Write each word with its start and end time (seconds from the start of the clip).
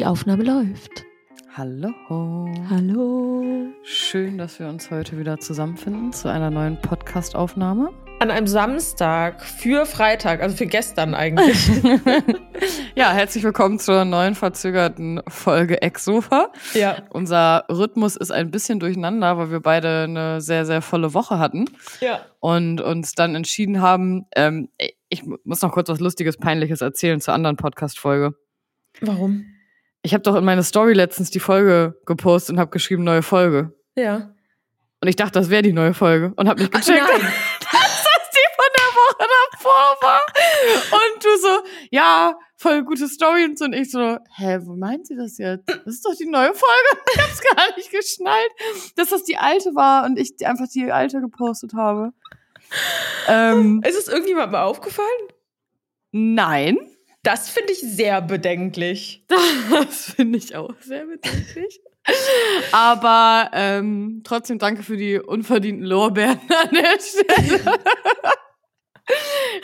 Die 0.00 0.06
Aufnahme 0.06 0.44
läuft. 0.44 1.04
Hallo. 1.54 1.90
Hallo. 2.70 3.44
Schön, 3.82 4.38
dass 4.38 4.58
wir 4.58 4.66
uns 4.66 4.90
heute 4.90 5.18
wieder 5.18 5.38
zusammenfinden 5.40 6.14
zu 6.14 6.30
einer 6.32 6.48
neuen 6.50 6.80
Podcast-Aufnahme. 6.80 7.90
An 8.18 8.30
einem 8.30 8.46
Samstag 8.46 9.42
für 9.44 9.84
Freitag, 9.84 10.40
also 10.40 10.56
für 10.56 10.64
gestern 10.64 11.14
eigentlich. 11.14 11.68
ja, 12.94 13.12
herzlich 13.12 13.44
willkommen 13.44 13.78
zur 13.78 14.06
neuen 14.06 14.34
verzögerten 14.34 15.20
Folge 15.28 15.82
Ex-Sofa. 15.82 16.50
ja. 16.72 17.02
Unser 17.10 17.66
Rhythmus 17.68 18.16
ist 18.16 18.30
ein 18.30 18.50
bisschen 18.50 18.80
durcheinander, 18.80 19.36
weil 19.36 19.50
wir 19.50 19.60
beide 19.60 20.04
eine 20.04 20.40
sehr, 20.40 20.64
sehr 20.64 20.80
volle 20.80 21.12
Woche 21.12 21.38
hatten 21.38 21.66
Ja. 22.00 22.20
und 22.38 22.80
uns 22.80 23.12
dann 23.12 23.34
entschieden 23.34 23.82
haben, 23.82 24.24
ähm, 24.34 24.70
ich 25.10 25.24
muss 25.44 25.60
noch 25.60 25.72
kurz 25.72 25.90
was 25.90 26.00
Lustiges, 26.00 26.38
Peinliches 26.38 26.80
erzählen 26.80 27.20
zur 27.20 27.34
anderen 27.34 27.56
Podcast-Folge. 27.56 28.32
Warum? 29.02 29.44
Ich 30.02 30.14
habe 30.14 30.22
doch 30.22 30.34
in 30.36 30.44
meine 30.44 30.62
Story 30.62 30.94
letztens 30.94 31.30
die 31.30 31.40
Folge 31.40 31.94
gepostet 32.06 32.54
und 32.54 32.60
habe 32.60 32.70
geschrieben, 32.70 33.04
neue 33.04 33.22
Folge. 33.22 33.74
Ja. 33.96 34.34
Und 35.02 35.08
ich 35.08 35.16
dachte, 35.16 35.38
das 35.38 35.50
wäre 35.50 35.62
die 35.62 35.72
neue 35.72 35.94
Folge 35.94 36.32
und 36.36 36.48
habe 36.48 36.60
nicht 36.60 36.72
Ach, 36.74 36.80
gecheckt, 36.80 37.02
nein. 37.06 37.20
dass 37.20 37.70
das 37.70 38.30
die 38.32 38.48
von 38.56 38.70
der 38.76 38.90
Woche 38.94 39.28
davor 39.52 39.96
war. 40.02 40.20
Und 40.92 41.24
du 41.24 41.36
so, 41.40 41.62
ja, 41.90 42.34
voll 42.56 42.84
gute 42.84 43.08
Story 43.08 43.44
und 43.44 43.58
so. 43.58 43.64
Und 43.66 43.72
ich 43.74 43.90
so, 43.90 44.18
hä, 44.36 44.58
wo 44.62 44.74
meint 44.76 45.06
sie 45.06 45.16
das 45.16 45.38
jetzt? 45.38 45.68
Das 45.68 45.86
ist 45.86 46.04
doch 46.04 46.14
die 46.14 46.26
neue 46.28 46.52
Folge. 46.54 47.02
Ich 47.14 47.20
hab's 47.22 47.40
gar 47.56 47.76
nicht 47.76 47.90
geschnallt, 47.90 48.50
dass 48.96 49.08
das 49.08 49.24
die 49.24 49.36
alte 49.36 49.74
war 49.74 50.04
und 50.04 50.18
ich 50.18 50.34
einfach 50.46 50.66
die 50.68 50.90
alte 50.92 51.20
gepostet 51.20 51.72
habe. 51.74 52.12
Ähm, 53.26 53.82
Ist 53.86 53.98
es 53.98 54.08
irgendjemandem 54.08 54.52
mal 54.52 54.64
aufgefallen? 54.64 55.08
nein. 56.12 56.78
Das 57.22 57.50
finde 57.50 57.72
ich 57.72 57.80
sehr 57.80 58.22
bedenklich. 58.22 59.24
Das 59.70 60.12
finde 60.14 60.38
ich 60.38 60.56
auch 60.56 60.74
sehr 60.80 61.06
bedenklich. 61.06 61.80
Aber 62.72 63.50
ähm, 63.52 64.22
trotzdem 64.24 64.58
danke 64.58 64.82
für 64.82 64.96
die 64.96 65.18
unverdienten 65.18 65.84
Lorbeeren 65.84 66.40
an 66.48 66.70
der 66.72 66.98
Stelle. 66.98 67.78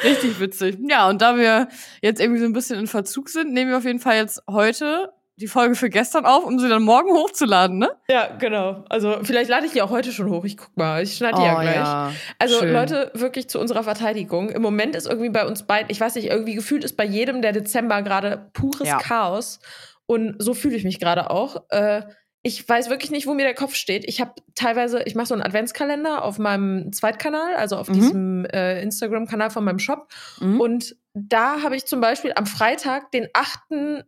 Richtig 0.04 0.38
witzig. 0.38 0.78
Ja, 0.88 1.08
und 1.08 1.22
da 1.22 1.36
wir 1.36 1.68
jetzt 2.02 2.20
irgendwie 2.20 2.40
so 2.40 2.46
ein 2.46 2.52
bisschen 2.52 2.78
in 2.78 2.86
Verzug 2.86 3.28
sind, 3.28 3.52
nehmen 3.52 3.70
wir 3.70 3.78
auf 3.78 3.84
jeden 3.84 4.00
Fall 4.00 4.16
jetzt 4.16 4.42
heute 4.48 5.12
die 5.38 5.46
Folge 5.48 5.74
für 5.74 5.90
gestern 5.90 6.24
auf, 6.24 6.44
um 6.44 6.58
sie 6.58 6.68
dann 6.68 6.82
morgen 6.82 7.10
hochzuladen, 7.12 7.78
ne? 7.78 7.90
Ja, 8.08 8.28
genau. 8.38 8.84
Also 8.88 9.18
vielleicht 9.22 9.50
lade 9.50 9.66
ich 9.66 9.72
die 9.72 9.82
auch 9.82 9.90
heute 9.90 10.10
schon 10.12 10.30
hoch. 10.30 10.44
Ich 10.44 10.56
guck 10.56 10.74
mal. 10.76 11.02
Ich 11.02 11.16
schneide 11.16 11.36
die 11.38 11.42
ja 11.44 11.60
gleich. 11.60 12.14
Also 12.38 12.56
Oh, 12.56 12.60
schön. 12.60 12.72
Leute, 12.72 13.10
wirklich 13.14 13.48
zu 13.48 13.60
unserer 13.60 13.82
Verteidigung. 13.82 14.48
Im 14.48 14.62
Moment 14.62 14.96
ist 14.96 15.06
irgendwie 15.06 15.28
bei 15.30 15.46
uns 15.46 15.64
beiden, 15.64 15.90
ich 15.90 16.00
weiß 16.00 16.14
nicht, 16.14 16.28
irgendwie 16.28 16.54
gefühlt 16.54 16.84
ist 16.84 16.96
bei 16.96 17.04
jedem 17.04 17.42
der 17.42 17.52
Dezember 17.52 18.00
gerade 18.02 18.50
pures 18.54 18.88
Ja. 18.88 18.98
Chaos. 18.98 19.60
Und 20.06 20.36
so 20.38 20.54
fühle 20.54 20.76
ich 20.76 20.84
mich 20.84 21.00
gerade 21.00 21.30
auch. 21.30 21.64
Äh, 21.70 22.02
ich 22.42 22.66
weiß 22.66 22.88
wirklich 22.90 23.10
nicht, 23.10 23.26
wo 23.26 23.34
mir 23.34 23.42
der 23.44 23.54
Kopf 23.56 23.74
steht. 23.74 24.04
Ich 24.06 24.20
habe 24.20 24.32
teilweise, 24.54 25.02
ich 25.02 25.16
mache 25.16 25.26
so 25.26 25.34
einen 25.34 25.42
Adventskalender 25.42 26.22
auf 26.24 26.38
meinem 26.38 26.92
Zweitkanal, 26.92 27.56
also 27.56 27.76
auf 27.76 27.88
Mhm. 27.88 27.92
diesem 27.94 28.44
äh, 28.46 28.80
Instagram-Kanal 28.82 29.50
von 29.50 29.64
meinem 29.64 29.80
Shop. 29.80 30.06
Mhm. 30.40 30.60
Und 30.60 30.96
da 31.12 31.62
habe 31.62 31.74
ich 31.76 31.86
zum 31.86 32.00
Beispiel 32.00 32.32
am 32.36 32.46
Freitag 32.46 33.10
den 33.10 33.26
8. 33.34 34.04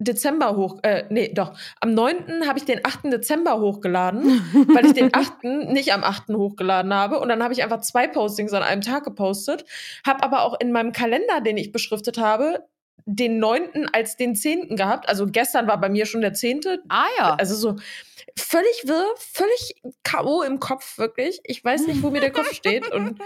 Dezember 0.00 0.56
hoch, 0.56 0.78
äh, 0.82 1.04
nee, 1.10 1.30
doch, 1.32 1.52
am 1.80 1.92
9. 1.92 2.48
habe 2.48 2.58
ich 2.58 2.64
den 2.64 2.80
8. 2.84 3.12
Dezember 3.12 3.60
hochgeladen, 3.60 4.24
weil 4.74 4.86
ich 4.86 4.94
den 4.94 5.14
8. 5.14 5.44
nicht 5.44 5.92
am 5.92 6.02
8. 6.02 6.28
hochgeladen 6.30 6.92
habe. 6.92 7.20
Und 7.20 7.28
dann 7.28 7.42
habe 7.42 7.52
ich 7.52 7.62
einfach 7.62 7.82
zwei 7.82 8.08
Postings 8.08 8.52
an 8.54 8.62
einem 8.62 8.80
Tag 8.80 9.04
gepostet, 9.04 9.64
habe 10.06 10.22
aber 10.22 10.42
auch 10.42 10.58
in 10.58 10.72
meinem 10.72 10.92
Kalender, 10.92 11.40
den 11.40 11.58
ich 11.58 11.70
beschriftet 11.70 12.16
habe, 12.18 12.64
den 13.04 13.38
9. 13.38 13.88
als 13.92 14.16
den 14.16 14.34
10. 14.34 14.76
gehabt. 14.76 15.08
Also 15.08 15.26
gestern 15.26 15.66
war 15.66 15.80
bei 15.80 15.88
mir 15.88 16.06
schon 16.06 16.22
der 16.22 16.32
10. 16.32 16.60
ah 16.88 17.04
ja. 17.18 17.34
Also 17.34 17.54
so 17.54 17.76
völlig 18.36 18.82
wirr, 18.84 19.06
völlig 19.16 19.82
K.O. 20.02 20.42
im 20.42 20.60
Kopf, 20.60 20.98
wirklich. 20.98 21.40
Ich 21.44 21.62
weiß 21.64 21.86
nicht, 21.86 22.02
wo 22.02 22.10
mir 22.10 22.20
der 22.20 22.32
Kopf 22.32 22.52
steht. 22.52 22.90
Und 22.90 23.20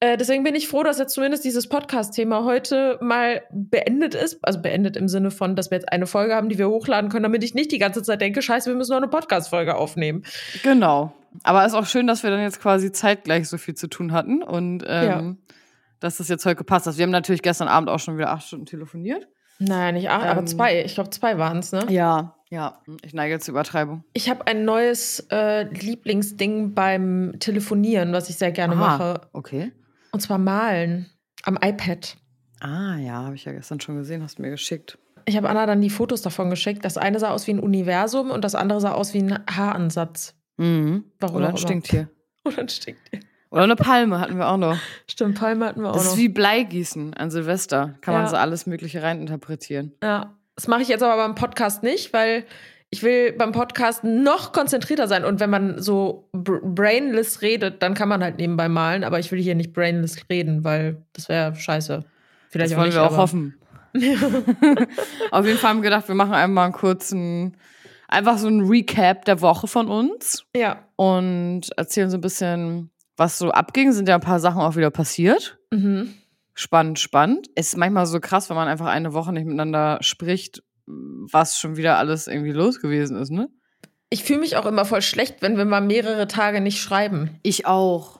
äh, 0.00 0.16
deswegen 0.16 0.44
bin 0.44 0.54
ich 0.54 0.68
froh, 0.68 0.84
dass 0.84 0.98
jetzt 0.98 1.14
zumindest 1.14 1.44
dieses 1.44 1.68
Podcast-Thema 1.68 2.44
heute 2.44 2.98
mal 3.00 3.42
beendet 3.50 4.14
ist. 4.14 4.38
Also 4.42 4.62
beendet 4.62 4.96
im 4.96 5.08
Sinne 5.08 5.30
von, 5.30 5.56
dass 5.56 5.70
wir 5.70 5.78
jetzt 5.78 5.90
eine 5.90 6.06
Folge 6.06 6.34
haben, 6.34 6.48
die 6.48 6.58
wir 6.58 6.68
hochladen 6.68 7.10
können, 7.10 7.24
damit 7.24 7.42
ich 7.42 7.54
nicht 7.54 7.72
die 7.72 7.78
ganze 7.78 8.02
Zeit 8.02 8.20
denke, 8.20 8.40
scheiße, 8.40 8.70
wir 8.70 8.76
müssen 8.76 8.92
noch 8.92 8.98
eine 8.98 9.08
Podcast-Folge 9.08 9.74
aufnehmen. 9.74 10.24
Genau. 10.62 11.12
Aber 11.42 11.66
ist 11.66 11.74
auch 11.74 11.86
schön, 11.86 12.06
dass 12.06 12.22
wir 12.22 12.30
dann 12.30 12.40
jetzt 12.40 12.60
quasi 12.60 12.92
zeitgleich 12.92 13.48
so 13.48 13.58
viel 13.58 13.74
zu 13.74 13.88
tun 13.88 14.12
hatten 14.12 14.42
und 14.42 14.84
ähm, 14.86 15.38
dass 16.00 16.18
das 16.18 16.28
jetzt 16.28 16.46
heute 16.46 16.56
gepasst 16.56 16.86
hat. 16.86 16.96
Wir 16.96 17.02
haben 17.02 17.10
natürlich 17.10 17.42
gestern 17.42 17.68
Abend 17.68 17.90
auch 17.90 17.98
schon 17.98 18.16
wieder 18.16 18.30
acht 18.30 18.46
Stunden 18.46 18.66
telefoniert. 18.66 19.28
Nein, 19.58 19.94
nicht 19.94 20.08
acht, 20.08 20.24
aber 20.24 20.40
Ähm, 20.40 20.46
zwei. 20.46 20.82
Ich 20.84 20.94
glaube, 20.94 21.10
zwei 21.10 21.36
waren 21.38 21.58
es, 21.58 21.72
ne? 21.72 21.84
Ja, 21.88 22.36
ja. 22.48 22.80
Ich 23.02 23.12
neige 23.12 23.40
zur 23.40 23.52
Übertreibung. 23.52 24.04
Ich 24.12 24.30
habe 24.30 24.46
ein 24.46 24.64
neues 24.64 25.26
äh, 25.30 25.64
Lieblingsding 25.64 26.74
beim 26.74 27.34
Telefonieren, 27.40 28.12
was 28.12 28.30
ich 28.30 28.36
sehr 28.36 28.52
gerne 28.52 28.74
Aha. 28.74 28.80
mache. 28.80 29.20
Okay. 29.32 29.72
Und 30.12 30.20
zwar 30.20 30.38
malen 30.38 31.06
am 31.44 31.56
iPad. 31.62 32.16
Ah, 32.60 32.96
ja, 32.96 33.14
habe 33.24 33.34
ich 33.36 33.44
ja 33.44 33.52
gestern 33.52 33.80
schon 33.80 33.96
gesehen, 33.96 34.22
hast 34.22 34.38
du 34.38 34.42
mir 34.42 34.50
geschickt. 34.50 34.98
Ich 35.26 35.36
habe 35.36 35.48
Anna 35.48 35.66
dann 35.66 35.80
die 35.80 35.90
Fotos 35.90 36.22
davon 36.22 36.50
geschickt. 36.50 36.84
Das 36.84 36.96
eine 36.96 37.18
sah 37.20 37.30
aus 37.30 37.46
wie 37.46 37.52
ein 37.52 37.60
Universum 37.60 38.30
und 38.30 38.42
das 38.44 38.54
andere 38.54 38.80
sah 38.80 38.92
aus 38.92 39.12
wie 39.14 39.22
ein 39.22 39.38
Haaransatz. 39.50 40.34
Mhm. 40.56 41.04
Warum 41.20 41.36
Oder 41.36 41.48
ein. 41.50 41.56
Stinktier. 41.56 42.08
Oder 42.44 42.58
ein 42.60 42.68
Stinktier. 42.68 43.20
Oder 43.50 43.62
eine 43.64 43.76
Palme 43.76 44.20
hatten 44.20 44.36
wir 44.38 44.48
auch 44.48 44.56
noch. 44.56 44.76
Stimmt, 45.06 45.38
Palme 45.38 45.66
hatten 45.66 45.80
wir 45.82 45.90
auch 45.90 45.94
Das 45.94 46.04
noch. 46.06 46.12
ist 46.12 46.18
wie 46.18 46.28
Bleigießen 46.28 47.14
an 47.14 47.30
Silvester. 47.30 47.94
Kann 48.00 48.14
Ja. 48.14 48.20
man 48.22 48.28
so 48.30 48.36
alles 48.36 48.66
Mögliche 48.66 49.02
reininterpretieren. 49.02 49.92
ja, 50.02 50.34
das 50.54 50.66
mache 50.66 50.82
ich 50.82 50.88
jetzt 50.88 51.02
aber 51.02 51.16
beim 51.16 51.34
Podcast 51.36 51.82
nicht, 51.84 52.12
weil 52.12 52.44
ich 52.90 53.02
will 53.02 53.32
beim 53.32 53.52
Podcast 53.52 54.02
noch 54.04 54.52
konzentrierter 54.52 55.08
sein. 55.08 55.24
Und 55.24 55.40
wenn 55.40 55.50
man 55.50 55.80
so 55.82 56.28
br 56.32 56.60
brainless 56.62 57.42
redet, 57.42 57.82
dann 57.82 57.94
kann 57.94 58.08
man 58.08 58.22
halt 58.22 58.38
nebenbei 58.38 58.68
malen. 58.68 59.04
Aber 59.04 59.18
ich 59.18 59.30
will 59.30 59.40
hier 59.40 59.54
nicht 59.54 59.72
brainless 59.72 60.16
reden, 60.30 60.64
weil 60.64 61.02
das 61.12 61.28
wäre 61.28 61.54
scheiße. 61.54 62.04
Vielleicht 62.48 62.72
Das 62.72 62.78
wollen 62.78 62.88
nicht, 62.88 62.96
wir 62.96 63.02
auch 63.04 63.16
hoffen. 63.16 63.54
Auf 65.30 65.46
jeden 65.46 65.58
Fall 65.58 65.70
haben 65.70 65.78
wir 65.78 65.90
gedacht, 65.90 66.08
wir 66.08 66.14
machen 66.14 66.34
einmal 66.34 66.64
einen 66.64 66.72
kurzen, 66.74 67.56
einfach 68.08 68.38
so 68.38 68.48
ein 68.48 68.62
Recap 68.62 69.24
der 69.24 69.40
Woche 69.40 69.66
von 69.66 69.88
uns 69.88 70.44
Ja. 70.56 70.84
und 70.96 71.62
erzählen 71.76 72.10
so 72.10 72.16
ein 72.16 72.20
bisschen, 72.22 72.90
was 73.16 73.38
so 73.38 73.50
abging. 73.50 73.92
Sind 73.92 74.08
ja 74.08 74.14
ein 74.14 74.20
paar 74.20 74.40
Sachen 74.40 74.60
auch 74.60 74.76
wieder 74.76 74.90
passiert. 74.90 75.58
Mhm. 75.70 76.14
Spannend, 76.54 76.98
spannend. 76.98 77.48
Es 77.54 77.68
ist 77.68 77.76
manchmal 77.76 78.06
so 78.06 78.18
krass, 78.18 78.48
wenn 78.50 78.56
man 78.56 78.66
einfach 78.68 78.86
eine 78.86 79.12
Woche 79.12 79.32
nicht 79.32 79.44
miteinander 79.46 79.98
spricht, 80.00 80.62
was 81.30 81.58
schon 81.58 81.76
wieder 81.76 81.98
alles 81.98 82.26
irgendwie 82.26 82.52
los 82.52 82.80
gewesen 82.80 83.16
ist, 83.16 83.30
ne? 83.30 83.48
Ich 84.10 84.24
fühle 84.24 84.40
mich 84.40 84.56
auch 84.56 84.64
immer 84.66 84.84
voll 84.84 85.02
schlecht, 85.02 85.42
wenn 85.42 85.56
wir 85.58 85.64
mal 85.66 85.82
mehrere 85.82 86.26
Tage 86.28 86.60
nicht 86.60 86.80
schreiben. 86.80 87.38
Ich 87.42 87.66
auch. 87.66 88.18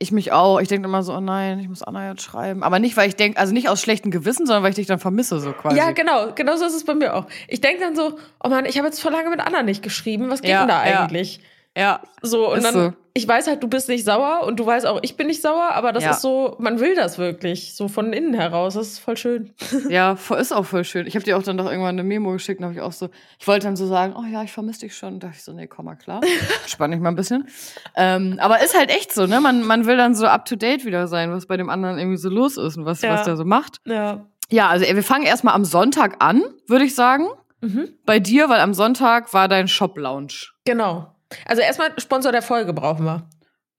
Ich 0.00 0.12
mich 0.12 0.30
auch. 0.30 0.60
Ich 0.60 0.68
denke 0.68 0.86
immer 0.86 1.02
so, 1.02 1.12
oh 1.12 1.20
nein, 1.20 1.58
ich 1.58 1.68
muss 1.68 1.82
Anna 1.82 2.08
jetzt 2.08 2.22
schreiben. 2.22 2.62
Aber 2.62 2.78
nicht, 2.78 2.96
weil 2.96 3.08
ich 3.08 3.16
denke, 3.16 3.38
also 3.38 3.52
nicht 3.52 3.68
aus 3.68 3.80
schlechtem 3.80 4.12
Gewissen, 4.12 4.46
sondern 4.46 4.62
weil 4.62 4.70
ich 4.70 4.76
dich 4.76 4.86
dann 4.86 5.00
vermisse, 5.00 5.40
so 5.40 5.52
quasi. 5.52 5.76
Ja, 5.76 5.90
genau. 5.90 6.32
Genau 6.36 6.56
so 6.56 6.64
ist 6.66 6.74
es 6.74 6.84
bei 6.84 6.94
mir 6.94 7.14
auch. 7.14 7.26
Ich 7.48 7.60
denke 7.60 7.80
dann 7.80 7.96
so, 7.96 8.16
oh 8.42 8.48
Mann, 8.48 8.64
ich 8.64 8.78
habe 8.78 8.86
jetzt 8.86 9.00
vor 9.00 9.10
lange 9.10 9.28
mit 9.28 9.40
Anna 9.40 9.64
nicht 9.64 9.82
geschrieben. 9.82 10.30
Was 10.30 10.40
geht 10.40 10.52
Ja, 10.52 10.60
denn 10.60 10.68
da 10.68 10.88
ja. 10.88 11.00
eigentlich? 11.02 11.40
Ja, 11.76 12.00
So, 12.22 12.50
und 12.52 12.58
Ist 12.58 12.64
dann, 12.64 12.74
so. 12.74 12.92
Ich 13.18 13.26
weiß 13.28 13.48
halt, 13.48 13.62
du 13.62 13.68
bist 13.68 13.88
nicht 13.88 14.04
sauer 14.04 14.44
und 14.46 14.60
du 14.60 14.64
weißt 14.64 14.86
auch, 14.86 15.00
ich 15.02 15.16
bin 15.16 15.26
nicht 15.26 15.42
sauer, 15.42 15.70
aber 15.72 15.92
das 15.92 16.04
Ja. 16.04 16.10
ist 16.12 16.22
so, 16.22 16.54
man 16.60 16.78
will 16.78 16.94
das 16.94 17.18
wirklich, 17.18 17.74
so 17.74 17.88
von 17.88 18.12
innen 18.12 18.32
heraus. 18.32 18.74
Das 18.74 18.86
ist 18.86 18.98
voll 19.00 19.16
schön. 19.16 19.52
ja, 19.90 20.16
ist 20.38 20.52
auch 20.52 20.64
voll 20.64 20.84
schön. 20.84 21.06
Ich 21.06 21.16
habe 21.16 21.24
dir 21.24 21.36
auch 21.36 21.42
dann 21.42 21.56
doch 21.58 21.66
irgendwann 21.66 21.90
eine 21.96 22.04
Memo 22.04 22.30
geschickt, 22.32 22.60
und 22.60 22.64
habe 22.66 22.74
ich 22.74 22.80
auch 22.80 22.92
so, 22.92 23.08
ich 23.40 23.46
wollte 23.48 23.66
dann 23.66 23.76
so 23.76 23.86
sagen, 23.86 24.14
oh 24.16 24.24
ja, 24.24 24.42
ich 24.44 24.52
vermisse 24.52 24.80
dich 24.80 24.96
schon. 24.96 25.14
Und 25.14 25.22
dachte 25.24 25.34
ich 25.36 25.42
so, 25.44 25.52
nee, 25.52 25.66
komm 25.66 25.86
mal 25.86 25.96
klar. 25.96 26.20
Spann 26.66 26.92
ich 26.92 27.00
mal 27.00 27.08
ein 27.10 27.16
bisschen. 27.16 27.48
Ähm, 27.96 28.38
aber 28.40 28.62
ist 28.62 28.78
halt 28.78 28.90
echt 28.90 29.12
so, 29.12 29.26
ne? 29.26 29.40
Man, 29.40 29.64
man 29.64 29.84
will 29.86 29.96
dann 29.96 30.14
so 30.14 30.26
up 30.26 30.44
to 30.44 30.54
date 30.56 30.84
wieder 30.84 31.08
sein, 31.08 31.32
was 31.32 31.46
bei 31.46 31.56
dem 31.56 31.68
anderen 31.70 31.98
irgendwie 31.98 32.18
so 32.18 32.28
los 32.28 32.56
ist 32.56 32.76
und 32.76 32.84
was, 32.84 33.02
Ja. 33.02 33.14
was 33.14 33.24
der 33.24 33.36
so 33.36 33.44
macht. 33.44 33.78
Ja. 33.84 34.24
Ja, 34.50 34.68
also 34.68 34.84
ey, 34.86 34.94
wir 34.94 35.02
fangen 35.02 35.26
erstmal 35.26 35.54
am 35.54 35.64
Sonntag 35.64 36.16
an, 36.22 36.42
würde 36.68 36.84
ich 36.84 36.94
sagen. 36.94 37.26
Mhm. 37.60 37.88
Bei 38.06 38.20
dir, 38.20 38.48
weil 38.48 38.60
am 38.60 38.72
Sonntag 38.72 39.34
war 39.34 39.48
dein 39.48 39.66
Shop-Lounge. 39.68 40.52
Genau. 40.64 41.12
Also 41.46 41.62
erstmal 41.62 41.92
Sponsor 41.98 42.32
der 42.32 42.42
Folge 42.42 42.72
brauchen 42.72 43.04
wir. 43.04 43.28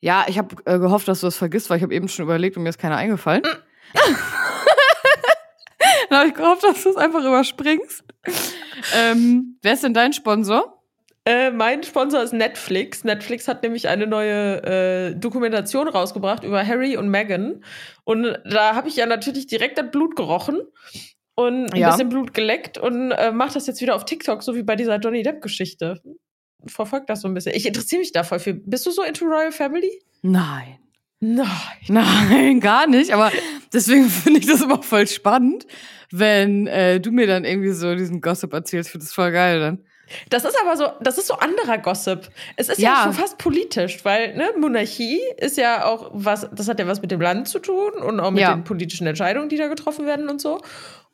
Ja, 0.01 0.25
ich 0.27 0.37
habe 0.37 0.55
äh, 0.65 0.79
gehofft, 0.79 1.07
dass 1.07 1.19
du 1.21 1.27
das 1.27 1.35
vergisst, 1.37 1.69
weil 1.69 1.77
ich 1.77 1.83
habe 1.83 1.93
eben 1.93 2.07
schon 2.07 2.23
überlegt 2.23 2.55
und 2.57 2.63
mir 2.63 2.69
ist 2.69 2.79
keiner 2.79 2.97
eingefallen. 2.97 3.43
Dann 6.09 6.19
habe 6.19 6.27
ich 6.29 6.33
gehofft, 6.35 6.63
dass 6.63 6.83
du 6.83 6.89
es 6.89 6.95
einfach 6.97 7.23
überspringst. 7.23 8.03
ähm, 8.95 9.57
wer 9.61 9.73
ist 9.73 9.83
denn 9.83 9.93
dein 9.93 10.13
Sponsor? 10.13 10.81
Äh, 11.25 11.51
mein 11.51 11.83
Sponsor 11.83 12.21
ist 12.23 12.33
Netflix. 12.33 13.03
Netflix 13.03 13.47
hat 13.47 13.61
nämlich 13.63 13.87
eine 13.87 14.07
neue 14.07 14.63
äh, 14.63 15.15
Dokumentation 15.15 15.87
rausgebracht 15.87 16.43
über 16.43 16.65
Harry 16.65 16.97
und 16.97 17.09
Meghan. 17.09 17.63
Und 18.03 18.39
da 18.45 18.75
habe 18.75 18.87
ich 18.87 18.95
ja 18.95 19.05
natürlich 19.05 19.47
direkt 19.47 19.77
das 19.77 19.91
Blut 19.91 20.15
gerochen 20.15 20.59
und 21.35 21.73
ein 21.73 21.79
Ja. 21.79 21.91
bisschen 21.91 22.09
Blut 22.09 22.33
geleckt 22.33 22.77
und 22.77 23.11
äh, 23.11 23.31
mache 23.31 23.53
das 23.53 23.67
jetzt 23.67 23.81
wieder 23.81 23.95
auf 23.95 24.05
TikTok, 24.05 24.41
so 24.43 24.55
wie 24.55 24.63
bei 24.63 24.75
dieser 24.75 24.97
Johnny 24.97 25.23
Depp-Geschichte. 25.23 26.01
Verfolgt 26.67 27.09
das 27.09 27.21
so 27.21 27.27
ein 27.27 27.33
bisschen. 27.33 27.55
Ich 27.55 27.65
interessiere 27.65 27.99
mich 27.99 28.11
da 28.11 28.23
voll 28.23 28.39
viel. 28.39 28.53
Bist 28.65 28.85
du 28.85 28.91
so 28.91 29.01
into 29.03 29.25
Royal 29.25 29.51
Family? 29.51 30.01
Nein. 30.21 30.77
Nein. 31.21 31.47
Nein, 31.87 32.59
gar 32.59 32.87
nicht. 32.87 33.11
Aber 33.13 33.31
Deswegen 33.73 34.09
finde 34.09 34.39
ich 34.39 34.47
das 34.47 34.61
immer 34.61 34.81
voll 34.81 35.05
spannend, 35.07 35.67
wenn 36.11 36.65
äh, 36.67 36.99
du 36.99 37.11
mir 37.11 37.27
dann 37.27 37.45
irgendwie 37.45 37.71
so 37.71 37.93
diesen 37.95 38.19
Gossip 38.21 38.51
erzählst. 38.53 38.87
Ich 38.87 38.91
finde 38.93 39.05
das 39.05 39.13
voll 39.13 39.31
geil 39.31 39.59
dann. 39.59 39.83
Das 40.31 40.43
ist 40.43 40.57
aber 40.59 40.75
so, 40.75 40.87
das 41.01 41.19
ist 41.19 41.27
so 41.27 41.35
anderer 41.35 41.77
Gossip. 41.77 42.29
Es 42.55 42.67
ist 42.67 42.79
ja, 42.79 42.93
Ja. 42.93 43.03
schon 43.03 43.13
fast 43.13 43.37
politisch, 43.37 44.03
weil 44.03 44.35
ne, 44.35 44.49
Monarchie 44.59 45.19
ist 45.37 45.55
ja 45.57 45.85
auch 45.85 46.09
was, 46.13 46.49
das 46.51 46.67
hat 46.67 46.79
ja 46.79 46.87
was 46.87 47.01
mit 47.03 47.11
dem 47.11 47.21
Land 47.21 47.47
zu 47.47 47.59
tun 47.59 47.91
und 48.01 48.19
auch 48.19 48.31
mit 48.31 48.41
Ja. 48.41 48.55
den 48.55 48.63
politischen 48.63 49.05
Entscheidungen, 49.05 49.49
die 49.49 49.57
da 49.57 49.67
getroffen 49.67 50.07
werden 50.07 50.27
und 50.29 50.41
so. 50.41 50.61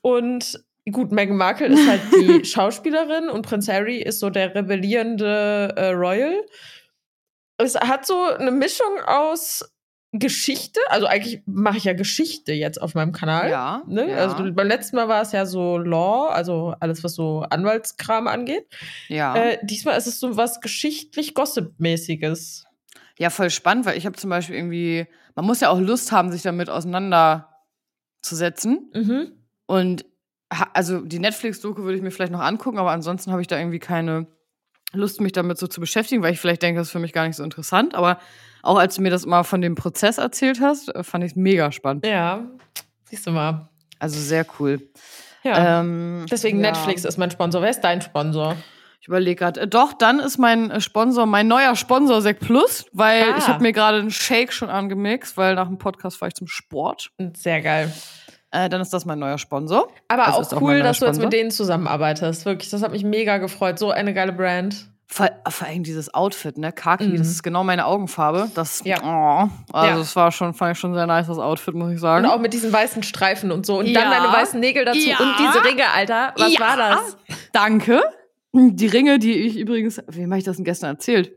Und 0.02 0.64
gut, 0.92 1.12
Meghan 1.12 1.38
Markle 1.38 1.68
ist 1.68 1.88
halt 1.88 2.02
die 2.14 2.46
Schauspielerin 2.46 3.30
und 3.30 3.46
Prinz 3.46 3.68
Harry 3.68 3.98
ist 3.98 4.20
so 4.20 4.30
der 4.30 4.54
rebellierende 4.54 5.74
äh, 5.76 5.90
Royal. 5.90 6.36
Es 7.58 7.76
hat 7.76 8.06
so 8.06 8.24
eine 8.24 8.52
Mischung 8.52 9.00
aus 9.06 9.64
Geschichte, 10.20 10.80
also 10.90 11.08
eigentlich 11.08 11.42
mache 11.46 11.78
ich 11.78 11.84
ja 11.86 11.94
Geschichte 11.94 12.54
jetzt 12.54 12.82
auf 12.82 12.96
meinem 12.96 13.12
Kanal. 13.12 13.50
Ja. 13.50 13.84
Ne? 13.88 14.10
ja, 14.10 14.18
Also 14.18 14.52
beim 14.54 14.68
letzten 14.68 14.96
Mal 14.96 15.08
war 15.08 15.22
es 15.22 15.32
ja 15.34 15.46
so 15.46 15.78
Law, 15.78 16.30
also 16.30 16.74
alles, 16.80 17.04
was 17.04 17.16
so 17.16 17.46
Anwaltskram 17.50 18.28
angeht. 18.28 18.66
ja. 19.10 19.36
Äh, 19.36 19.58
diesmal 19.64 19.98
ist 19.98 20.08
es 20.08 20.20
so 20.20 20.38
was 20.38 20.62
geschichtlich 20.62 21.34
Gossip-mäßiges. 21.34 22.64
ja, 23.18 23.30
voll 23.30 23.50
spannend, 23.50 23.86
weil 23.86 23.98
ich 23.98 24.06
habe 24.06 24.16
zum 24.16 24.30
Beispiel 24.30 24.56
irgendwie, 24.56 25.08
man 25.36 25.46
muss 25.46 25.62
ja 25.62 25.70
auch 25.70 25.80
Lust 25.80 26.12
haben, 26.12 26.32
sich 26.32 26.44
damit 26.44 26.70
auseinanderzusetzen. 26.70 28.90
Mhm. 28.94 29.32
Und 29.66 30.06
also 30.74 31.02
die 31.02 31.20
Netflix-Doku 31.20 31.84
würde 31.84 31.98
ich 31.98 32.02
mir 32.04 32.12
vielleicht 32.12 32.32
noch 32.32 32.42
angucken, 32.42 32.78
aber 32.78 32.92
ansonsten 32.92 33.32
habe 33.32 33.42
ich 33.42 33.48
da 33.48 33.58
irgendwie 33.58 33.80
keine 33.80 34.28
Lust, 34.94 35.20
mich 35.22 35.32
damit 35.34 35.58
so 35.58 35.68
zu 35.68 35.80
beschäftigen, 35.80 36.22
weil 36.24 36.34
ich 36.34 36.40
vielleicht 36.40 36.62
denke, 36.62 36.80
das 36.80 36.88
ist 36.88 36.92
für 36.92 37.00
mich 37.00 37.14
gar 37.14 37.28
nicht 37.28 37.36
so 37.36 37.44
interessant. 37.44 37.96
Aber 37.96 38.20
auch 38.62 38.78
als 38.78 38.96
du 38.96 39.02
mir 39.02 39.10
das 39.10 39.26
mal 39.26 39.44
von 39.44 39.62
dem 39.62 39.76
Prozess 39.76 40.18
erzählt 40.18 40.60
hast, 40.62 40.94
äh, 40.96 41.04
fand 41.04 41.24
ich 41.24 41.32
es 41.32 41.36
mega 41.36 41.72
spannend. 41.72 42.06
Ja, 42.06 42.46
siehst 43.06 43.28
du 43.28 43.32
mal. 43.32 43.70
Also 44.00 44.20
sehr 44.20 44.46
cool. 44.60 44.82
Ja. 45.44 45.80
Ähm, 45.82 46.26
Deswegen 46.32 46.60
ja. 46.64 46.72
Netflix 46.72 47.04
ist 47.06 47.18
mein 47.18 47.30
Sponsor. 47.32 47.62
Wer 47.62 47.70
ist 47.70 47.82
dein 47.82 48.02
Sponsor? 48.02 48.56
Ich 49.02 49.08
überlege 49.08 49.36
gerade. 49.36 49.62
Äh, 49.62 49.68
doch, 49.68 49.94
dann 49.94 50.20
ist 50.20 50.38
mein 50.40 50.72
äh, 50.72 50.82
Sponsor, 50.82 51.26
mein 51.28 51.48
neuer 51.48 51.76
Sponsor 51.76 52.22
Sek 52.22 52.40
Plus, 52.40 52.86
weil 52.94 53.34
Ah. 53.34 53.36
ich 53.38 53.48
habe 53.48 53.62
mir 53.62 53.72
gerade 53.72 54.00
einen 54.00 54.10
Shake 54.12 54.52
schon 54.52 54.70
angemixt, 54.70 55.38
weil 55.38 55.54
nach 55.56 55.68
dem 55.68 55.78
Podcast 55.78 56.18
fahre 56.18 56.30
ich 56.30 56.34
zum 56.36 56.48
Sport. 56.48 57.12
Sehr 57.36 57.62
geil. 57.62 57.94
Äh, 58.56 58.70
dann 58.70 58.80
ist 58.82 58.94
das 58.94 59.06
mein 59.06 59.20
neuer 59.20 59.38
Sponsor. 59.38 59.88
Aber 60.08 60.24
ist 60.40 60.54
auch 60.54 60.58
auch 60.58 60.62
cool, 60.62 60.74
neuer 60.76 60.84
dass 60.84 61.00
du 61.00 61.06
jetzt 61.06 61.16
Sponsor. 61.16 61.24
mit 61.26 61.34
denen 61.34 61.52
zusammenarbeitest. 61.52 62.46
Wirklich, 62.46 62.70
das 62.70 62.82
hat 62.84 62.92
mich 62.92 63.04
mega 63.04 63.38
gefreut. 63.38 63.78
So 63.80 63.92
eine 63.92 64.14
geile 64.14 64.32
Brand. 64.34 64.88
Vor, 65.08 65.30
vor 65.50 65.68
allem 65.68 65.84
dieses 65.84 66.12
Outfit, 66.16 66.58
ne? 66.58 66.72
Khaki, 66.72 67.08
Mhm. 67.10 67.18
das 67.18 67.28
ist 67.28 67.44
genau 67.44 67.64
meine 67.64 67.86
Augenfarbe. 67.86 68.50
Das, 68.56 68.82
Ja. 68.86 68.98
oh, 69.04 69.50
also 69.72 69.88
Ja. 69.92 69.98
das 69.98 70.16
war 70.16 70.32
schon, 70.32 70.54
fand 70.56 70.72
ich 70.74 70.80
schon 70.80 70.96
sehr 70.96 71.06
nice, 71.06 71.28
das 71.28 71.38
Outfit, 71.38 71.76
muss 71.76 71.92
ich 71.94 72.00
sagen. 72.00 72.26
Und 72.26 72.32
auch 72.32 72.40
mit 72.40 72.54
diesen 72.54 72.74
weißen 72.74 73.04
Streifen 73.04 73.52
und 73.52 73.66
so. 73.68 73.78
Und 73.80 73.86
Ja. 73.86 74.02
dann 74.02 74.10
deine 74.12 74.34
weißen 74.34 74.60
Nägel 74.60 74.84
dazu 74.86 74.98
Ja. 74.98 75.18
und 75.20 75.36
diese 75.38 75.64
Ringe, 75.64 75.84
Alter. 75.94 76.34
Was 76.38 76.60
war 76.60 76.76
das? 76.78 77.18
Danke. 77.54 78.02
Die 78.54 78.88
Ringe, 78.88 79.20
die 79.20 79.34
ich 79.34 79.58
übrigens, 79.60 80.02
wem 80.08 80.32
habe 80.32 80.40
ich 80.40 80.46
das 80.46 80.56
denn 80.56 80.66
gestern 80.66 80.92
erzählt? 80.96 81.34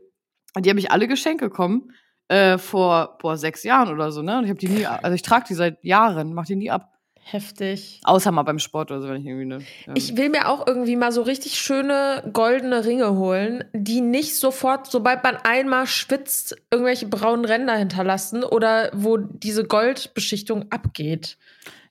Die 0.57 0.69
habe 0.69 0.79
ich 0.79 0.89
alle 0.91 1.07
geschenkt 1.07 1.41
bekommen 1.41 1.91
äh, 2.27 2.57
vor 2.57 3.17
boah, 3.21 3.37
sechs 3.37 3.63
Jahren 3.63 3.89
oder 3.93 4.11
so, 4.11 4.21
ne? 4.21 4.37
Und 4.37 4.43
ich 4.45 4.49
habe 4.49 4.59
die 4.59 4.69
nie, 4.69 4.85
also 4.85 5.13
ich 5.13 5.21
trage 5.21 5.45
die 5.49 5.53
seit 5.55 5.83
Jahren, 5.83 6.33
mach 6.33 6.45
die 6.45 6.55
nie 6.55 6.71
ab. 6.71 6.89
Heftig. 7.31 8.01
Außer 8.03 8.31
mal 8.31 8.43
beim 8.43 8.59
Sport 8.59 8.89
oder 8.91 9.01
so, 9.01 9.09
wenn 9.09 9.21
ich 9.21 9.27
irgendwie 9.27 9.45
ne. 9.45 9.59
ähm, 9.87 9.93
Ich 9.95 10.17
will 10.17 10.29
mir 10.29 10.49
auch 10.49 10.65
irgendwie 10.65 10.95
mal 10.95 11.11
so 11.11 11.21
richtig 11.21 11.59
schöne 11.59 12.27
goldene 12.33 12.85
Ringe 12.85 13.15
holen, 13.15 13.63
die 13.73 14.01
nicht 14.01 14.35
sofort, 14.35 14.89
sobald 14.89 15.23
man 15.23 15.35
einmal 15.35 15.85
schwitzt, 15.85 16.55
irgendwelche 16.71 17.07
braunen 17.07 17.45
Ränder 17.45 17.75
hinterlassen 17.75 18.43
oder 18.43 18.89
wo 18.93 19.17
diese 19.17 19.63
Goldbeschichtung 19.63 20.71
abgeht. 20.71 21.37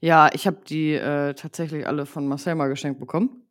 ja, 0.00 0.28
ich 0.32 0.46
habe 0.46 0.58
die 0.68 0.94
äh, 0.94 1.34
tatsächlich 1.34 1.86
alle 1.86 2.06
von 2.06 2.26
Marcel 2.26 2.54
mal 2.54 2.68
geschenkt 2.68 2.98
bekommen. 2.98 3.42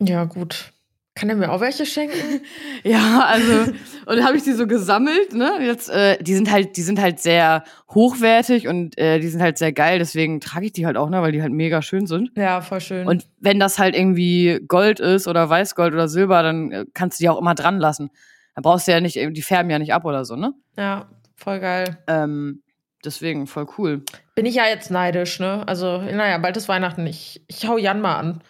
Ja, 0.00 0.24
gut. 0.24 0.72
Kann 1.18 1.28
er 1.28 1.34
mir 1.34 1.50
auch 1.50 1.60
welche 1.60 1.84
schenken? 1.84 2.14
Ja, 2.84 3.24
also 3.26 3.72
und 4.06 4.24
habe 4.24 4.36
ich 4.36 4.44
die 4.44 4.52
so 4.52 4.66
gesammelt, 4.68 5.34
ne? 5.34 5.58
Jetzt 5.60 5.90
äh, 5.90 6.22
die 6.22 6.34
sind 6.34 6.50
halt 6.50 6.76
die 6.76 6.82
sind 6.82 7.00
halt 7.00 7.18
sehr 7.18 7.64
hochwertig 7.92 8.68
und 8.68 8.96
äh, 8.96 9.18
die 9.18 9.26
sind 9.28 9.42
halt 9.42 9.58
sehr 9.58 9.72
geil, 9.72 9.98
deswegen 9.98 10.40
trage 10.40 10.66
ich 10.66 10.72
die 10.72 10.86
halt 10.86 10.96
auch, 10.96 11.10
ne, 11.10 11.20
weil 11.20 11.32
die 11.32 11.42
halt 11.42 11.52
mega 11.52 11.82
schön 11.82 12.06
sind. 12.06 12.30
ja, 12.36 12.60
voll 12.60 12.80
schön. 12.80 13.08
Und 13.08 13.26
wenn 13.40 13.58
das 13.58 13.78
halt 13.80 13.96
irgendwie 13.96 14.60
Gold 14.68 15.00
ist 15.00 15.26
oder 15.26 15.50
Weißgold 15.50 15.92
oder 15.92 16.06
Silber, 16.08 16.42
dann 16.44 16.70
äh, 16.70 16.84
kannst 16.94 17.18
du 17.18 17.24
die 17.24 17.28
auch 17.28 17.40
immer 17.40 17.54
dran 17.56 17.78
lassen. 17.78 18.10
Dann 18.54 18.62
brauchst 18.62 18.86
du 18.86 18.92
ja 18.92 19.00
nicht, 19.00 19.16
die 19.16 19.42
färben 19.42 19.70
ja 19.70 19.78
nicht 19.80 19.92
ab 19.92 20.04
oder 20.04 20.24
so, 20.24 20.36
ne? 20.36 20.54
ja, 20.76 21.08
voll 21.34 21.58
geil. 21.60 21.98
Ähm, 22.06 22.62
deswegen 23.04 23.46
voll 23.46 23.66
cool. 23.76 24.02
Bin 24.34 24.46
ich 24.46 24.54
ja 24.54 24.66
jetzt 24.66 24.90
neidisch, 24.90 25.40
ne? 25.40 25.66
Also, 25.66 25.98
naja, 26.00 26.38
bald 26.38 26.56
ist 26.56 26.68
Weihnachten. 26.68 27.06
Ich, 27.06 27.42
ich 27.48 27.66
hau 27.66 27.76
Jan 27.76 28.00
mal 28.00 28.16
an. 28.16 28.40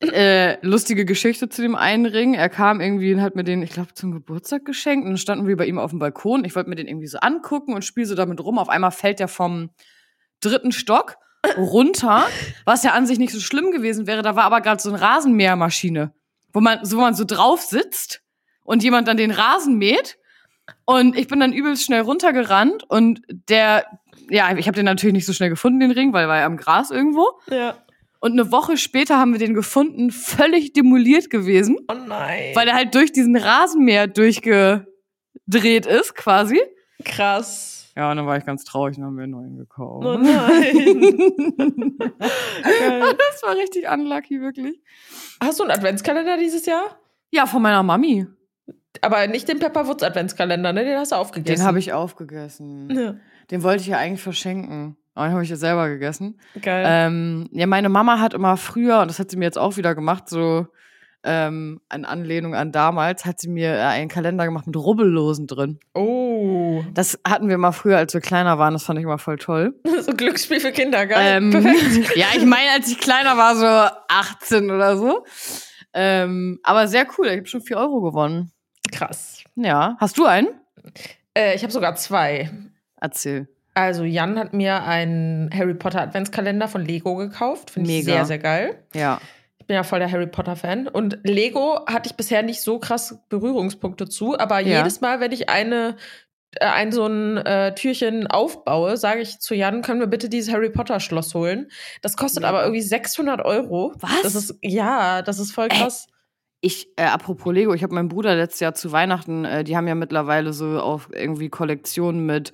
Äh, 0.00 0.64
lustige 0.66 1.04
Geschichte 1.04 1.48
zu 1.48 1.62
dem 1.62 1.74
einen 1.74 2.06
Ring. 2.06 2.34
Er 2.34 2.48
kam 2.48 2.80
irgendwie 2.80 3.12
und 3.12 3.20
hat 3.20 3.36
mir 3.36 3.44
den, 3.44 3.62
ich 3.62 3.70
glaube, 3.70 3.94
zum 3.94 4.12
Geburtstag 4.12 4.64
geschenkt. 4.64 5.04
Und 5.04 5.12
dann 5.12 5.18
standen 5.18 5.46
wir 5.46 5.56
bei 5.56 5.66
ihm 5.66 5.78
auf 5.78 5.90
dem 5.90 5.98
Balkon. 5.98 6.44
Ich 6.44 6.56
wollte 6.56 6.70
mir 6.70 6.76
den 6.76 6.88
irgendwie 6.88 7.06
so 7.06 7.18
angucken 7.18 7.74
und 7.74 7.84
spiele 7.84 8.06
so 8.06 8.14
damit 8.14 8.40
rum. 8.40 8.58
Auf 8.58 8.70
einmal 8.70 8.92
fällt 8.92 9.20
der 9.20 9.28
vom 9.28 9.70
dritten 10.40 10.72
Stock 10.72 11.16
runter, 11.56 12.26
was 12.64 12.82
ja 12.82 12.92
an 12.92 13.06
sich 13.06 13.18
nicht 13.18 13.32
so 13.32 13.40
schlimm 13.40 13.72
gewesen 13.72 14.06
wäre. 14.06 14.22
Da 14.22 14.36
war 14.36 14.44
aber 14.44 14.60
gerade 14.60 14.80
so 14.80 14.90
eine 14.90 15.00
Rasenmähermaschine, 15.00 16.12
wo 16.52 16.60
man, 16.60 16.84
so, 16.84 16.96
wo 16.96 17.00
man 17.02 17.14
so 17.14 17.24
drauf 17.24 17.60
sitzt 17.60 18.22
und 18.64 18.82
jemand 18.82 19.08
dann 19.08 19.16
den 19.16 19.30
Rasen 19.30 19.76
mäht. 19.76 20.18
Und 20.84 21.16
ich 21.16 21.28
bin 21.28 21.40
dann 21.40 21.52
übelst 21.52 21.84
schnell 21.84 22.02
runtergerannt 22.02 22.84
und 22.88 23.22
der, 23.28 23.84
ja, 24.28 24.56
ich 24.56 24.66
habe 24.66 24.76
den 24.76 24.84
natürlich 24.84 25.14
nicht 25.14 25.26
so 25.26 25.32
schnell 25.32 25.50
gefunden, 25.50 25.80
den 25.80 25.90
Ring, 25.90 26.12
weil 26.12 26.24
er 26.24 26.28
war 26.28 26.38
ja 26.38 26.46
am 26.46 26.56
Gras 26.56 26.90
irgendwo. 26.90 27.26
Ja. 27.50 27.74
Und 28.20 28.32
eine 28.32 28.52
Woche 28.52 28.76
später 28.76 29.18
haben 29.18 29.32
wir 29.32 29.38
den 29.38 29.54
gefunden, 29.54 30.10
völlig 30.10 30.72
demoliert 30.74 31.30
gewesen, 31.30 31.78
Oh 31.90 31.94
nein. 31.94 32.54
weil 32.54 32.68
er 32.68 32.74
halt 32.74 32.94
durch 32.94 33.12
diesen 33.12 33.34
Rasenmäher 33.36 34.06
durchgedreht 34.06 35.86
ist, 35.86 36.14
quasi. 36.14 36.60
Krass. 37.04 37.90
Ja, 37.96 38.10
und 38.10 38.18
dann 38.18 38.26
war 38.26 38.36
ich 38.36 38.44
ganz 38.46 38.64
traurig 38.64 38.96
und 38.98 39.04
haben 39.04 39.16
wir 39.16 39.24
einen 39.24 39.32
neuen 39.32 39.56
gekauft. 39.56 40.06
Oh 40.06 40.16
nein. 40.18 41.96
Das 42.20 43.42
war 43.42 43.56
richtig 43.56 43.88
unlucky, 43.90 44.40
wirklich. 44.40 44.80
Hast 45.42 45.58
du 45.58 45.64
einen 45.64 45.72
Adventskalender 45.72 46.36
dieses 46.38 46.66
Jahr? 46.66 46.98
Ja, 47.30 47.46
von 47.46 47.62
meiner 47.62 47.82
Mami. 47.82 48.26
Aber 49.00 49.26
nicht 49.26 49.48
den 49.48 49.58
Pepperwoods 49.58 50.02
Adventskalender, 50.02 50.72
ne? 50.72 50.84
Den 50.84 50.98
hast 50.98 51.12
du 51.12 51.16
aufgegessen. 51.16 51.56
Den 51.60 51.66
habe 51.66 51.78
ich 51.78 51.92
aufgegessen. 51.92 52.90
Ja. 52.90 53.14
Den 53.50 53.62
wollte 53.62 53.82
ich 53.82 53.88
ja 53.88 53.98
eigentlich 53.98 54.20
verschenken. 54.22 54.96
Aber 55.20 55.28
den 55.28 55.34
habe 55.34 55.44
ich 55.44 55.50
ja 55.50 55.56
selber 55.56 55.90
gegessen. 55.90 56.40
Geil. 56.62 56.82
Ähm, 56.88 57.46
ja, 57.52 57.66
meine 57.66 57.90
Mama 57.90 58.18
hat 58.20 58.32
immer 58.32 58.56
früher, 58.56 59.00
und 59.00 59.08
das 59.08 59.18
hat 59.18 59.30
sie 59.30 59.36
mir 59.36 59.44
jetzt 59.44 59.58
auch 59.58 59.76
wieder 59.76 59.94
gemacht, 59.94 60.30
so 60.30 60.66
ähm, 61.24 61.82
in 61.94 62.06
Anlehnung 62.06 62.54
an 62.54 62.72
damals, 62.72 63.26
hat 63.26 63.38
sie 63.38 63.50
mir 63.50 63.74
äh, 63.74 63.80
einen 63.80 64.08
Kalender 64.08 64.46
gemacht 64.46 64.66
mit 64.66 64.76
Rubbellosen 64.76 65.46
drin. 65.46 65.78
oh. 65.92 66.82
Das 66.94 67.18
hatten 67.28 67.50
wir 67.50 67.58
mal 67.58 67.72
früher, 67.72 67.98
als 67.98 68.14
wir 68.14 68.22
kleiner 68.22 68.58
waren. 68.58 68.72
Das 68.72 68.84
fand 68.84 68.98
ich 68.98 69.04
immer 69.04 69.18
voll 69.18 69.36
toll. 69.36 69.74
So 70.00 70.14
Glücksspiel 70.14 70.60
für 70.60 70.72
Kinder, 70.72 71.06
geil. 71.06 71.42
Ähm, 71.42 71.50
Perfekt. 71.50 72.16
ja, 72.16 72.28
ich 72.34 72.46
meine, 72.46 72.70
als 72.74 72.90
ich 72.90 72.98
kleiner 72.98 73.36
war, 73.36 73.54
so 73.54 73.94
18 74.08 74.70
oder 74.70 74.96
so. 74.96 75.26
Ähm, 75.92 76.58
aber 76.62 76.88
sehr 76.88 77.06
cool. 77.18 77.26
Ich 77.26 77.36
habe 77.36 77.46
schon 77.46 77.60
4 77.60 77.76
Euro 77.76 78.00
gewonnen. 78.00 78.50
Krass. 78.90 79.44
Ja. 79.56 79.96
Hast 80.00 80.16
du 80.16 80.24
einen? 80.24 80.48
Äh, 81.36 81.54
ich 81.54 81.62
habe 81.62 81.72
sogar 81.72 81.96
zwei. 81.96 82.50
Erzähl. 82.98 83.46
Also 83.80 84.04
Jan 84.04 84.38
hat 84.38 84.52
mir 84.54 84.82
einen 84.84 85.50
Harry 85.54 85.74
Potter 85.74 86.02
Adventskalender 86.02 86.68
von 86.68 86.84
Lego 86.84 87.16
gekauft. 87.16 87.70
Finde 87.70 87.90
ich 87.90 88.04
sehr, 88.04 88.24
sehr 88.24 88.38
geil. 88.38 88.82
Ja. 88.94 89.20
Ich 89.58 89.66
bin 89.66 89.74
ja 89.76 89.82
voll 89.84 89.98
der 90.00 90.10
Harry 90.10 90.26
Potter 90.26 90.56
Fan. 90.56 90.88
Und 90.88 91.18
Lego 91.22 91.80
hatte 91.86 92.08
ich 92.08 92.16
bisher 92.16 92.42
nicht 92.42 92.60
so 92.60 92.78
krass 92.78 93.18
Berührungspunkte 93.28 94.08
zu, 94.08 94.38
aber 94.38 94.60
Ja. 94.60 94.78
jedes 94.78 95.00
Mal, 95.00 95.20
wenn 95.20 95.32
ich 95.32 95.48
eine 95.48 95.96
äh, 96.56 96.64
ein 96.66 96.90
so 96.90 97.06
ein 97.06 97.36
äh, 97.36 97.72
Türchen 97.76 98.26
aufbaue, 98.26 98.96
sage 98.96 99.20
ich 99.20 99.38
zu 99.38 99.54
Jan, 99.54 99.82
können 99.82 100.00
wir 100.00 100.08
bitte 100.08 100.28
dieses 100.28 100.52
Harry 100.52 100.70
Potter 100.70 100.98
Schloss 100.98 101.32
holen. 101.34 101.70
Das 102.02 102.16
kostet 102.16 102.42
Ja. 102.42 102.48
aber 102.48 102.62
irgendwie 102.64 102.82
600 102.82 103.40
Euro. 103.44 103.92
Was? 104.00 104.22
Das 104.22 104.34
ist 104.34 104.56
ja, 104.60 105.22
das 105.22 105.38
ist 105.38 105.52
voll 105.52 105.68
Ey. 105.70 105.78
krass. 105.78 106.08
Ich, 106.60 106.88
äh, 106.96 107.04
apropos 107.04 107.54
Lego, 107.54 107.72
ich 107.72 107.84
habe 107.84 107.94
meinen 107.94 108.08
Bruder 108.08 108.34
letztes 108.34 108.58
Jahr 108.60 108.74
zu 108.74 108.90
Weihnachten, 108.90 109.44
äh, 109.44 109.62
die 109.62 109.76
haben 109.76 109.86
ja 109.86 109.94
mittlerweile 109.94 110.52
so 110.52 110.80
auch 110.80 111.02
irgendwie 111.12 111.48
Kollektionen 111.48 112.26
mit 112.26 112.52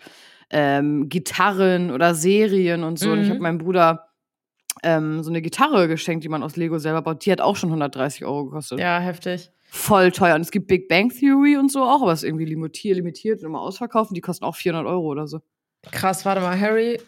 ähm, 0.50 1.08
Gitarren 1.08 1.90
oder 1.90 2.14
Serien 2.14 2.84
und 2.84 2.98
so. 2.98 3.10
Und 3.12 3.20
ich 3.20 3.26
Mhm. 3.28 3.30
habe 3.32 3.40
meinem 3.40 3.58
Bruder 3.58 4.08
ähm, 4.82 5.22
so 5.22 5.30
eine 5.30 5.40
Gitarre 5.42 5.88
geschenkt, 5.88 6.22
die 6.24 6.28
man 6.28 6.42
aus 6.42 6.56
Lego 6.56 6.78
selber 6.78 7.02
baut. 7.02 7.24
Die 7.24 7.32
hat 7.32 7.40
auch 7.40 7.56
schon 7.56 7.70
130 7.70 8.24
Euro 8.24 8.44
gekostet. 8.44 8.78
Ja, 8.78 8.98
heftig. 8.98 9.50
Voll 9.70 10.12
teuer. 10.12 10.34
Und 10.36 10.42
es 10.42 10.50
gibt 10.50 10.68
Big 10.68 10.88
Bang 10.88 11.08
Theory 11.10 11.56
und 11.56 11.72
so 11.72 11.82
auch, 11.82 12.02
aber 12.02 12.12
es 12.12 12.20
ist 12.22 12.28
irgendwie 12.28 12.44
limitiert, 12.44 12.96
limitiert 12.96 13.40
und 13.40 13.46
immer 13.46 13.60
ausverkauft. 13.60 14.10
Und 14.10 14.14
die 14.16 14.20
kosten 14.20 14.44
auch 14.44 14.54
400 14.54 14.86
Euro 14.86 15.06
oder 15.06 15.26
so. 15.26 15.40
Krass, 15.90 16.24
warte 16.24 16.40
mal, 16.40 16.58
Harry 16.60 17.00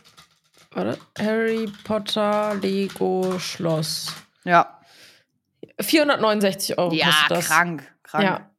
warte, 0.72 0.98
Harry 1.18 1.68
Potter 1.84 2.56
Lego 2.60 3.38
Schloss. 3.38 4.12
Ja. 4.44 4.80
469 5.80 6.78
Euro 6.78 6.92
Ja, 6.94 7.06
kostet 7.06 7.30
das. 7.30 7.46
krank, 7.48 7.82
krank. 8.02 8.24
Ja. 8.24 8.50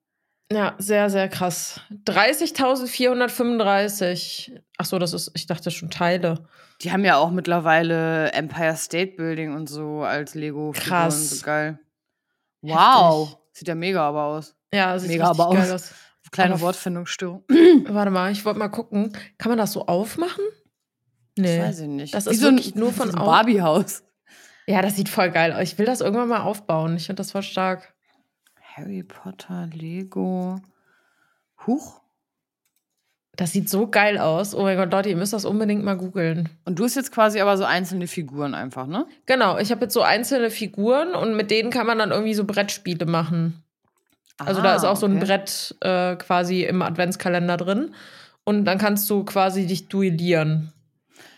Ja, 0.51 0.73
sehr, 0.79 1.09
sehr 1.11 1.29
krass. 1.29 1.79
30.435. 2.05 4.51
Ach 4.77 4.85
so, 4.85 4.97
das 4.99 5.13
ist, 5.13 5.31
ich 5.35 5.45
dachte 5.45 5.69
schon 5.71 5.89
Teile. 5.91 6.45
Die 6.81 6.91
haben 6.91 7.03
ja 7.05 7.17
auch 7.17 7.29
mittlerweile 7.31 8.31
Empire 8.31 8.75
State 8.75 9.13
Building 9.17 9.53
und 9.53 9.67
so 9.69 10.01
als 10.03 10.33
lego 10.35 10.71
Krass. 10.75 11.39
So 11.39 11.45
geil. 11.45 11.77
Wow. 12.61 13.29
Heftig. 13.29 13.39
Sieht 13.53 13.67
ja 13.67 13.75
mega 13.75 14.07
aber 14.07 14.23
aus. 14.23 14.55
Ja, 14.73 14.97
sieht 14.97 15.09
Mega 15.09 15.29
aber 15.29 15.49
geil 15.51 15.71
aus. 15.71 15.83
aus. 15.83 15.93
Kleine 16.31 16.53
Aber- 16.53 16.61
Wortfindungsstörung. 16.61 17.43
Warte 17.87 18.11
mal, 18.11 18.31
ich 18.31 18.45
wollte 18.45 18.59
mal 18.59 18.69
gucken. 18.69 19.11
Kann 19.37 19.49
man 19.49 19.57
das 19.57 19.71
so 19.73 19.85
aufmachen? 19.87 20.43
Nee. 21.37 21.57
Das 21.57 21.67
weiß 21.67 21.79
ich 21.81 21.87
nicht. 21.87 22.13
Das 22.13 22.25
Wie 22.27 22.31
ist 22.31 22.39
so 22.41 22.47
ein, 22.47 22.55
wirklich 22.57 22.75
nur 22.75 22.93
von 22.93 23.11
so 23.11 23.17
Barbie-Haus. 23.17 24.03
Ja, 24.67 24.81
das 24.81 24.95
sieht 24.95 25.09
voll 25.09 25.31
geil 25.31 25.51
aus. 25.53 25.61
Ich 25.63 25.77
will 25.79 25.85
das 25.85 25.99
irgendwann 26.01 26.27
mal 26.29 26.41
aufbauen. 26.41 26.95
Ich 26.97 27.05
finde 27.07 27.19
das 27.21 27.31
voll 27.31 27.43
stark. 27.43 27.93
Harry 28.79 29.03
Potter, 29.03 29.67
Lego. 29.73 30.61
Huch. 31.67 32.01
Das 33.35 33.51
sieht 33.53 33.69
so 33.69 33.87
geil 33.87 34.17
aus. 34.17 34.53
Oh 34.53 34.63
mein 34.63 34.77
Gott, 34.77 34.91
Leute, 34.91 35.09
ihr 35.09 35.15
müsst 35.17 35.33
das 35.33 35.45
unbedingt 35.45 35.83
mal 35.83 35.95
googeln. 35.97 36.49
Und 36.65 36.79
du 36.79 36.83
hast 36.83 36.95
jetzt 36.95 37.11
quasi 37.11 37.39
aber 37.39 37.57
so 37.57 37.63
einzelne 37.63 38.07
Figuren 38.07 38.53
einfach, 38.53 38.85
ne? 38.87 39.05
Genau, 39.25 39.57
ich 39.57 39.71
habe 39.71 39.81
jetzt 39.81 39.93
so 39.93 40.01
einzelne 40.01 40.49
Figuren 40.49 41.13
und 41.15 41.35
mit 41.35 41.51
denen 41.51 41.69
kann 41.69 41.87
man 41.87 41.97
dann 41.99 42.11
irgendwie 42.11 42.33
so 42.33 42.43
Brettspiele 42.43 43.05
machen. 43.05 43.63
Also 44.37 44.61
da 44.61 44.73
Ah, 44.73 44.75
ist 44.75 44.83
auch 44.85 44.95
so 44.97 45.05
ein 45.05 45.17
okay. 45.17 45.25
Brett 45.25 45.75
äh, 45.81 46.15
quasi 46.15 46.63
im 46.63 46.81
Adventskalender 46.81 47.57
drin. 47.57 47.93
Und 48.45 48.65
dann 48.65 48.77
kannst 48.77 49.09
du 49.09 49.23
quasi 49.25 49.67
dich 49.67 49.87
duellieren 49.89 50.71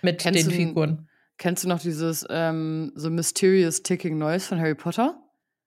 mit 0.02 0.20
Kennst 0.22 0.40
den 0.40 0.50
du- 0.50 0.56
Figuren. 0.56 1.08
Kennst 1.38 1.64
du 1.64 1.68
noch 1.68 1.80
dieses 1.80 2.26
ähm, 2.30 2.92
so 2.96 3.10
Mysterious 3.10 3.82
Ticking 3.82 4.20
Noise 4.20 4.46
von 4.48 4.60
Harry 4.60 4.76
Potter? 4.76 5.20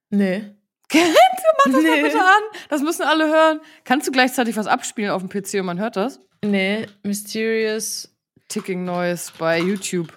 Nee. 0.09 0.43
Du? 0.91 0.97
Mach 0.97 1.65
das 1.65 1.73
mal 1.73 1.81
Nee. 1.83 2.01
bitte 2.03 2.19
an. 2.19 2.43
Das 2.69 2.81
müssen 2.81 3.03
alle 3.03 3.27
hören. 3.27 3.59
Kannst 3.83 4.07
du 4.07 4.11
gleichzeitig 4.11 4.55
was 4.55 4.67
abspielen 4.67 5.11
auf 5.11 5.21
dem 5.25 5.29
PC 5.29 5.59
und 5.59 5.65
man 5.65 5.79
hört 5.79 5.95
das? 5.95 6.19
Nee, 6.43 6.85
Mysterious, 7.03 8.13
Ticking 8.49 8.83
Noise 8.85 9.31
bei 9.39 9.59
YouTube. 9.59 10.13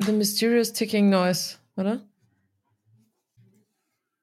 The 0.00 0.12
Mysterious 0.12 0.72
Ticking 0.72 1.08
Noise, 1.10 1.56
oder? 1.76 2.00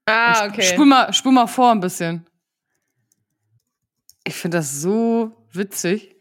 Ah, 0.05 0.47
okay. 0.47 0.63
Spul 0.63 0.85
mal, 0.85 1.13
spul 1.13 1.31
mal 1.31 1.47
vor 1.47 1.71
ein 1.71 1.79
bisschen. 1.79 2.25
Ich 4.25 4.35
finde 4.35 4.57
das 4.57 4.81
so 4.81 5.31
witzig. 5.53 6.15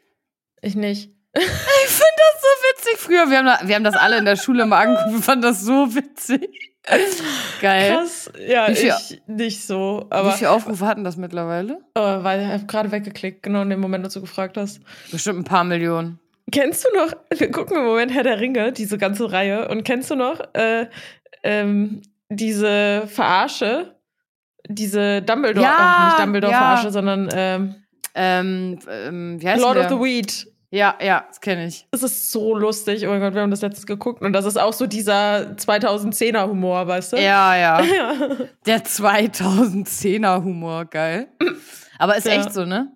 Ich 0.62 0.75
nicht. 0.75 1.11
Ich 1.35 1.42
finde 1.42 2.16
das 2.16 2.42
so 2.42 2.49
witzig. 2.71 2.99
Früher, 2.99 3.30
wir 3.30 3.38
haben, 3.45 3.68
wir 3.68 3.75
haben 3.75 3.85
das 3.85 3.95
alle 3.97 4.18
in 4.18 4.25
der 4.25 4.37
Schule 4.37 4.66
mal 4.66 4.87
angeguckt. 4.87 5.12
Wir 5.12 5.23
fanden 5.23 5.42
das 5.42 5.62
so 5.62 5.95
witzig. 5.95 6.75
Geil. 7.61 7.90
Krass. 7.93 8.31
Ja, 8.47 8.69
Wie 8.69 8.75
viel- 8.76 8.93
ich 9.11 9.23
nicht 9.26 9.64
so. 9.66 10.05
Wie 10.09 10.12
Aber 10.12 10.33
viele 10.33 10.50
Aufrufe 10.50 10.87
hatten 10.87 11.05
das 11.05 11.16
mittlerweile? 11.16 11.78
äh, 11.95 12.00
weil 12.00 12.40
ich 12.43 12.47
habe 12.49 12.66
gerade 12.66 12.93
weggeklickt, 12.93 13.43
genau 13.43 13.62
in 13.62 13.71
dem 13.71 13.81
Moment, 13.81 14.05
als 14.05 14.14
du 14.14 14.21
gefragt 14.21 14.57
hast. 14.57 14.81
Bestimmt 15.11 15.40
ein 15.40 15.45
paar 15.45 15.64
Millionen. 15.64 16.21
Kennst 16.52 16.85
du 16.87 16.97
noch, 16.97 17.12
wir 17.38 17.50
gucken 17.50 17.76
im 17.76 17.85
Moment 17.85 18.12
Herr 18.14 18.23
der 18.23 18.40
Ringe, 18.40 18.73
diese 18.73 18.99
ganze 18.99 19.31
Reihe, 19.33 19.69
und 19.69 19.85
kennst 19.85 20.11
du 20.11 20.14
noch 20.14 20.40
äh, 20.55 20.87
ähm, 21.43 22.02
diese 22.28 23.07
Verarsche, 23.09 23.97
diese 24.69 25.23
Dumbledore, 25.23 25.64
Ja, 25.64 25.75
ach, 25.78 26.07
nicht 26.07 26.19
Dumbledore-Verarsche, 26.25 26.85
ja. 26.87 26.90
sondern 26.93 27.28
ähm, 27.35 27.75
Ähm, 28.19 28.78
ähm, 28.88 29.43
wie 29.43 29.49
heißt 29.49 29.61
Lord 29.62 29.76
der? 29.76 29.85
of 29.85 29.90
the 29.90 29.99
Weed. 30.05 30.47
Ja, 30.70 30.96
ja, 31.00 31.25
das 31.28 31.40
kenne 31.40 31.66
ich. 31.66 31.87
Es 31.92 32.02
ist 32.02 32.30
so 32.32 32.56
lustig. 32.56 33.06
Oh 33.06 33.11
mein 33.11 33.20
Gott, 33.20 33.35
wir 33.35 33.42
haben 33.42 33.50
das 33.52 33.62
letztens 33.62 33.87
geguckt. 33.87 34.20
Und 34.23 34.32
das 34.32 34.44
ist 34.44 34.56
auch 34.56 34.73
so 34.73 34.87
dieser 34.87 35.52
2010er 35.52 36.49
Humor, 36.49 36.87
weißt 36.88 37.12
du? 37.12 37.16
Ja, 37.18 37.56
ja. 37.56 37.80
Ja. 37.85 38.14
Der 38.66 38.85
2010er 38.85 40.42
Humor, 40.42 40.85
geil. 40.87 41.28
Aber 41.99 42.16
ist 42.16 42.26
Ja. 42.26 42.32
echt 42.35 42.52
so, 42.52 42.64
ne? 42.64 42.88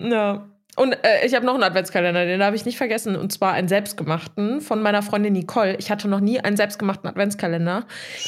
ja. 0.00 0.46
Und 0.76 0.92
äh, 0.92 1.26
ich 1.26 1.34
habe 1.34 1.44
noch 1.44 1.54
einen 1.54 1.64
Adventskalender, 1.64 2.24
den 2.24 2.40
habe 2.40 2.54
ich 2.54 2.64
nicht 2.64 2.76
vergessen. 2.76 3.16
Und 3.16 3.32
zwar 3.32 3.52
einen 3.52 3.66
selbstgemachten 3.66 4.60
von 4.60 4.80
meiner 4.80 5.02
Freundin 5.02 5.32
Nicole. 5.32 5.74
Ich 5.74 5.90
hatte 5.90 6.06
noch 6.06 6.20
nie 6.20 6.38
einen 6.38 6.56
selbstgemachten 6.56 7.08
Adventskalender. 7.10 7.84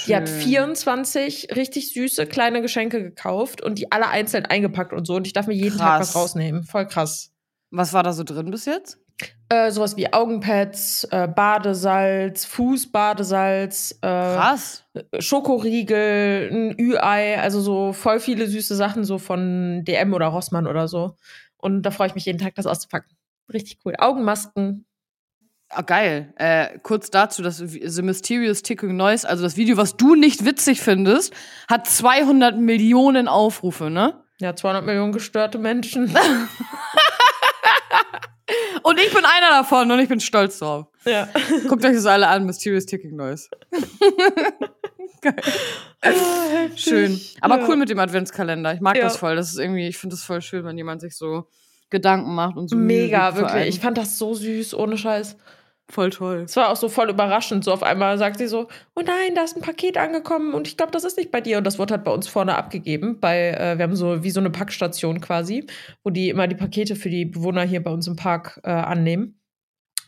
Die 0.09 0.17
hat 0.17 0.29
Schön. 0.29 0.41
24 0.41 1.51
richtig 1.55 1.93
süße 1.95 2.27
kleine 2.27 2.61
Geschenke 2.61 3.05
gekauft 3.05 3.63
und 3.63 3.79
die 3.79 3.93
alle 3.93 4.09
einzeln 4.09 4.47
eingepackt 4.47 4.93
und 4.93 5.07
so. 5.07 5.15
Und 5.15 5.29
ich 5.29 5.33
darf 5.33 5.47
mir 5.47 5.55
jeden 5.55 5.79
Tag 5.79 5.99
Krass. 5.99 6.09
was 6.13 6.17
rausnehmen. 6.21 6.65
Voll 6.65 6.89
krass. 6.89 7.30
Was 7.71 7.93
war 7.93 8.03
da 8.03 8.13
so 8.13 8.25
drin 8.25 8.51
bis 8.51 8.65
jetzt? 8.65 8.99
Äh, 9.49 9.71
sowas 9.71 9.97
wie 9.97 10.13
Augenpads, 10.13 11.05
äh, 11.11 11.29
Badesalz, 11.29 12.45
Fußbadesalz, 12.45 13.99
äh, 14.01 14.07
Krass. 14.07 14.85
Schokoriegel, 15.19 16.49
ein 16.53 16.81
Ü-Ei, 16.81 17.39
also 17.39 17.61
so 17.61 17.93
voll 17.93 18.21
viele 18.21 18.47
süße 18.47 18.77
Sachen 18.77 19.05
so 19.05 19.19
von 19.19 19.85
DM 19.85 20.15
oder 20.15 20.29
Rossmann 20.29 20.67
oder 20.67 20.89
so. 20.89 21.17
Und 21.57 21.83
da 21.83 21.91
freue 21.91 22.07
ich 22.09 22.15
mich 22.15 22.25
jeden 22.25 22.39
Tag, 22.39 22.55
das 22.55 22.67
auszupacken. 22.67 23.17
Richtig 23.53 23.79
cool. 23.85 23.95
Augenmasken. 23.99 24.87
Ah, 25.69 25.83
geil. 25.83 26.33
Äh, 26.37 26.79
kurz 26.83 27.11
dazu, 27.11 27.43
das 27.43 27.59
The 27.59 28.03
Mysterious 28.03 28.63
Ticking 28.63 28.97
Noise, 28.97 29.29
also 29.29 29.43
das 29.43 29.57
Video, 29.57 29.77
was 29.77 29.97
du 29.97 30.15
nicht 30.15 30.45
witzig 30.45 30.81
findest, 30.81 31.33
hat 31.69 31.87
200 31.87 32.57
Millionen 32.59 33.29
Aufrufe, 33.29 33.91
ne? 33.91 34.25
Ja, 34.41 34.57
200 34.57 34.85
Millionen 34.85 35.13
gestörte 35.13 35.59
Menschen. 35.59 36.13
Und 38.83 38.99
ich 38.99 39.13
bin 39.13 39.25
einer 39.25 39.51
davon 39.51 39.91
und 39.91 39.99
ich 40.01 40.09
bin 40.09 40.21
stolz 40.21 40.59
drauf. 40.59 40.87
ja. 41.05 41.29
Guckt 41.69 41.85
euch 41.85 41.95
das 41.95 42.07
alle 42.07 42.29
an, 42.29 42.47
Mysterious 42.47 42.87
Ticking 42.87 43.17
Noise. 43.17 43.49
Schön. 46.77 47.21
Aber 47.41 47.59
Ja. 47.59 47.69
cool 47.69 47.77
mit 47.77 47.89
dem 47.91 47.99
Adventskalender. 47.99 48.75
Ich 48.75 48.81
mag 48.81 48.97
Ja. 48.97 49.05
das 49.05 49.17
voll. 49.17 49.37
Das 49.37 49.51
ist 49.51 49.59
irgendwie, 49.59 49.87
ich 49.89 49.99
finde 49.99 50.17
das 50.17 50.25
voll 50.25 50.41
schön, 50.43 50.65
wenn 50.65 50.77
jemand 50.77 51.01
sich 51.01 51.17
so 51.17 51.47
Gedanken 51.91 52.35
macht 52.35 52.57
und 52.57 52.69
so. 52.69 52.77
Mega, 52.77 53.35
wirklich. 53.37 53.69
Ich 53.69 53.81
fand 53.81 53.99
das 53.99 54.19
so 54.19 54.35
süß, 54.35 54.75
ohne 54.75 54.97
Scheiß. 54.97 55.37
Voll 55.91 56.11
toll. 56.11 56.43
Es 56.47 56.57
war 56.57 56.71
auch 56.71 56.77
so 56.77 56.89
voll 56.89 57.11
überraschend. 57.11 57.65
So 57.65 57.73
auf 57.73 57.83
einmal 57.83 58.19
sagt 58.19 58.39
sie 58.39 58.47
so: 58.47 58.69
Oh 58.95 59.03
nein, 59.05 59.35
da 59.35 59.43
ist 59.43 59.57
ein 59.57 59.63
Paket 59.63 59.97
angekommen 59.99 60.55
und 60.55 60.67
ich 60.67 60.77
glaube, 60.77 60.93
das 60.93 61.05
ist 61.05 61.17
nicht 61.17 61.31
bei 61.31 61.41
dir. 61.41 61.59
Und 61.59 61.65
das 61.65 61.79
wurde 61.79 61.95
halt 61.95 62.05
bei 62.05 62.13
uns 62.13 62.29
vorne 62.29 62.57
abgegeben. 62.57 63.21
Bei, 63.21 63.51
äh, 63.51 63.79
wir 63.79 63.83
haben 63.85 63.97
so 63.97 64.23
wie 64.23 64.31
so 64.31 64.41
eine 64.41 64.51
Packstation 64.51 65.21
quasi, 65.21 65.67
wo 66.03 66.11
die 66.11 66.29
immer 66.29 66.47
die 66.49 66.55
Pakete 66.57 66.97
für 66.97 67.11
die 67.11 67.25
Bewohner 67.27 67.63
hier 67.63 67.83
bei 67.83 67.91
uns 67.91 68.07
im 68.07 68.17
Park 68.17 68.61
äh, 68.65 68.71
annehmen. 68.71 69.41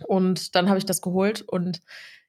Und 0.06 0.54
dann 0.54 0.68
habe 0.68 0.78
ich 0.78 0.86
das 0.86 1.00
geholt 1.00 1.42
und 1.42 1.80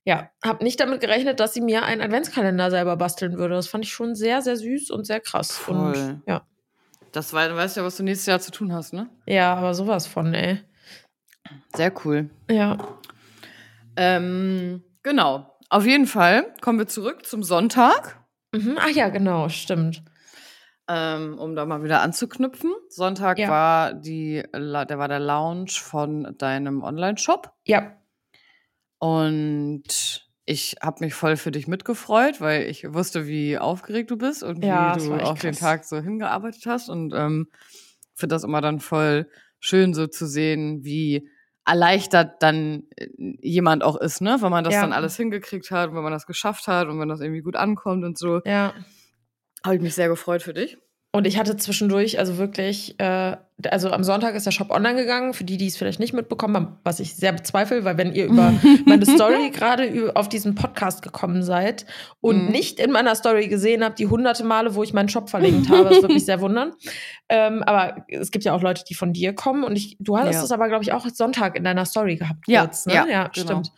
ja, 0.06 0.30
habe 0.44 0.64
nicht 0.64 0.80
damit 0.80 1.00
gerechnet, 1.00 1.40
dass 1.40 1.54
sie 1.54 1.62
mir 1.62 1.84
einen 1.84 2.02
Adventskalender 2.02 2.70
selber 2.70 2.98
basteln 2.98 3.38
würde. 3.38 3.56
Das 3.56 3.68
fand 3.68 3.86
ich 3.86 3.94
schon 3.94 4.16
sehr, 4.16 4.42
sehr 4.42 4.58
süß 4.58 4.92
und 4.92 5.06
sehr 5.06 5.22
krass. 5.22 5.54
Voll. 5.54 5.76
Und 5.78 6.22
ja, 6.28 6.46
Das 7.14 7.32
war, 7.34 7.48
du 7.48 7.56
weißt 7.56 7.78
ja, 7.78 7.84
was 7.86 7.96
du 7.98 8.04
nächstes 8.04 8.26
Jahr 8.26 8.40
zu 8.40 8.52
tun 8.52 8.74
hast, 8.74 8.94
ne? 8.94 9.10
ja, 9.26 9.54
aber 9.56 9.74
sowas 9.74 10.06
von, 10.06 10.34
ey. 10.34 10.60
Sehr 11.76 11.94
cool. 12.06 12.30
Ja. 12.50 12.78
Ähm, 13.96 14.84
genau. 15.04 15.50
Auf 15.70 15.86
jeden 15.86 16.08
Fall 16.08 16.54
kommen 16.62 16.80
wir 16.80 16.88
zurück 16.88 17.26
zum 17.26 17.44
Sonntag, 17.44 18.20
Mhm. 18.56 18.78
Ach 18.80 18.90
ja, 18.90 19.10
genau, 19.10 19.50
stimmt. 19.50 20.04
ähm, 20.88 21.40
um 21.40 21.56
da 21.56 21.66
mal 21.66 21.84
wieder 21.84 22.02
anzuknüpfen. 22.02 22.72
Sonntag 22.90 23.40
Ja. 23.40 23.50
war 23.50 23.94
die, 23.96 24.44
der 24.54 24.98
war 25.00 25.08
der 25.08 25.20
Launch 25.20 25.82
von 25.82 26.36
deinem 26.38 26.84
Online-Shop. 26.84 27.52
Ja, 27.66 27.94
Und 29.00 30.28
ich 30.46 30.76
habe 30.82 31.04
mich 31.04 31.14
voll 31.14 31.36
für 31.38 31.52
dich 31.52 31.68
mitgefreut, 31.68 32.42
weil 32.42 32.70
ich 32.70 32.94
wusste, 32.94 33.28
wie 33.28 33.58
aufgeregt 33.58 34.12
du 34.12 34.18
bist 34.18 34.44
und 34.44 34.64
Ja, 34.64 34.96
wie 34.96 35.00
du 35.00 35.14
auf 35.16 35.40
den 35.40 35.52
krass. 35.52 35.60
Tag 35.60 35.86
so 35.86 35.98
hingearbeitet 36.00 36.66
hast. 36.66 36.90
Und 36.90 37.14
ähm, 37.14 37.48
finde 38.14 38.36
das 38.36 38.44
immer 38.44 38.62
dann 38.62 38.80
voll 38.80 39.30
schön, 39.60 39.94
so 39.94 40.08
zu 40.08 40.26
sehen, 40.28 40.84
wie 40.84 41.30
erleichtert 41.66 42.42
dann 42.44 42.84
äh, 42.98 43.08
jemand 43.42 43.84
auch 43.84 43.96
ist, 43.96 44.22
ne? 44.22 44.38
Wenn 44.42 44.52
man 44.52 44.64
das 44.64 44.74
Ja. 44.74 44.82
dann 44.82 44.94
alles 44.94 45.16
hingekriegt 45.18 45.72
hat, 45.72 45.90
und 45.90 45.96
wenn 45.96 46.04
man 46.04 46.12
das 46.12 46.26
geschafft 46.28 46.68
hat 46.68 46.88
und 46.88 47.00
wenn 47.00 47.10
das 47.10 47.22
irgendwie 47.22 47.42
gut 47.42 47.56
ankommt 47.56 48.04
und 48.04 48.18
so. 48.18 48.42
ja. 48.46 48.74
Habe 49.66 49.76
ich 49.76 49.82
mich 49.82 49.96
sehr 49.96 50.10
gefreut 50.10 50.42
für 50.44 50.54
dich. 50.54 50.78
Und 51.16 51.28
ich 51.28 51.38
hatte 51.38 51.56
zwischendurch, 51.58 52.18
also 52.18 52.40
wirklich, 52.40 53.00
äh, 53.00 53.38
also 53.70 53.92
am 53.92 54.04
Sonntag 54.04 54.34
ist 54.34 54.48
der 54.48 54.52
Shop 54.52 54.72
online 54.72 54.96
gegangen, 54.96 55.36
für 55.36 55.44
die, 55.44 55.58
die 55.58 55.68
es 55.68 55.78
vielleicht 55.78 56.00
nicht 56.00 56.12
mitbekommen 56.12 56.56
haben, 56.56 56.78
was 56.84 57.00
ich 57.00 57.16
sehr 57.16 57.32
bezweifle, 57.32 57.86
weil 57.86 58.00
wenn 58.00 58.14
ihr 58.16 58.26
über 58.26 58.52
meine 58.88 59.06
Story 59.06 59.52
gerade 59.52 60.12
auf 60.16 60.28
diesen 60.28 60.56
Podcast 60.56 61.04
gekommen 61.04 61.44
seid 61.44 61.86
und 62.20 62.46
Mhm. 62.46 62.52
nicht 62.52 62.80
in 62.80 62.90
meiner 62.90 63.14
Story 63.14 63.48
gesehen 63.48 63.84
habt, 63.84 64.00
die 64.00 64.08
hunderte 64.08 64.44
Male, 64.44 64.74
wo 64.74 64.82
ich 64.82 64.92
meinen 64.94 65.08
Shop 65.08 65.30
verlinkt 65.30 65.70
habe, 65.70 65.84
das 65.90 66.02
würde 66.02 66.16
mich 66.16 66.26
sehr 66.26 66.42
wundern. 66.42 66.72
Ähm, 67.30 67.64
aber 67.64 68.06
es 68.10 68.30
gibt 68.30 68.44
ja 68.46 68.54
auch 68.54 68.62
Leute, 68.62 68.84
die 68.88 68.94
von 68.94 69.12
dir 69.14 69.34
kommen 69.34 69.64
und 69.64 69.76
ich, 69.76 69.98
du 70.00 70.18
hast 70.18 70.34
Ja. 70.36 70.44
es 70.44 70.52
aber, 70.52 70.68
glaube 70.68 70.84
ich, 70.84 70.92
auch 70.92 71.08
Sonntag 71.08 71.56
in 71.56 71.64
deiner 71.64 71.86
Story 71.86 72.18
gehabt. 72.18 72.44
Ja, 72.48 72.62
kurz, 72.66 72.86
ne? 72.86 72.94
ja, 72.94 73.08
ja 73.08 73.28
genau. 73.34 73.46
stimmt. 73.48 73.72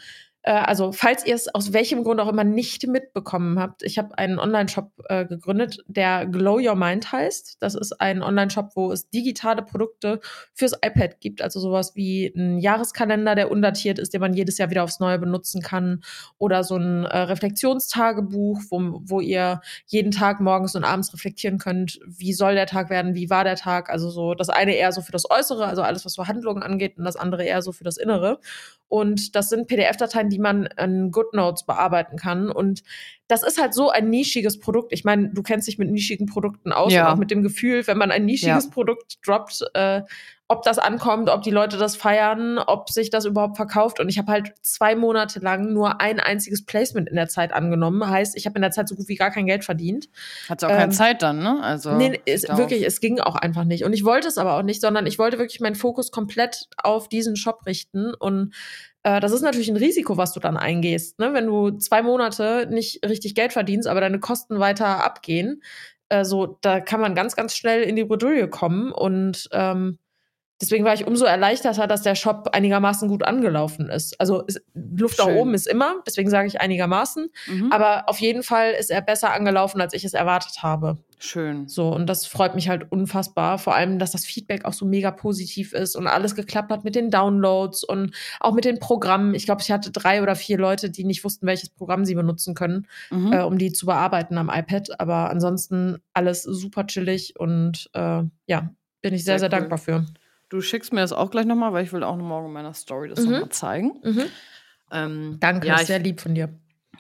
Äh, 0.46 0.52
also, 0.52 0.92
falls 0.92 1.26
ihr 1.26 1.34
es 1.34 1.54
aus 1.54 1.74
welchem 1.74 2.04
Grund 2.04 2.22
auch 2.22 2.30
immer 2.30 2.44
nicht 2.44 2.86
mitbekommen 2.86 3.60
habt, 3.60 3.82
ich 3.82 3.98
habe 3.98 4.16
einen 4.18 4.38
Online-Shop 4.38 4.92
äh, 5.10 5.26
gegründet, 5.26 5.84
der 5.88 6.28
Glow 6.28 6.60
Your 6.60 6.76
Mind 6.76 7.12
heißt. 7.12 7.58
Das 7.62 7.74
ist 7.74 8.00
ein 8.00 8.22
Online-Shop, 8.22 8.76
wo 8.76 8.92
es 8.92 9.10
digitale 9.10 9.64
Produkte 9.64 10.20
fürs 10.54 10.74
iPad 10.74 11.20
gibt. 11.20 11.42
Also 11.42 11.60
sowas 11.60 11.96
wie 11.96 12.32
ein 12.36 12.60
Jahreskalender, 12.60 13.34
der 13.34 13.50
undatiert 13.50 13.98
ist, 13.98 14.14
den 14.14 14.22
man 14.22 14.36
jedes 14.36 14.60
Jahr 14.60 14.70
wieder 14.70 14.84
aufs 14.84 15.00
Neue 15.00 15.18
benutzen 15.18 15.64
kann. 15.64 16.04
Oder 16.38 16.64
so 16.64 16.76
ein 16.76 17.06
äh, 17.06 17.18
Reflexionstagebuch, 17.18 18.62
wo, 18.70 19.02
wo 19.04 19.20
ihr 19.22 19.62
jeden 19.88 20.12
Tag 20.12 20.42
morgens 20.42 20.76
und 20.76 20.84
abends 20.84 21.12
reflektieren 21.12 21.58
könnt, 21.58 22.00
wie 22.06 22.34
soll 22.34 22.54
der 22.54 22.68
Tag 22.68 22.92
werden, 22.92 23.16
wie 23.16 23.32
war 23.32 23.46
der 23.46 23.56
Tag. 23.56 23.90
Also 23.90 24.12
so 24.12 24.36
das 24.36 24.50
eine 24.50 24.76
eher 24.76 24.92
so 24.92 25.02
für 25.02 25.12
das 25.12 25.28
Äußere, 25.28 25.66
also 25.66 25.82
alles, 25.82 26.06
was 26.06 26.14
so 26.14 26.28
Handlungen 26.28 26.62
angeht, 26.62 27.00
und 27.00 27.04
das 27.04 27.16
andere 27.16 27.44
eher 27.44 27.64
so 27.64 27.72
für 27.72 27.84
das 27.84 27.98
Innere. 27.98 28.40
Und 28.88 29.36
das 29.36 29.50
sind 29.50 29.68
PDF-Dateien, 29.68 30.30
die 30.30 30.40
man 30.40 30.68
in 30.78 31.12
GoodNotes 31.12 31.66
bearbeiten 31.66 32.18
kann. 32.18 32.50
Und 32.50 32.84
das 33.28 33.44
ist 33.44 33.60
halt 33.60 33.74
so 33.74 33.90
ein 33.90 34.10
nischiges 34.10 34.60
Produkt. 34.60 34.94
Ich 34.94 35.04
meine, 35.04 35.30
du 35.34 35.42
kennst 35.42 35.68
dich 35.68 35.78
mit 35.80 35.90
nischigen 35.90 36.28
Produkten 36.28 36.72
aus 36.72 36.94
Ja. 36.94 37.08
und 37.08 37.14
auch 37.14 37.18
mit 37.18 37.32
dem 37.32 37.42
Gefühl, 37.44 37.86
wenn 37.88 37.98
man 37.98 38.12
ein 38.12 38.26
nischiges 38.26 38.66
Ja. 38.66 38.70
Produkt 38.72 39.18
droppt, 39.26 39.64
äh, 39.74 40.02
ob 40.48 40.62
das 40.62 40.78
ankommt, 40.78 41.30
ob 41.30 41.42
die 41.42 41.52
Leute 41.52 41.78
das 41.78 41.96
feiern, 41.96 42.60
ob 42.60 42.90
sich 42.90 43.10
das 43.10 43.26
überhaupt 43.26 43.58
verkauft. 43.58 44.00
Und 44.00 44.10
ich 44.10 44.20
habe 44.20 44.32
halt 44.32 44.54
zwei 44.62 44.96
Monate 44.96 45.40
lang 45.40 45.74
nur 45.74 46.00
ein 46.02 46.20
einziges 46.20 46.66
Placement 46.66 47.10
in 47.10 47.16
der 47.16 47.28
Zeit 47.28 47.52
angenommen. 47.52 48.08
Heißt, 48.08 48.38
ich 48.38 48.46
habe 48.46 48.56
in 48.58 48.62
der 48.62 48.70
Zeit 48.70 48.88
so 48.88 48.96
gut 48.96 49.08
wie 49.08 49.16
gar 49.16 49.32
kein 49.32 49.48
Geld 49.48 49.66
verdient. 49.66 50.08
Hat 50.48 50.64
auch 50.64 50.70
keine 50.70 50.84
Ähm, 50.84 50.92
Zeit 50.92 51.24
dann, 51.24 51.40
ne? 51.40 51.64
Also. 51.64 51.96
Nee, 51.96 52.22
es, 52.26 52.44
darauf. 52.44 52.60
wirklich, 52.60 52.86
es 52.86 53.02
ging 53.02 53.20
auch 53.20 53.36
einfach 53.36 53.64
nicht. 53.64 53.86
Und 53.86 53.94
ich 53.94 54.06
wollte 54.06 54.28
es 54.28 54.38
aber 54.38 54.56
auch 54.58 54.62
nicht, 54.62 54.82
sondern 54.82 55.08
ich 55.08 55.18
wollte 55.18 55.40
wirklich 55.40 55.62
meinen 55.62 55.76
Fokus 55.76 56.12
komplett 56.12 56.68
auf 56.78 57.10
diesen 57.10 57.36
Shop 57.36 57.66
richten. 57.66 58.14
Und 58.14 58.54
äh, 59.02 59.20
das 59.20 59.32
ist 59.32 59.42
natürlich 59.42 59.70
ein 59.70 59.78
Risiko, 59.78 60.16
was 60.18 60.32
du 60.34 60.40
dann 60.40 60.58
eingehst. 60.58 61.18
Ne? 61.18 61.34
Wenn 61.34 61.48
du 61.48 61.72
zwei 61.72 62.04
Monate 62.04 62.68
nicht 62.70 63.04
richtig 63.04 63.34
Geld 63.34 63.52
verdienst, 63.52 63.88
aber 63.88 64.00
deine 64.00 64.20
Kosten 64.20 64.60
weiter 64.60 65.04
abgehen, 65.04 65.64
äh, 66.10 66.24
so, 66.24 66.60
da 66.62 66.82
kann 66.82 67.02
man 67.02 67.16
ganz, 67.16 67.36
ganz 67.36 67.56
schnell 67.58 67.82
in 67.82 67.96
die 67.96 68.04
Bredouille 68.06 68.48
kommen. 68.48 68.92
Und 68.92 69.50
ähm, 69.52 69.98
deswegen 70.62 70.86
war 70.86 70.94
ich 70.94 71.06
umso 71.06 71.26
erleichterter, 71.26 71.88
dass 71.88 72.02
der 72.02 72.16
Shop 72.16 72.50
einigermaßen 72.54 73.08
gut 73.10 73.24
angelaufen 73.24 73.90
ist. 73.90 74.20
Also 74.20 74.44
es, 74.48 74.62
Luft 74.74 75.18
nach 75.20 75.26
Schön. 75.26 75.38
oben 75.38 75.54
ist 75.54 75.68
immer, 75.68 75.96
deswegen 76.08 76.30
sage 76.30 76.48
ich 76.48 76.62
einigermaßen. 76.62 77.30
Mhm. 77.48 77.72
Aber 77.72 78.08
auf 78.10 78.20
jeden 78.20 78.44
Fall 78.44 78.72
ist 78.80 78.90
er 78.92 79.02
besser 79.02 79.34
angelaufen, 79.34 79.82
als 79.82 79.94
ich 79.94 80.06
es 80.06 80.14
erwartet 80.14 80.64
habe. 80.64 80.98
Schön. 81.18 81.68
So, 81.68 81.90
und 81.96 82.08
das 82.08 82.26
freut 82.26 82.56
mich 82.56 82.68
halt 82.68 82.92
unfassbar. 82.92 83.58
Vor 83.58 83.74
allem, 83.74 84.00
dass 84.00 84.12
das 84.12 84.26
Feedback 84.26 84.66
auch 84.66 84.74
so 84.74 84.86
mega 84.86 85.12
positiv 85.12 85.72
ist 85.74 85.96
und 85.96 86.08
alles 86.08 86.36
geklappt 86.36 86.72
hat 86.72 86.84
mit 86.84 86.94
den 86.96 87.10
Downloads 87.10 87.84
und 87.86 88.14
auch 88.42 88.54
mit 88.54 88.66
den 88.66 88.80
Programmen. 88.80 89.34
Ich 89.34 89.46
glaube, 89.46 89.62
ich 89.62 89.72
hatte 89.72 89.92
drei 89.92 90.22
oder 90.22 90.36
vier 90.36 90.58
Leute, 90.58 90.90
die 90.90 91.06
nicht 91.06 91.24
wussten, 91.24 91.48
welches 91.48 91.70
Programm 91.70 92.04
sie 92.06 92.16
benutzen 92.16 92.54
können, 92.54 92.88
Mhm. 93.12 93.32
äh, 93.34 93.42
um 93.44 93.58
die 93.58 93.72
zu 93.72 93.86
bearbeiten 93.86 94.38
am 94.38 94.50
iPad. 94.54 95.00
Aber 95.00 95.30
ansonsten 95.30 95.98
alles 96.14 96.44
super 96.44 96.86
chillig 96.86 97.40
und 97.40 97.90
äh, 97.94 98.24
ja, 98.48 98.70
bin 99.02 99.14
ich 99.14 99.24
sehr, 99.24 99.40
Sehr 99.40 99.40
sehr, 99.40 99.48
cool. 99.48 99.60
dankbar 99.60 99.78
für. 99.78 100.06
Du 100.50 100.62
schickst 100.62 100.94
mir 100.94 101.02
das 101.02 101.12
auch 101.14 101.32
gleich 101.32 101.46
nochmal, 101.46 101.74
weil 101.74 101.84
ich 101.84 101.92
will 101.94 102.04
auch 102.04 102.16
noch 102.16 102.26
morgen 102.26 102.48
in 102.48 102.54
meiner 102.54 102.74
Story 102.74 103.10
das 103.10 103.20
Mhm. 103.26 103.32
nochmal 103.32 103.50
zeigen. 103.50 103.92
Mhm. 104.04 104.24
Ähm, 104.92 105.38
Danke, 105.40 105.68
Ja, 105.68 105.80
ist 105.80 105.88
sehr 105.88 106.00
lieb 106.00 106.22
von 106.22 106.36
dir. 106.36 106.50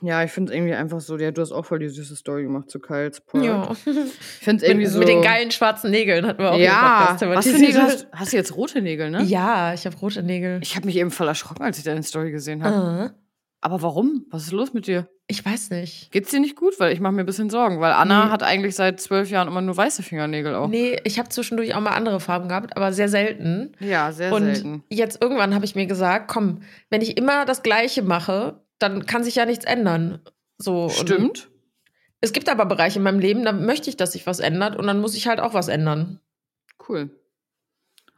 ja, 0.01 0.23
ich 0.23 0.31
finde 0.31 0.51
es 0.51 0.57
irgendwie 0.57 0.73
einfach 0.73 0.99
so, 0.99 1.17
ja, 1.17 1.31
du 1.31 1.41
hast 1.41 1.51
auch 1.51 1.65
voll 1.65 1.79
die 1.79 1.87
süße 1.89 2.15
Story 2.15 2.43
gemacht 2.43 2.69
zu 2.69 2.79
Kyles 2.79 3.21
Pearl. 3.21 3.45
Ja. 3.45 3.71
Ich 3.71 3.77
finde 4.43 4.63
es 4.63 4.69
irgendwie 4.69 4.87
so. 4.87 4.99
mit 4.99 5.07
den 5.07 5.21
geilen 5.21 5.51
schwarzen 5.51 5.91
Nägeln 5.91 6.25
hatten 6.25 6.39
wir 6.39 6.51
auch 6.51 6.57
ja, 6.57 7.15
was 7.21 7.47
für 7.47 7.57
Nägel 7.57 7.81
hast, 7.83 8.07
hast 8.11 8.33
du 8.33 8.37
jetzt 8.37 8.55
rote 8.55 8.81
Nägel, 8.81 9.11
ne? 9.11 9.21
Ja, 9.23 9.73
ich 9.73 9.85
habe 9.85 9.95
rote 9.97 10.23
Nägel. 10.23 10.59
Ich 10.63 10.75
habe 10.75 10.87
mich 10.87 10.95
eben 10.97 11.11
voll 11.11 11.27
erschrocken, 11.27 11.63
als 11.63 11.77
ich 11.77 11.83
deine 11.83 12.01
Story 12.03 12.31
gesehen 12.31 12.63
habe. 12.63 13.13
Äh, 13.13 13.24
Aber 13.65 13.81
warum? 13.81 14.27
Was 14.29 14.43
ist 14.43 14.51
los 14.51 14.73
mit 14.73 14.85
dir? 14.85 15.07
ich 15.27 15.43
weiß 15.43 15.71
nicht. 15.71 16.11
Geht's 16.11 16.29
dir 16.29 16.39
nicht 16.39 16.55
gut? 16.55 16.79
Weil 16.79 16.93
ich 16.93 16.99
mache 16.99 17.11
mir 17.13 17.23
ein 17.23 17.25
bisschen 17.25 17.49
Sorgen, 17.49 17.79
weil 17.81 17.93
Anna 17.93 18.25
Nee. 18.25 18.31
hat 18.31 18.43
eigentlich 18.43 18.75
seit 18.75 19.01
zwölf 19.01 19.31
Jahren 19.31 19.47
immer 19.47 19.61
nur 19.61 19.75
weiße 19.75 20.03
Fingernägel 20.03 20.53
auch. 20.53 20.67
Nee, 20.67 20.99
ich 21.03 21.17
habe 21.17 21.29
zwischendurch 21.29 21.73
auch 21.73 21.79
mal 21.81 21.95
andere 21.95 22.19
Farben 22.19 22.47
gehabt, 22.47 22.77
aber 22.77 22.93
sehr 22.93 23.09
selten. 23.09 23.71
Ja, 23.79 24.11
sehr 24.11 24.31
Und 24.31 24.43
selten. 24.43 24.83
jetzt 24.89 25.19
irgendwann 25.23 25.55
habe 25.55 25.65
ich 25.65 25.73
mir 25.73 25.87
gesagt, 25.87 26.27
komm, 26.27 26.61
wenn 26.91 27.01
ich 27.01 27.17
immer 27.17 27.45
das 27.45 27.63
Gleiche 27.63 28.03
mache, 28.03 28.61
dann 28.77 29.07
kann 29.07 29.23
sich 29.23 29.33
ja 29.33 29.47
nichts 29.47 29.65
ändern. 29.65 30.19
So, 30.59 30.83
und 30.83 30.91
Stimmt. 30.91 31.49
Es 32.21 32.31
gibt 32.31 32.47
aber 32.47 32.67
Bereiche 32.67 32.99
in 32.99 33.03
meinem 33.03 33.19
Leben, 33.19 33.43
da 33.45 33.51
möchte 33.51 33.89
ich, 33.89 33.97
dass 33.97 34.11
sich 34.11 34.27
was 34.27 34.39
ändert 34.39 34.75
und 34.75 34.85
dann 34.85 35.01
muss 35.01 35.15
ich 35.15 35.27
halt 35.27 35.39
auch 35.39 35.55
was 35.55 35.69
ändern. 35.69 36.19
Cool. 36.87 37.09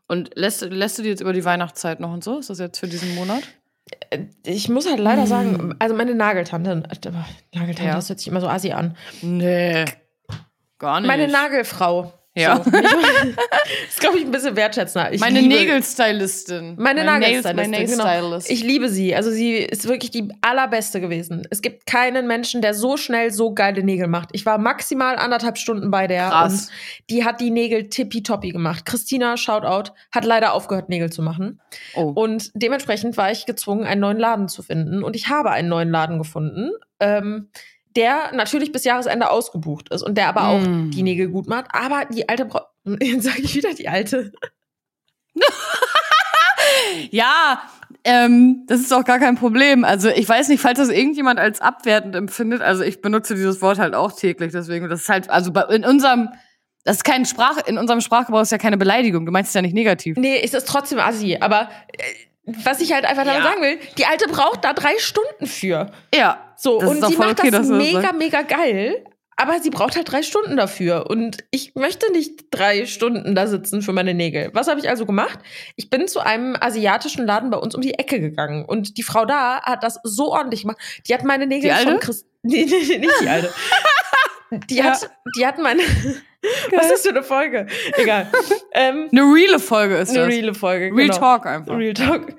Und 0.10 0.32
lässt, 0.36 0.62
lässt 0.62 0.98
du 0.98 1.04
dir 1.04 1.10
jetzt 1.12 1.22
über 1.22 1.32
die 1.32 1.46
Weihnachtszeit 1.46 2.02
noch 2.02 2.12
und 2.12 2.22
so? 2.26 2.38
Ist 2.38 2.50
das 2.50 2.60
jetzt 2.60 2.80
für 2.80 2.88
diesen 2.88 3.16
Monat? 3.16 3.44
Äh, 4.10 4.26
Ich 4.46 4.70
muss 4.70 4.88
halt 4.88 5.00
leider 5.00 5.22
Hm. 5.24 5.28
sagen, 5.28 5.76
also 5.80 5.96
meine 5.96 6.16
Nageltante, 6.16 6.76
Nageltante, 6.76 7.84
Ja. 7.84 7.96
das 7.96 8.10
hört 8.10 8.20
sich 8.20 8.28
immer 8.28 8.42
so 8.42 8.48
assi 8.48 8.72
an. 8.72 8.96
Nee. 9.22 9.86
Gar 10.80 11.00
nicht. 11.02 11.08
Meine 11.08 11.28
Nagelfrau. 11.28 12.14
Ja. 12.40 12.62
So. 12.64 12.72
das 12.72 12.82
ist, 13.90 14.00
glaube 14.00 14.18
ich, 14.18 14.26
ein 14.26 14.32
bisschen 14.32 14.56
wertschätzender. 14.56 15.14
Ich 15.14 15.22
meine 15.22 15.42
Nägelstylistin. 15.42 16.76
Meine 16.78 17.04
Nails- 17.04 17.44
Nagelstylistin, 17.44 17.72
Mein 17.72 18.20
genau. 18.22 18.40
Ich 18.48 18.64
liebe 18.64 18.90
sie. 18.90 19.16
Also 19.16 19.32
sie 19.32 19.56
ist 19.58 19.88
wirklich 19.88 20.12
die 20.12 20.30
allerbeste 20.42 21.02
gewesen. 21.02 21.48
Es 21.50 21.62
gibt 21.62 21.86
keinen 21.86 22.28
Menschen, 22.28 22.62
der 22.62 22.74
so 22.74 22.98
schnell 22.98 23.32
so 23.32 23.54
geile 23.54 23.84
Nägel 23.84 24.08
macht. 24.08 24.30
Ich 24.34 24.46
war 24.46 24.58
maximal 24.58 25.16
anderthalb 25.18 25.58
Stunden 25.58 25.92
bei 25.92 26.08
der 26.08 26.30
Krass. 26.30 26.68
und 26.68 27.10
die 27.10 27.26
hat 27.26 27.42
die 27.42 27.52
Nägel 27.52 27.90
tippitoppi 27.90 28.52
gemacht. 28.52 28.86
Christina, 28.86 29.38
Shoutout, 29.38 29.92
hat 30.12 30.26
leider 30.26 30.54
aufgehört, 30.54 30.90
Nägel 30.90 31.12
zu 31.12 31.22
machen. 31.22 31.60
Oh. 31.96 32.12
Und 32.16 32.52
dementsprechend 32.54 33.18
war 33.18 33.32
ich 33.32 33.46
gezwungen, 33.46 33.86
einen 33.86 34.02
neuen 34.02 34.18
Laden 34.20 34.48
zu 34.48 34.62
finden. 34.64 35.04
Und 35.04 35.16
ich 35.16 35.28
habe 35.30 35.52
einen 35.52 35.70
neuen 35.70 35.90
Laden 35.90 36.18
gefunden, 36.18 36.72
ähm, 37.00 37.50
der 37.98 38.32
natürlich 38.34 38.72
bis 38.72 38.86
Jahresende 38.86 39.30
ausgebucht 39.30 39.90
ist 39.92 40.04
und 40.04 40.18
der 40.18 40.30
aber 40.30 40.48
auch 40.48 40.62
Mm. 40.62 40.92
die 40.92 41.04
Nägel 41.04 41.28
gut 41.28 41.48
macht. 41.48 41.66
Aber 41.74 42.06
die 42.06 42.30
alte 42.30 42.46
Brau 42.46 42.62
Jetzt 43.02 43.24
sage 43.26 43.42
ich 43.42 43.54
wieder 43.56 43.74
die 43.74 43.90
alte. 43.90 44.32
Ja, 47.12 47.62
ähm, 48.04 48.64
das 48.68 48.82
ist 48.82 48.94
auch 48.94 49.04
gar 49.04 49.20
kein 49.20 49.36
Problem. 49.36 49.84
Also 49.84 50.10
ich 50.10 50.28
weiß 50.28 50.50
nicht, 50.50 50.62
falls 50.62 50.80
das 50.80 50.90
irgendjemand 50.90 51.40
als 51.40 51.62
abwertend 51.62 52.16
empfindet. 52.16 52.62
Also 52.62 52.84
ich 52.84 53.02
benutze 53.02 53.36
dieses 53.36 53.62
Wort 53.62 53.80
halt 53.80 53.94
auch 53.96 54.12
täglich, 54.12 54.52
deswegen 54.52 54.90
das 54.90 55.02
ist 55.02 55.10
halt 55.10 55.30
also 55.30 55.52
bei, 55.52 55.62
in 55.64 55.84
unserem 55.86 56.30
das 56.84 56.98
ist 56.98 57.04
kein 57.04 57.26
Sprach 57.26 57.58
in 57.68 57.78
unserem 57.78 58.00
Sprachgebrauch 58.02 58.42
ist 58.42 58.52
ja 58.52 58.58
keine 58.58 58.78
Beleidigung. 58.78 59.26
Du 59.26 59.32
meinst 59.32 59.50
es 59.50 59.54
ja 59.54 59.62
nicht 59.62 59.74
negativ. 59.74 60.18
Nee, 60.18 60.38
ist 60.40 60.54
das 60.54 60.66
trotzdem 60.66 61.00
assi. 61.00 61.38
Aber 61.40 61.70
äh, 61.98 62.04
was 62.64 62.80
ich 62.82 62.94
halt 62.94 63.06
einfach 63.06 63.26
damit 63.26 63.44
Ja. 63.44 63.50
sagen 63.52 63.62
will, 63.62 63.80
die 63.98 64.06
Alte 64.06 64.28
braucht 64.28 64.64
da 64.64 64.74
drei 64.74 64.98
Stunden 64.98 65.46
für. 65.46 65.92
Ja. 66.16 66.54
So, 66.56 66.80
Das 66.80 66.92
ist 66.92 66.98
und 67.04 67.08
sie 67.10 67.16
voll 67.16 67.28
macht 67.28 67.40
okay, 67.40 67.52
das 67.52 67.68
mega, 67.68 68.12
mega 68.14 68.42
geil. 68.42 69.04
Aber 69.40 69.60
sie 69.60 69.70
braucht 69.70 69.96
halt 69.96 70.12
drei 70.12 70.24
Stunden 70.24 70.58
dafür. 70.58 71.12
Und 71.12 71.44
ich 71.52 71.76
möchte 71.76 72.12
nicht 72.12 72.46
drei 72.50 72.88
Stunden 72.88 73.36
da 73.36 73.46
sitzen 73.46 73.84
für 73.84 73.94
meine 73.94 74.16
Nägel. 74.16 74.50
Was 74.54 74.68
habe 74.68 74.80
ich 74.80 74.90
also 74.90 75.06
gemacht? 75.06 75.38
Ich 75.76 75.92
bin 75.92 76.08
zu 76.08 76.22
einem 76.22 76.56
asiatischen 76.60 77.28
Laden 77.28 77.52
bei 77.52 77.58
uns 77.58 77.76
um 77.76 77.82
die 77.82 77.94
Ecke 77.94 78.20
gegangen. 78.20 78.66
Und 78.66 78.98
die 78.98 79.04
Frau 79.04 79.26
da 79.26 79.62
hat 79.62 79.84
das 79.84 80.00
so 80.04 80.32
ordentlich 80.32 80.62
gemacht. 80.64 80.80
Die 81.08 81.14
hat 81.14 81.24
meine 81.24 81.46
Nägel 81.46 81.70
Die 81.70 81.72
Alte? 81.72 81.92
von 81.92 82.00
Christ 82.00 82.26
Nee, 82.42 82.66
nee, 82.66 82.84
nee, 82.90 82.98
nicht 82.98 83.14
die 83.22 83.30
Alte. 83.30 83.54
Die, 84.70 84.76
Ja. 84.78 84.86
hat, 84.86 85.10
die 85.38 85.46
hat 85.46 85.58
meine. 85.60 85.82
Was 86.72 86.92
ist 86.92 87.04
für 87.04 87.10
eine 87.10 87.24
Folge? 87.24 87.68
Egal. 87.96 88.32
ähm, 88.74 89.10
Eine 89.12 89.22
reale 89.22 89.60
Folge 89.60 89.98
ist 89.98 90.10
eine 90.10 90.20
das. 90.20 90.28
reale 90.30 90.54
Folge. 90.54 90.86
Real 90.86 91.08
genau. 91.08 91.18
Talk 91.18 91.46
einfach. 91.46 91.78
Real 91.78 91.94
Talk. 91.94 92.36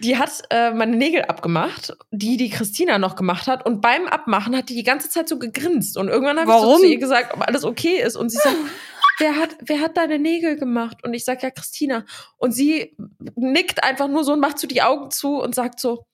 Die 0.00 0.16
hat 0.16 0.30
äh, 0.50 0.72
meine 0.72 0.96
Nägel 0.96 1.22
abgemacht, 1.22 1.96
die 2.10 2.36
die 2.36 2.50
Christina 2.50 2.98
noch 2.98 3.14
gemacht 3.14 3.46
hat. 3.46 3.64
Und 3.64 3.80
beim 3.80 4.06
Abmachen 4.06 4.56
hat 4.56 4.68
die 4.68 4.74
die 4.74 4.82
ganze 4.82 5.10
Zeit 5.10 5.28
so 5.28 5.38
gegrinst. 5.38 5.96
Und 5.96 6.08
irgendwann 6.08 6.40
habe 6.40 6.50
ich 6.50 6.58
so 6.58 6.78
zu 6.78 6.86
ihr 6.86 6.98
gesagt, 6.98 7.34
ob 7.34 7.46
alles 7.46 7.64
okay 7.64 8.00
ist. 8.00 8.16
Und 8.16 8.30
sie 8.30 8.38
sagt, 8.38 8.56
wer 9.18 9.36
hat, 9.36 9.50
wer 9.60 9.80
hat 9.80 9.96
deine 9.96 10.18
Nägel 10.18 10.56
gemacht? 10.56 11.04
Und 11.04 11.14
ich 11.14 11.24
sag 11.24 11.42
ja, 11.42 11.50
Christina. 11.50 12.04
Und 12.36 12.52
sie 12.52 12.96
nickt 13.36 13.84
einfach 13.84 14.08
nur 14.08 14.24
so 14.24 14.32
und 14.32 14.40
macht 14.40 14.58
so 14.58 14.66
die 14.66 14.82
Augen 14.82 15.10
zu 15.10 15.40
und 15.40 15.54
sagt 15.54 15.78
so, 15.78 16.04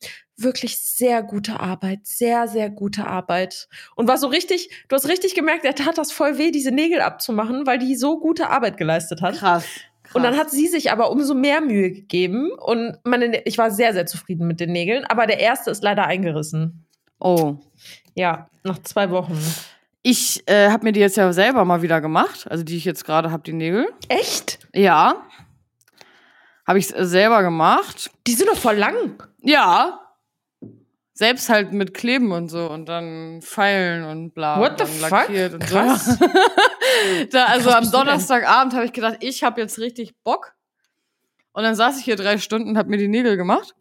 wirklich 0.40 0.78
sehr 0.78 1.22
gute 1.22 1.60
Arbeit, 1.60 2.00
sehr, 2.06 2.48
sehr 2.48 2.70
gute 2.70 3.06
Arbeit. 3.06 3.68
Und 3.96 4.08
war 4.08 4.18
so 4.18 4.28
richtig, 4.28 4.70
du 4.88 4.96
hast 4.96 5.08
richtig 5.08 5.34
gemerkt, 5.34 5.64
er 5.64 5.74
tat 5.74 5.98
das 5.98 6.12
voll 6.12 6.38
weh, 6.38 6.50
diese 6.50 6.70
Nägel 6.70 7.00
abzumachen, 7.00 7.66
weil 7.66 7.78
die 7.78 7.96
so 7.96 8.20
gute 8.20 8.50
Arbeit 8.50 8.76
geleistet 8.76 9.20
hat. 9.20 9.36
Krass. 9.36 9.64
Und 10.14 10.22
dann 10.22 10.34
Krass. 10.34 10.44
hat 10.44 10.50
sie 10.50 10.68
sich 10.68 10.90
aber 10.90 11.10
umso 11.10 11.34
mehr 11.34 11.60
Mühe 11.60 11.90
gegeben 11.90 12.50
und 12.52 12.96
meine, 13.04 13.42
ich 13.44 13.58
war 13.58 13.70
sehr, 13.70 13.92
sehr 13.92 14.06
zufrieden 14.06 14.46
mit 14.46 14.58
den 14.58 14.72
Nägeln, 14.72 15.04
aber 15.04 15.26
der 15.26 15.38
erste 15.38 15.70
ist 15.70 15.82
leider 15.82 16.06
eingerissen. 16.06 16.86
Oh. 17.20 17.56
Ja, 18.14 18.48
nach 18.62 18.78
zwei 18.82 19.10
Wochen. 19.10 19.38
Ich 20.02 20.48
äh, 20.48 20.70
habe 20.70 20.84
mir 20.84 20.92
die 20.92 21.00
jetzt 21.00 21.16
ja 21.16 21.30
selber 21.32 21.64
mal 21.64 21.82
wieder 21.82 22.00
gemacht, 22.00 22.46
also 22.48 22.64
die 22.64 22.76
ich 22.76 22.84
jetzt 22.84 23.04
gerade 23.04 23.30
habe, 23.30 23.42
die 23.42 23.52
Nägel. 23.52 23.88
Echt? 24.08 24.60
Ja. 24.72 25.26
Habe 26.66 26.78
ich 26.78 26.88
selber 26.88 27.42
gemacht. 27.42 28.10
Die 28.26 28.34
sind 28.34 28.48
doch 28.48 28.56
voll 28.56 28.76
lang. 28.76 29.22
Ja. 29.42 30.00
Selbst 31.18 31.48
halt 31.48 31.72
mit 31.72 31.94
Kleben 31.94 32.30
und 32.30 32.48
so 32.48 32.70
und 32.70 32.88
dann 32.88 33.40
Pfeilen 33.42 34.04
und 34.04 34.34
bla. 34.34 34.60
What 34.60 34.80
und 34.80 34.86
the 34.86 35.04
fuck? 35.04 35.28
Und 35.28 35.58
Krass. 35.58 36.16
So. 36.16 36.26
da, 37.32 37.46
also 37.46 37.70
krass 37.70 37.86
am? 37.86 37.90
Donnerstagabend 37.90 38.72
habe 38.72 38.84
ich 38.84 38.92
gedacht, 38.92 39.16
ich 39.18 39.42
habe 39.42 39.60
jetzt 39.60 39.80
richtig 39.80 40.14
Bock. 40.22 40.54
Und 41.50 41.64
dann 41.64 41.74
saß 41.74 41.98
ich 41.98 42.04
hier 42.04 42.14
drei 42.14 42.38
Stunden 42.38 42.68
und 42.68 42.78
habe 42.78 42.88
mir 42.88 42.98
die 42.98 43.08
Nägel 43.08 43.36
gemacht. 43.36 43.74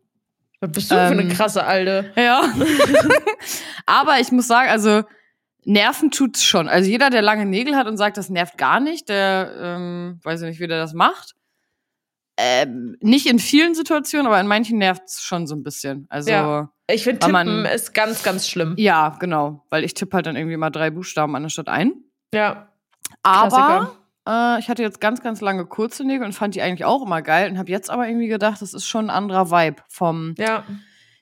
Was 0.62 0.72
bist 0.72 0.90
du 0.90 0.96
für 0.96 1.02
eine 1.02 1.22
Ähm, 1.22 1.30
krasse 1.30 1.64
Alte? 1.64 2.12
Ja. 2.16 2.42
Aber 3.86 4.20
ich 4.20 4.32
muss 4.32 4.48
sagen, 4.48 4.72
also 4.72 5.04
nerven 5.64 6.10
tut's 6.10 6.44
schon. 6.44 6.68
Also 6.68 6.90
jeder, 6.90 7.12
der 7.12 7.22
lange 7.22 7.46
Nägel 7.46 7.76
hat 7.76 7.86
und 7.86 7.98
sagt, 7.98 8.18
das 8.18 8.32
nervt 8.32 8.58
gar 8.58 8.80
nicht, 8.80 9.10
der 9.10 9.54
ähm, 9.62 10.20
weiß 10.24 10.42
ich 10.42 10.48
nicht, 10.48 10.60
wie 10.60 10.66
der 10.66 10.80
das 10.80 10.94
macht. 10.94 11.36
Ähm, 12.36 12.98
nicht 13.00 13.28
in 13.28 13.38
vielen 13.38 13.76
Situationen, 13.76 14.26
aber 14.26 14.40
in 14.40 14.48
manchen 14.48 14.80
nervt's 14.80 15.22
schon 15.22 15.46
so 15.46 15.56
ein 15.56 15.62
bisschen. 15.62 16.08
Also 16.10 16.32
Ja. 16.32 16.72
Ich 16.90 17.04
finde 17.04 17.20
Tippen 17.20 17.32
man- 17.34 17.66
ist 17.66 17.94
ganz, 17.94 18.24
ganz 18.24 18.48
schlimm. 18.48 18.74
ja, 18.78 19.18
genau, 19.20 19.64
weil 19.70 19.84
ich 19.84 19.94
tippe 19.94 20.16
halt 20.16 20.26
dann 20.26 20.36
irgendwie 20.38 20.56
mal 20.58 20.70
drei 20.70 20.90
Buchstaben 20.90 21.36
anstatt 21.36 21.68
ein. 21.68 21.94
Ja. 22.34 22.70
Aber 23.24 23.98
äh, 24.28 24.60
ich 24.60 24.70
hatte 24.70 24.84
jetzt 24.84 25.02
ganz, 25.02 25.22
ganz 25.22 25.42
lange 25.42 25.66
kurze 25.66 26.04
Nägel 26.06 26.26
und 26.26 26.34
fand 26.34 26.56
die 26.56 26.62
eigentlich 26.62 26.86
auch 26.86 27.06
immer 27.06 27.22
geil 27.22 27.50
und 27.52 27.58
habe 27.58 27.72
jetzt 27.72 27.90
aber 27.90 28.08
irgendwie 28.08 28.28
gedacht, 28.28 28.62
das 28.62 28.74
ist 28.74 28.86
schon 28.86 29.06
ein 29.06 29.10
anderer 29.10 29.52
Vibe 29.52 29.82
vom, 29.90 30.36
Ja. 30.38 30.64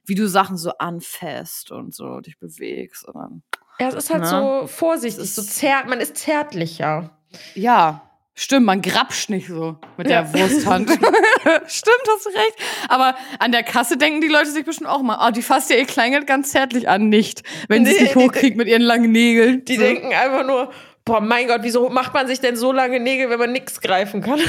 wie 0.06 0.16
du 0.16 0.28
Sachen 0.28 0.58
so 0.58 0.72
anfasst 0.78 1.72
und 1.72 1.94
so 1.96 2.20
dich 2.20 2.38
bewegst. 2.40 3.08
Und 3.08 3.16
dann, 3.16 3.44
Ja, 3.80 3.88
es 3.88 3.96
ist 3.96 4.10
halt 4.12 4.22
Na? 4.24 4.30
so 4.62 4.68
vorsichtig, 4.68 5.32
so 5.34 5.42
ist- 5.42 5.56
zärt, 5.56 5.88
man 5.88 6.00
ist 6.00 6.18
zärtlicher. 6.18 7.18
ja, 7.56 8.02
stimmt, 8.36 8.66
man 8.66 8.82
grapscht 8.82 9.30
nicht 9.30 9.48
so 9.48 9.78
mit 9.98 10.08
Ja. 10.10 10.22
der 10.24 10.34
Wursthand. 10.40 10.90
stimmt, 11.68 12.04
hast 12.10 12.26
du 12.26 12.30
recht. 12.30 12.56
Aber 12.90 13.16
an 13.40 13.52
der 13.52 13.64
Kasse 13.64 13.98
denken 13.98 14.22
die 14.22 14.28
Leute 14.28 14.52
sich 14.52 14.66
bestimmt 14.66 14.90
auch 14.90 15.02
mal, 15.02 15.18
oh, 15.28 15.32
die 15.32 15.42
fasst 15.42 15.70
ja 15.70 15.78
ihr 15.78 15.86
Kleingeld 15.86 16.28
ganz 16.28 16.52
zärtlich 16.52 16.88
an, 16.90 17.10
nicht, 17.10 17.44
wenn 17.68 17.86
sie 17.86 17.92
es 17.92 17.98
Nee, 17.98 18.04
nicht 18.04 18.16
die- 18.16 18.20
hochkriegt 18.20 18.58
mit 18.58 18.68
ihren 18.68 18.82
langen 18.82 19.12
Nägeln. 19.12 19.64
Die 19.66 19.76
so. 19.76 19.82
denken 19.82 20.14
einfach 20.14 20.46
nur, 20.46 20.72
boah, 21.06 21.22
mein 21.22 21.48
Gott, 21.48 21.60
wieso 21.64 21.90
macht 21.90 22.14
man 22.14 22.28
sich 22.28 22.40
denn 22.40 22.56
so 22.56 22.72
lange 22.72 23.00
Nägel, 23.00 23.30
wenn 23.30 23.40
man 23.40 23.52
nichts 23.52 23.80
greifen 23.80 24.22
kann? 24.22 24.40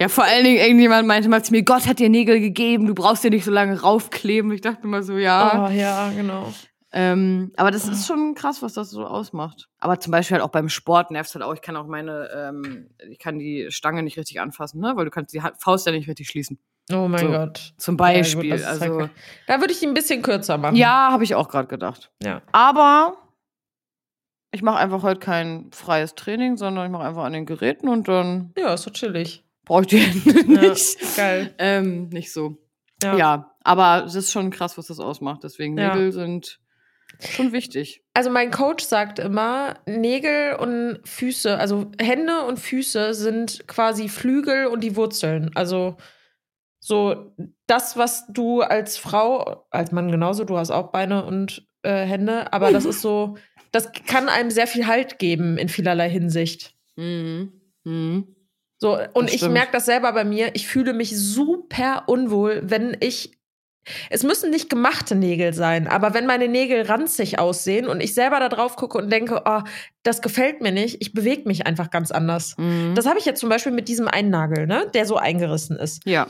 Ja, 0.00 0.08
vor 0.08 0.24
allen 0.24 0.44
Dingen, 0.44 0.56
irgendjemand 0.58 1.06
meinte 1.06 1.28
mal 1.28 1.44
zu 1.44 1.52
mir, 1.52 1.62
Gott 1.62 1.86
hat 1.86 1.98
dir 1.98 2.08
Nägel 2.08 2.40
gegeben, 2.40 2.86
du 2.86 2.94
brauchst 2.94 3.24
dir 3.24 3.30
nicht 3.30 3.44
so 3.44 3.50
lange 3.50 3.80
raufkleben. 3.80 4.50
Ich 4.52 4.62
dachte 4.62 4.86
mir 4.86 5.02
so, 5.02 5.16
ja. 5.18 5.68
Oh, 5.68 5.72
ja, 5.72 6.10
genau. 6.16 6.52
Ähm, 6.90 7.52
aber 7.56 7.70
das 7.70 7.86
ist 7.86 8.06
schon 8.06 8.34
krass, 8.34 8.62
was 8.62 8.72
das 8.72 8.88
so 8.90 9.04
ausmacht. 9.06 9.68
Aber 9.78 10.00
zum 10.00 10.10
Beispiel 10.10 10.36
halt 10.36 10.44
auch 10.44 10.50
beim 10.50 10.68
Sport 10.70 11.10
nervt 11.10 11.34
halt 11.34 11.44
auch. 11.44 11.52
Ich 11.54 11.60
kann 11.60 11.76
auch 11.76 11.86
meine, 11.86 12.30
ähm, 12.34 12.88
ich 13.10 13.18
kann 13.18 13.38
die 13.38 13.66
Stange 13.70 14.02
nicht 14.02 14.16
richtig 14.16 14.40
anfassen, 14.40 14.80
ne? 14.80 14.92
Weil 14.96 15.04
du 15.04 15.10
kannst 15.10 15.34
die 15.34 15.42
Faust 15.58 15.84
ja 15.86 15.92
nicht 15.92 16.08
richtig 16.08 16.28
schließen. 16.28 16.58
Oh 16.90 17.06
mein 17.06 17.20
So, 17.20 17.26
Gott. 17.28 17.74
Zum 17.76 17.96
Ja, 17.96 18.06
gut, 18.06 18.14
Beispiel. 18.16 18.50
das 18.50 18.60
ist 18.62 18.66
halt 18.80 18.82
also. 18.92 19.08
Da 19.46 19.60
würde 19.60 19.72
ich 19.74 19.80
die 19.80 19.86
ein 19.86 19.92
bisschen 19.92 20.22
kürzer 20.22 20.56
machen. 20.56 20.76
ja, 20.76 21.10
habe 21.12 21.24
ich 21.24 21.34
auch 21.34 21.48
gerade 21.48 21.68
gedacht. 21.68 22.10
Ja. 22.22 22.40
Aber 22.52 23.18
ich 24.50 24.62
mache 24.62 24.78
einfach 24.78 25.02
heute 25.02 25.20
kein 25.20 25.70
freies 25.72 26.14
Training, 26.14 26.56
sondern 26.56 26.86
ich 26.86 26.90
mache 26.92 27.04
einfach 27.04 27.24
an 27.24 27.34
den 27.34 27.44
Geräten 27.44 27.88
und 27.88 28.08
dann 28.08 28.52
Ja, 28.56 28.72
ist 28.72 28.84
so 28.84 28.90
chillig. 28.90 29.44
brauche 29.66 29.82
ich 29.82 29.88
die 29.88 29.98
Hände 29.98 30.54
Ja, 30.62 30.70
nicht. 30.70 31.16
geil. 31.16 31.54
Ähm, 31.58 32.08
nicht 32.08 32.32
so. 32.32 32.56
Ja. 33.02 33.14
Ja. 33.16 33.54
aber 33.62 34.04
es 34.06 34.14
ist 34.14 34.32
schon 34.32 34.50
krass, 34.50 34.78
was 34.78 34.86
das 34.86 34.98
ausmacht. 35.00 35.44
Deswegen 35.44 35.76
Ja. 35.76 35.94
Nägel 35.94 36.12
sind 36.12 36.60
schon 37.18 37.52
wichtig. 37.52 38.02
Also 38.14 38.30
mein 38.30 38.50
Coach 38.50 38.84
sagt 38.84 39.18
immer, 39.18 39.78
Nägel 39.86 40.54
und 40.54 41.00
Füße, 41.04 41.58
also 41.58 41.90
Hände 42.00 42.42
und 42.42 42.58
Füße 42.58 43.14
sind 43.14 43.66
quasi 43.66 44.08
Flügel 44.08 44.66
und 44.66 44.82
die 44.82 44.96
Wurzeln. 44.96 45.50
Also 45.54 45.96
so 46.80 47.34
das, 47.66 47.96
was 47.96 48.26
du 48.28 48.62
als 48.62 48.96
Frau, 48.96 49.66
als 49.70 49.92
Mann 49.92 50.10
genauso, 50.10 50.44
du 50.44 50.56
hast 50.56 50.70
auch 50.70 50.90
Beine 50.92 51.24
und 51.24 51.66
äh, 51.82 52.04
Hände, 52.04 52.52
aber 52.52 52.72
das 52.72 52.84
ist 52.84 53.00
so, 53.00 53.36
das 53.72 53.92
kann 54.06 54.28
einem 54.28 54.50
sehr 54.50 54.66
viel 54.66 54.86
Halt 54.86 55.18
geben 55.18 55.58
in 55.58 55.68
vielerlei 55.68 56.08
Hinsicht. 56.08 56.74
Mhm. 56.96 57.52
Mhm. 57.84 58.34
So, 58.78 58.96
und 59.12 59.32
ich 59.32 59.46
merke 59.48 59.72
das 59.72 59.86
selber 59.86 60.12
bei 60.12 60.24
mir. 60.24 60.54
Ich 60.54 60.68
fühle 60.68 60.92
mich 60.92 61.16
super 61.18 62.04
unwohl, 62.06 62.62
wenn 62.64 62.96
ich. 63.00 63.37
Es 64.10 64.22
müssen 64.22 64.50
nicht 64.50 64.68
gemachte 64.68 65.14
Nägel 65.14 65.54
sein, 65.54 65.86
aber 65.86 66.14
wenn 66.14 66.26
meine 66.26 66.48
Nägel 66.48 66.82
ranzig 66.82 67.38
aussehen 67.38 67.86
und 67.86 68.02
ich 68.02 68.14
selber 68.14 68.38
da 68.38 68.48
drauf 68.48 68.76
gucke 68.76 68.98
und 68.98 69.10
denke, 69.10 69.42
oh, 69.44 69.62
das 70.02 70.22
gefällt 70.22 70.60
mir 70.60 70.72
nicht, 70.72 70.98
ich 71.00 71.12
bewege 71.12 71.48
mich 71.48 71.66
einfach 71.66 71.90
ganz 71.90 72.10
anders. 72.10 72.54
Mhm. 72.58 72.94
Das 72.94 73.06
habe 73.06 73.18
ich 73.18 73.24
jetzt 73.24 73.40
zum 73.40 73.48
Beispiel 73.48 73.72
mit 73.72 73.88
diesem 73.88 74.08
einen 74.08 74.30
Nagel, 74.30 74.66
ne, 74.66 74.90
der 74.94 75.06
so 75.06 75.16
eingerissen 75.16 75.76
ist. 75.76 76.06
ja. 76.06 76.26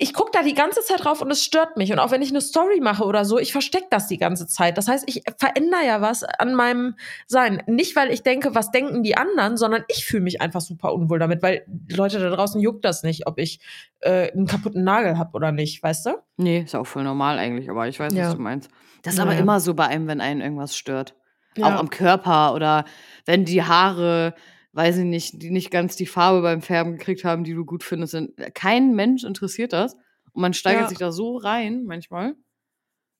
Ich 0.00 0.14
gucke 0.14 0.30
da 0.32 0.44
die 0.44 0.54
ganze 0.54 0.80
Zeit 0.82 1.04
drauf 1.04 1.20
und 1.20 1.30
es 1.32 1.42
stört 1.44 1.76
mich. 1.76 1.90
Und 1.92 1.98
auch 1.98 2.12
wenn 2.12 2.22
ich 2.22 2.30
eine 2.30 2.40
Story 2.40 2.78
mache 2.80 3.02
oder 3.04 3.24
so, 3.24 3.36
ich 3.36 3.50
verstecke 3.50 3.88
das 3.90 4.06
die 4.06 4.16
ganze 4.16 4.46
Zeit. 4.46 4.78
Das 4.78 4.86
heißt, 4.86 5.02
ich 5.08 5.22
verändere 5.38 5.84
ja 5.84 6.00
was 6.00 6.22
an 6.22 6.54
meinem 6.54 6.94
Sein. 7.26 7.64
Nicht, 7.66 7.96
weil 7.96 8.12
ich 8.12 8.22
denke, 8.22 8.54
was 8.54 8.70
denken 8.70 9.02
die 9.02 9.16
anderen, 9.16 9.56
sondern 9.56 9.82
ich 9.88 10.06
fühle 10.06 10.22
mich 10.22 10.40
einfach 10.40 10.60
super 10.60 10.92
unwohl 10.94 11.18
damit, 11.18 11.42
weil 11.42 11.64
die 11.66 11.96
Leute 11.96 12.20
da 12.20 12.30
draußen 12.30 12.60
juckt 12.60 12.84
das 12.84 13.02
nicht, 13.02 13.26
ob 13.26 13.38
ich 13.40 13.58
äh, 13.98 14.30
einen 14.30 14.46
kaputten 14.46 14.84
Nagel 14.84 15.18
habe 15.18 15.32
oder 15.32 15.50
nicht, 15.50 15.82
weißt 15.82 16.06
du? 16.06 16.10
Nee, 16.36 16.60
ist 16.60 16.76
auch 16.76 16.86
voll 16.86 17.02
normal 17.02 17.36
eigentlich, 17.38 17.68
aber 17.68 17.88
ich 17.88 17.98
weiß, 17.98 18.14
Ja. 18.14 18.28
was 18.28 18.36
du 18.36 18.40
meinst. 18.40 18.70
Das 19.02 19.14
ist 19.14 19.18
Ja, 19.18 19.24
aber 19.24 19.36
immer 19.36 19.58
so 19.58 19.74
bei 19.74 19.86
einem, 19.88 20.06
wenn 20.06 20.20
einen 20.20 20.40
irgendwas 20.40 20.76
stört. 20.76 21.16
Ja. 21.56 21.66
Auch 21.66 21.80
am 21.80 21.90
Körper 21.90 22.54
oder 22.54 22.84
wenn 23.26 23.44
die 23.44 23.64
Haare, 23.64 24.34
weiß 24.78 24.98
ich 24.98 25.04
nicht, 25.04 25.42
die 25.42 25.50
nicht 25.50 25.72
ganz 25.72 25.96
die 25.96 26.06
Farbe 26.06 26.40
beim 26.40 26.62
Färben 26.62 26.92
gekriegt 26.98 27.24
haben, 27.24 27.42
die 27.42 27.52
du 27.52 27.64
gut 27.64 27.82
findest. 27.82 28.16
Kein 28.54 28.94
Mensch 28.94 29.24
interessiert 29.24 29.72
das. 29.72 29.94
Und 30.32 30.40
man 30.42 30.54
steigert 30.54 30.82
Ja. 30.82 30.88
sich 30.88 30.98
da 30.98 31.10
so 31.10 31.36
rein 31.36 31.82
manchmal. 31.84 32.36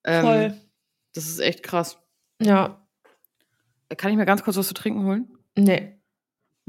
Ähm, 0.04 0.24
Voll. 0.24 0.60
Das 1.14 1.26
ist 1.26 1.40
echt 1.40 1.64
krass. 1.64 1.98
Ja. 2.40 2.86
Kann 3.96 4.12
ich 4.12 4.16
mir 4.16 4.24
ganz 4.24 4.44
kurz 4.44 4.56
was 4.56 4.68
zu 4.68 4.74
trinken 4.74 5.04
holen? 5.04 5.36
Nee. 5.56 5.96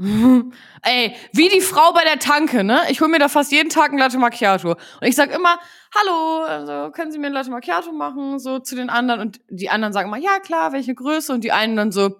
Ey, 0.82 1.14
wie 1.34 1.48
die 1.50 1.60
Frau 1.60 1.92
bei 1.92 2.02
der 2.02 2.18
Tanke, 2.18 2.64
ne? 2.64 2.80
Ich 2.88 3.00
hole 3.00 3.10
mir 3.12 3.20
da 3.20 3.28
fast 3.28 3.52
jeden 3.52 3.68
Tag 3.70 3.92
ein 3.92 3.98
Latte 3.98 4.18
Macchiato. 4.18 4.70
Und 4.72 5.06
ich 5.06 5.14
sag 5.14 5.32
immer, 5.32 5.56
hallo, 5.94 6.42
also 6.46 6.90
können 6.90 7.12
Sie 7.12 7.18
mir 7.18 7.28
ein 7.28 7.32
Latte 7.32 7.50
Macchiato 7.50 7.92
machen, 7.92 8.40
so 8.40 8.58
zu 8.58 8.74
den 8.74 8.90
anderen. 8.90 9.20
Und 9.20 9.40
die 9.50 9.70
anderen 9.70 9.92
sagen 9.92 10.08
immer, 10.08 10.16
ja 10.18 10.40
klar, 10.40 10.72
welche 10.72 10.96
Größe? 10.96 11.32
Und 11.32 11.44
die 11.44 11.52
einen 11.52 11.76
dann 11.76 11.92
so, 11.92 12.16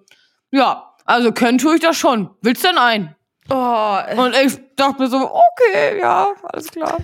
ja, 0.51 0.90
also 1.05 1.31
können 1.31 1.57
tue 1.57 1.75
ich 1.75 1.81
das 1.81 1.97
schon. 1.97 2.29
Willst 2.41 2.63
denn 2.63 2.77
ein? 2.77 3.15
Oh, 3.49 3.97
Und 4.17 4.35
ich 4.35 4.59
dachte 4.75 5.01
mir 5.01 5.09
so, 5.09 5.17
okay, 5.33 5.99
ja, 5.99 6.27
alles 6.43 6.67
klar. 6.71 6.97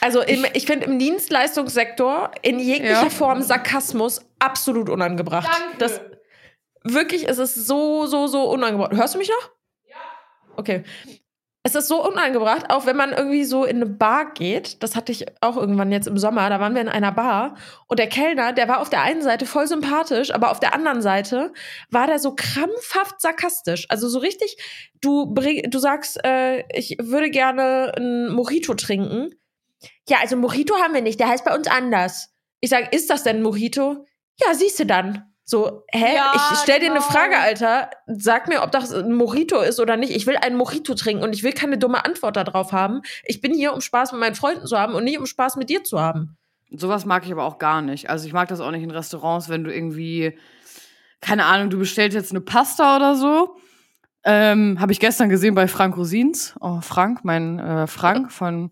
also 0.00 0.20
im, 0.20 0.46
ich 0.52 0.66
finde 0.66 0.86
im 0.86 0.98
Dienstleistungssektor 0.98 2.30
in 2.42 2.58
jeglicher 2.60 3.04
Ja. 3.04 3.10
Form 3.10 3.42
Sarkasmus 3.42 4.20
absolut 4.38 4.88
unangebracht. 4.88 5.48
Das, 5.78 6.00
wirklich, 6.84 7.28
es 7.28 7.38
ist 7.38 7.54
so, 7.66 8.06
so, 8.06 8.26
so 8.26 8.44
unangebracht. 8.50 8.92
Hörst 8.92 9.14
du 9.14 9.18
mich 9.18 9.28
noch? 9.30 9.50
Ja. 9.88 9.96
Okay. 10.56 10.84
Es 11.70 11.76
ist 11.76 11.86
so 11.86 12.04
unangebracht, 12.04 12.68
auch 12.68 12.84
wenn 12.84 12.96
man 12.96 13.12
irgendwie 13.12 13.44
so 13.44 13.64
in 13.64 13.76
eine 13.76 13.86
Bar 13.86 14.34
geht. 14.34 14.82
Das 14.82 14.96
hatte 14.96 15.12
ich 15.12 15.26
auch 15.40 15.56
irgendwann 15.56 15.92
jetzt 15.92 16.08
im 16.08 16.18
Sommer. 16.18 16.50
Da 16.50 16.58
waren 16.58 16.74
wir 16.74 16.80
in 16.80 16.88
einer 16.88 17.12
Bar 17.12 17.54
und 17.86 18.00
der 18.00 18.08
Kellner, 18.08 18.52
der 18.52 18.66
war 18.66 18.80
auf 18.80 18.90
der 18.90 19.02
einen 19.02 19.22
Seite 19.22 19.46
voll 19.46 19.68
sympathisch, 19.68 20.34
aber 20.34 20.50
auf 20.50 20.58
der 20.58 20.74
anderen 20.74 21.00
Seite 21.00 21.52
war 21.88 22.08
der 22.08 22.18
so 22.18 22.34
krampfhaft 22.34 23.20
sarkastisch. 23.20 23.86
Also 23.88 24.08
so 24.08 24.18
richtig, 24.18 24.56
du, 25.00 25.32
bring, 25.32 25.70
du 25.70 25.78
sagst, 25.78 26.18
äh, 26.24 26.64
ich 26.76 26.96
würde 27.00 27.30
gerne 27.30 27.92
ein 27.96 28.32
Mojito 28.32 28.74
trinken. 28.74 29.30
Ja, 30.08 30.18
also 30.22 30.34
Mojito 30.36 30.74
haben 30.74 30.92
wir 30.94 31.02
nicht, 31.02 31.20
der 31.20 31.28
heißt 31.28 31.44
bei 31.44 31.54
uns 31.54 31.68
anders. 31.68 32.34
Ich 32.58 32.70
sage, 32.70 32.88
ist 32.90 33.10
das 33.10 33.22
denn 33.22 33.42
Mojito? 33.42 34.06
Ja, 34.44 34.54
siehst 34.54 34.80
du 34.80 34.86
dann. 34.86 35.29
So, 35.50 35.82
hä? 35.90 36.14
Ja, 36.14 36.32
ich 36.32 36.58
stell 36.62 36.78
dir 36.78 36.92
eine 36.92 37.00
genau. 37.00 37.10
Frage, 37.10 37.36
Alter. 37.36 37.90
Sag 38.06 38.46
mir, 38.46 38.62
ob 38.62 38.70
das 38.70 38.92
ein 38.92 39.12
Mojito 39.12 39.60
ist 39.60 39.80
oder 39.80 39.96
nicht. 39.96 40.14
Ich 40.14 40.28
will 40.28 40.36
einen 40.36 40.56
Mojito 40.56 40.94
trinken 40.94 41.24
und 41.24 41.34
ich 41.34 41.42
will 41.42 41.52
keine 41.52 41.76
dumme 41.76 42.04
Antwort 42.04 42.36
darauf 42.36 42.70
haben. 42.70 43.00
Ich 43.24 43.40
bin 43.40 43.52
hier, 43.52 43.74
um 43.74 43.80
Spaß 43.80 44.12
mit 44.12 44.20
meinen 44.20 44.36
Freunden 44.36 44.64
zu 44.64 44.78
haben 44.78 44.94
und 44.94 45.02
nicht 45.02 45.18
um 45.18 45.26
Spaß 45.26 45.56
mit 45.56 45.68
dir 45.68 45.82
zu 45.82 45.98
haben. 45.98 46.36
Sowas 46.70 47.04
mag 47.04 47.26
ich 47.26 47.32
aber 47.32 47.42
auch 47.42 47.58
gar 47.58 47.82
nicht. 47.82 48.08
Also 48.08 48.28
ich 48.28 48.32
mag 48.32 48.46
das 48.46 48.60
auch 48.60 48.70
nicht 48.70 48.84
in 48.84 48.92
Restaurants, 48.92 49.48
wenn 49.48 49.64
du 49.64 49.74
irgendwie, 49.74 50.38
keine 51.20 51.46
Ahnung, 51.46 51.68
du 51.68 51.80
bestellst 51.80 52.14
jetzt 52.14 52.30
eine 52.30 52.42
Pasta 52.42 52.94
oder 52.94 53.16
so. 53.16 53.56
Ähm, 54.22 54.78
Habe 54.78 54.92
ich 54.92 55.00
gestern 55.00 55.30
gesehen 55.30 55.56
bei 55.56 55.66
Frank 55.66 55.96
Rosins. 55.96 56.54
Oh, 56.60 56.80
Frank, 56.80 57.24
mein 57.24 57.58
äh, 57.58 57.86
Frank 57.88 58.30
von 58.32 58.70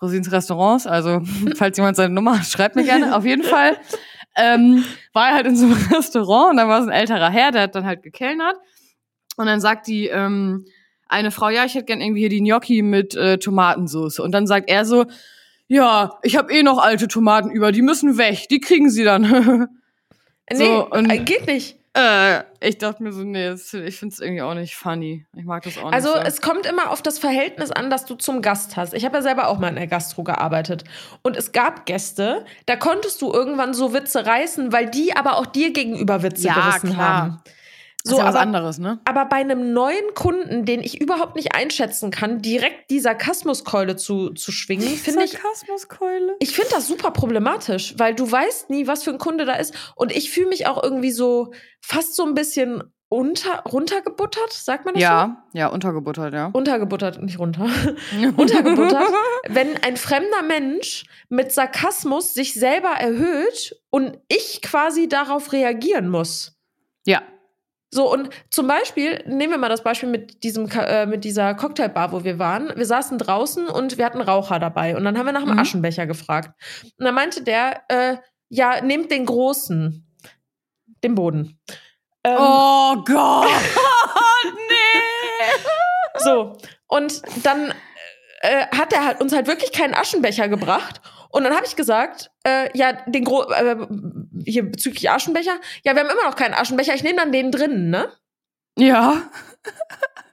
Rosins 0.00 0.30
Restaurants. 0.30 0.86
Also, 0.86 1.22
falls 1.56 1.76
jemand 1.76 1.96
seine 1.96 2.14
Nummer 2.14 2.38
hat, 2.38 2.46
schreibt 2.46 2.76
mir 2.76 2.84
gerne. 2.84 3.16
Auf 3.16 3.24
jeden 3.24 3.42
Fall 3.42 3.76
ähm, 4.40 4.84
war 5.12 5.28
er 5.28 5.34
halt 5.34 5.46
in 5.46 5.56
so 5.56 5.66
einem 5.66 5.74
Restaurant 5.92 6.50
und 6.52 6.56
dann 6.56 6.68
war 6.68 6.80
es 6.80 6.86
ein 6.86 6.92
älterer 6.92 7.30
Herr, 7.30 7.50
der 7.52 7.62
hat 7.62 7.74
dann 7.74 7.84
halt 7.84 8.02
gekellnert. 8.02 8.56
Und 9.36 9.46
dann 9.46 9.60
sagt 9.60 9.86
die 9.86 10.06
ähm, 10.08 10.66
eine 11.08 11.30
Frau, 11.30 11.48
ja, 11.48 11.64
ich 11.64 11.74
hätte 11.74 11.86
gern 11.86 12.00
irgendwie 12.00 12.20
hier 12.20 12.28
die 12.28 12.40
Gnocchi 12.40 12.82
mit 12.82 13.14
äh, 13.14 13.38
Tomatensauce. 13.38 14.18
Und 14.20 14.32
dann 14.32 14.46
sagt 14.46 14.68
er 14.70 14.84
so, 14.84 15.06
ja, 15.68 16.18
ich 16.22 16.36
habe 16.36 16.52
eh 16.52 16.62
noch 16.62 16.78
alte 16.78 17.08
Tomaten 17.08 17.50
über, 17.50 17.72
die 17.72 17.82
müssen 17.82 18.18
weg, 18.18 18.46
die 18.50 18.60
kriegen 18.60 18.90
sie 18.90 19.04
dann. 19.04 19.68
Nee, 20.52 20.56
So, 20.66 20.88
und- 20.90 21.08
äh, 21.08 21.18
geht 21.18 21.46
nicht. 21.46 21.76
Äh, 21.94 22.42
ich 22.60 22.78
dachte 22.78 23.02
mir 23.02 23.12
so, 23.12 23.22
nee, 23.24 23.48
das, 23.48 23.72
ich 23.74 23.98
finde 23.98 24.12
es 24.12 24.20
irgendwie 24.20 24.42
auch 24.42 24.54
nicht 24.54 24.76
funny. 24.76 25.26
Ich 25.36 25.44
mag 25.44 25.62
das 25.64 25.76
auch 25.76 25.90
Also 25.92 26.08
nicht. 26.12 26.20
so. 26.22 26.26
es 26.28 26.40
kommt 26.40 26.66
immer 26.66 26.90
auf 26.90 27.02
das 27.02 27.18
Verhältnis 27.18 27.70
an, 27.72 27.90
das 27.90 28.04
du 28.04 28.14
zum 28.14 28.42
Gast 28.42 28.76
hast. 28.76 28.94
Ich 28.94 29.04
habe 29.04 29.16
ja 29.16 29.22
selber 29.22 29.48
auch 29.48 29.58
mal 29.58 29.68
in 29.68 29.74
der 29.76 29.86
Gastro 29.88 30.22
gearbeitet. 30.22 30.84
Und 31.22 31.36
es 31.36 31.52
gab 31.52 31.86
Gäste, 31.86 32.44
da 32.66 32.76
konntest 32.76 33.20
du 33.22 33.32
irgendwann 33.32 33.74
so 33.74 33.92
Witze 33.92 34.24
reißen, 34.24 34.72
weil 34.72 34.88
die 34.90 35.16
aber 35.16 35.36
auch 35.36 35.46
dir 35.46 35.72
gegenüber 35.72 36.22
Witze 36.22 36.46
Ja, 36.46 36.54
gerissen 36.54 36.94
klar. 36.94 37.16
haben. 37.22 37.42
So, 38.02 38.12
ist 38.12 38.18
ja 38.18 38.24
was 38.24 38.34
aber, 38.34 38.42
anderes, 38.42 38.78
ne? 38.78 38.98
aber 39.04 39.26
bei 39.26 39.36
einem 39.36 39.74
neuen 39.74 40.14
Kunden, 40.14 40.64
den 40.64 40.82
ich 40.82 41.00
überhaupt 41.00 41.36
nicht 41.36 41.54
einschätzen 41.54 42.10
kann, 42.10 42.40
direkt 42.40 42.90
die 42.90 42.98
Sarkasmuskeule 42.98 43.96
zu, 43.96 44.30
zu 44.30 44.52
schwingen, 44.52 44.88
finde 44.88 45.24
ich. 45.24 45.32
Sarkasmuskeule. 45.32 46.36
Ich 46.38 46.54
finde 46.54 46.70
das 46.70 46.86
super 46.86 47.10
problematisch, 47.10 47.94
weil 47.98 48.14
du 48.14 48.30
weißt 48.30 48.70
nie, 48.70 48.86
was 48.86 49.02
für 49.02 49.10
ein 49.10 49.18
Kunde 49.18 49.44
da 49.44 49.54
ist. 49.54 49.74
Und 49.96 50.12
ich 50.12 50.30
fühle 50.30 50.48
mich 50.48 50.66
auch 50.66 50.82
irgendwie 50.82 51.10
so 51.10 51.52
fast 51.82 52.16
so 52.16 52.24
ein 52.24 52.34
bisschen 52.34 52.84
unter, 53.10 53.64
runtergebuttert, 53.64 54.52
sagt 54.52 54.84
man 54.86 54.94
das 54.94 55.02
so? 55.02 55.06
Ja, 55.06 55.44
ja, 55.52 55.66
untergebuttert, 55.66 56.32
ja. 56.32 56.46
Untergebuttert, 56.52 57.20
nicht 57.20 57.38
runter. 57.38 57.64
Untergebuttert, 58.36 59.12
wenn 59.48 59.76
ein 59.82 59.96
fremder 59.96 60.42
Mensch 60.42 61.04
mit 61.28 61.52
Sarkasmus 61.52 62.32
sich 62.32 62.54
selber 62.54 62.90
erhöht 62.90 63.76
und 63.90 64.18
ich 64.28 64.62
quasi 64.62 65.08
darauf 65.08 65.52
reagieren 65.52 66.08
muss. 66.08 66.56
Ja. 67.04 67.22
So, 67.92 68.12
und 68.12 68.30
zum 68.50 68.68
Beispiel, 68.68 69.22
nehmen 69.26 69.50
wir 69.52 69.58
mal 69.58 69.68
das 69.68 69.82
Beispiel 69.82 70.08
mit, 70.08 70.44
diesem, 70.44 70.68
äh, 70.70 71.06
mit 71.06 71.24
dieser 71.24 71.54
Cocktailbar, 71.54 72.12
wo 72.12 72.22
wir 72.22 72.38
waren. 72.38 72.72
Wir 72.76 72.86
saßen 72.86 73.18
draußen 73.18 73.66
und 73.66 73.98
wir 73.98 74.04
hatten 74.04 74.20
Raucher 74.20 74.60
dabei. 74.60 74.96
Und 74.96 75.04
dann 75.04 75.18
haben 75.18 75.26
wir 75.26 75.32
nach 75.32 75.42
einem 75.42 75.54
Mhm. 75.54 75.58
Aschenbecher 75.58 76.06
gefragt. 76.06 76.50
Und 76.98 77.04
dann 77.04 77.14
meinte 77.14 77.42
der, 77.42 77.82
äh, 77.88 78.16
ja, 78.48 78.80
nehmt 78.80 79.10
den 79.10 79.26
großen. 79.26 80.06
Den 81.02 81.14
Boden. 81.16 81.58
Ähm, 82.22 82.36
Oh 82.38 82.94
Gott! 83.04 83.48
nee! 84.44 85.00
So, 86.18 86.56
und 86.86 87.22
dann 87.44 87.72
äh, 88.42 88.66
hat 88.76 88.92
er 88.92 89.04
halt 89.04 89.20
uns 89.20 89.32
halt 89.34 89.46
wirklich 89.46 89.72
keinen 89.72 89.94
Aschenbecher 89.94 90.48
gebracht. 90.48 91.00
Und 91.30 91.44
dann 91.44 91.54
habe 91.54 91.66
ich 91.66 91.76
gesagt, 91.76 92.29
äh, 92.50 92.76
ja, 92.76 92.92
den 93.06 93.24
Gro 93.24 93.50
äh, 93.50 93.76
hier 94.44 94.70
bezüglich 94.70 95.10
Aschenbecher, 95.10 95.58
ja, 95.84 95.94
wir 95.94 96.02
haben 96.02 96.10
immer 96.10 96.24
noch 96.24 96.36
keinen 96.36 96.54
Aschenbecher, 96.54 96.94
ich 96.94 97.02
nehme 97.02 97.16
dann 97.16 97.32
den 97.32 97.50
drinnen, 97.50 97.90
ne? 97.90 98.10
Ja. 98.78 99.22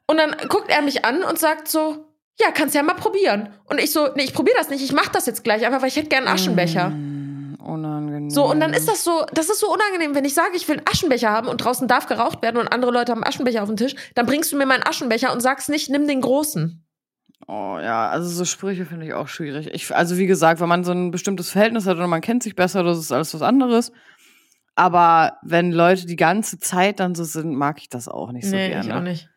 Und 0.07 0.17
dann 0.17 0.35
guckt 0.47 0.69
er 0.69 0.81
mich 0.81 1.05
an 1.05 1.23
und 1.23 1.37
sagt 1.37 1.67
so, 1.67 2.05
ja, 2.39 2.51
kannst 2.51 2.75
ja 2.75 2.83
mal 2.83 2.93
probieren. 2.93 3.49
Und 3.65 3.79
ich 3.79 3.91
so, 3.91 4.09
nee, 4.15 4.23
ich 4.23 4.33
probiere 4.33 4.57
das 4.57 4.69
nicht, 4.69 4.83
ich 4.83 4.93
mach 4.93 5.09
das 5.09 5.25
jetzt 5.25 5.43
gleich, 5.43 5.65
einfach 5.65 5.81
weil 5.81 5.89
ich 5.89 5.95
hätte 5.95 6.09
gerne 6.09 6.27
einen 6.27 6.35
Aschenbecher. 6.35 6.89
Mm, 6.89 7.57
unangenehm. 7.63 8.29
So, 8.29 8.49
und 8.49 8.59
dann 8.59 8.73
ist 8.73 8.87
das 8.87 9.03
so, 9.03 9.25
das 9.33 9.49
ist 9.49 9.59
so 9.59 9.71
unangenehm, 9.71 10.15
wenn 10.15 10.25
ich 10.25 10.33
sage, 10.33 10.55
ich 10.55 10.67
will 10.67 10.77
einen 10.77 10.87
Aschenbecher 10.87 11.31
haben 11.31 11.47
und 11.47 11.57
draußen 11.57 11.87
darf 11.87 12.07
geraucht 12.07 12.41
werden 12.41 12.57
und 12.57 12.67
andere 12.67 12.91
Leute 12.91 13.11
haben 13.11 13.23
Aschenbecher 13.23 13.63
auf 13.63 13.69
dem 13.69 13.77
Tisch, 13.77 13.95
dann 14.15 14.25
bringst 14.25 14.51
du 14.51 14.57
mir 14.57 14.65
meinen 14.65 14.83
Aschenbecher 14.83 15.33
und 15.33 15.41
sagst 15.41 15.69
nicht, 15.69 15.89
nimm 15.89 16.07
den 16.07 16.21
großen. 16.21 16.86
Oh 17.47 17.79
ja, 17.81 18.09
also 18.09 18.27
so 18.27 18.43
Sprüche 18.43 18.85
finde 18.85 19.05
ich 19.05 19.13
auch 19.13 19.29
schwierig. 19.29 19.73
Ich, 19.73 19.95
also 19.95 20.17
wie 20.17 20.27
gesagt, 20.27 20.59
wenn 20.59 20.67
man 20.67 20.83
so 20.83 20.91
ein 20.91 21.11
bestimmtes 21.11 21.49
Verhältnis 21.49 21.87
hat 21.87 21.95
oder 21.95 22.07
man 22.07 22.21
kennt 22.21 22.43
sich 22.43 22.55
besser, 22.55 22.83
das 22.83 22.97
ist 22.97 23.11
alles 23.11 23.33
was 23.33 23.41
anderes. 23.41 23.93
Aber 24.75 25.37
wenn 25.41 25.71
Leute 25.71 26.05
die 26.05 26.17
ganze 26.17 26.59
Zeit 26.59 26.99
dann 26.99 27.15
so 27.15 27.23
sind, 27.23 27.55
mag 27.55 27.79
ich 27.79 27.89
das 27.89 28.09
auch 28.09 28.31
nicht 28.31 28.45
so 28.45 28.55
nee, 28.55 28.69
gerne. 28.69 28.85
ich 28.85 28.93
auch 28.93 29.01
nicht. 29.01 29.29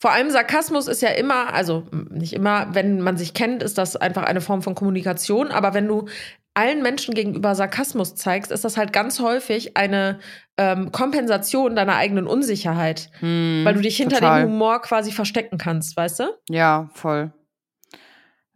Vor 0.00 0.10
allem 0.10 0.30
Sarkasmus 0.30 0.88
ist 0.88 1.00
ja 1.00 1.10
immer, 1.10 1.54
also 1.54 1.86
nicht 2.10 2.32
immer, 2.32 2.74
wenn 2.74 3.00
man 3.02 3.16
sich 3.16 3.34
kennt, 3.34 3.62
ist 3.62 3.78
das 3.78 3.94
einfach 3.94 4.24
eine 4.24 4.40
Form 4.40 4.62
von 4.62 4.74
Kommunikation. 4.74 5.52
Aber 5.52 5.74
wenn 5.74 5.86
du 5.86 6.08
allen 6.54 6.82
Menschen 6.82 7.14
gegenüber 7.14 7.54
Sarkasmus 7.54 8.14
zeigst, 8.14 8.50
ist 8.50 8.64
das 8.64 8.76
halt 8.76 8.92
ganz 8.92 9.20
häufig 9.20 9.76
eine 9.76 10.18
ähm, 10.58 10.92
Kompensation 10.92 11.74
deiner 11.76 11.96
eigenen 11.96 12.26
Unsicherheit, 12.26 13.10
Hm, 13.20 13.62
weil 13.64 13.74
du 13.74 13.80
dich 13.80 13.96
hinter 13.96 14.16
total. 14.18 14.42
dem 14.42 14.50
Humor 14.52 14.80
quasi 14.82 15.10
verstecken 15.12 15.58
kannst, 15.58 15.96
weißt 15.96 16.20
du? 16.20 16.24
Ja, 16.48 16.90
voll. 16.94 17.32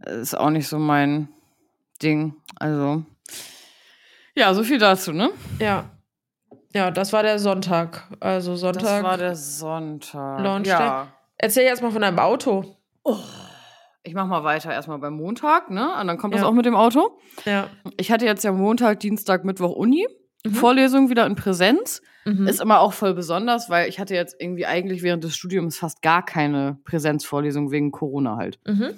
Ist 0.05 0.37
auch 0.37 0.51
nicht 0.51 0.69
so 0.69 0.79
mein 0.79 1.29
Ding. 2.03 2.35
Also. 2.57 3.05
Ja, 4.35 4.53
so 4.53 4.63
viel 4.63 4.79
dazu, 4.79 5.13
ne? 5.13 5.31
Ja. 5.59 5.91
Ja, 6.75 6.91
das 6.91 7.15
war 7.15 7.23
der 7.23 7.39
Sonntag. 7.39 8.07
Also 8.21 8.55
Sonntag. 8.57 8.83
Das 8.83 9.03
war 9.03 9.17
der 9.17 9.35
Sonntag. 9.35 10.41
Launch 10.41 10.67
ja. 10.69 11.09
Erzähl 11.39 11.65
jetzt 11.65 11.81
mal 11.83 11.91
von 11.91 12.03
deinem 12.03 12.19
Auto. 12.19 12.77
Ich 14.03 14.13
mach 14.15 14.27
mal 14.27 14.45
weiter 14.45 14.73
erstmal 14.73 14.99
beim 14.99 15.15
Montag, 15.15 15.71
ne? 15.71 15.95
Und 15.99 16.07
dann 16.07 16.19
kommt 16.19 16.35
das 16.35 16.43
Ja. 16.43 16.47
auch 16.49 16.53
mit 16.53 16.67
dem 16.67 16.75
Auto. 16.77 17.19
Ja. 17.47 17.69
Ich 17.97 18.13
hatte 18.13 18.27
jetzt 18.27 18.45
ja 18.45 18.53
Montag, 18.53 19.01
Dienstag, 19.01 19.45
Mittwoch 19.45 19.73
Uni. 19.75 20.07
Mhm. 20.51 20.55
Vorlesung 20.55 21.11
wieder 21.11 21.27
in 21.27 21.37
Präsenz. 21.37 22.03
Mhm. 22.25 22.47
Ist 22.49 22.61
immer 22.61 22.81
auch 22.81 22.93
voll 22.93 23.15
besonders, 23.15 23.71
weil 23.71 23.89
ich 23.89 23.99
hatte 24.01 24.15
jetzt 24.15 24.37
irgendwie 24.39 24.67
eigentlich 24.67 25.03
während 25.03 25.23
des 25.25 25.37
Studiums 25.37 25.79
fast 25.79 26.03
gar 26.03 26.25
keine 26.25 26.79
Präsenzvorlesung 26.85 27.71
wegen 27.71 27.93
Corona 27.93 28.37
halt. 28.37 28.59
mhm. 28.67 28.95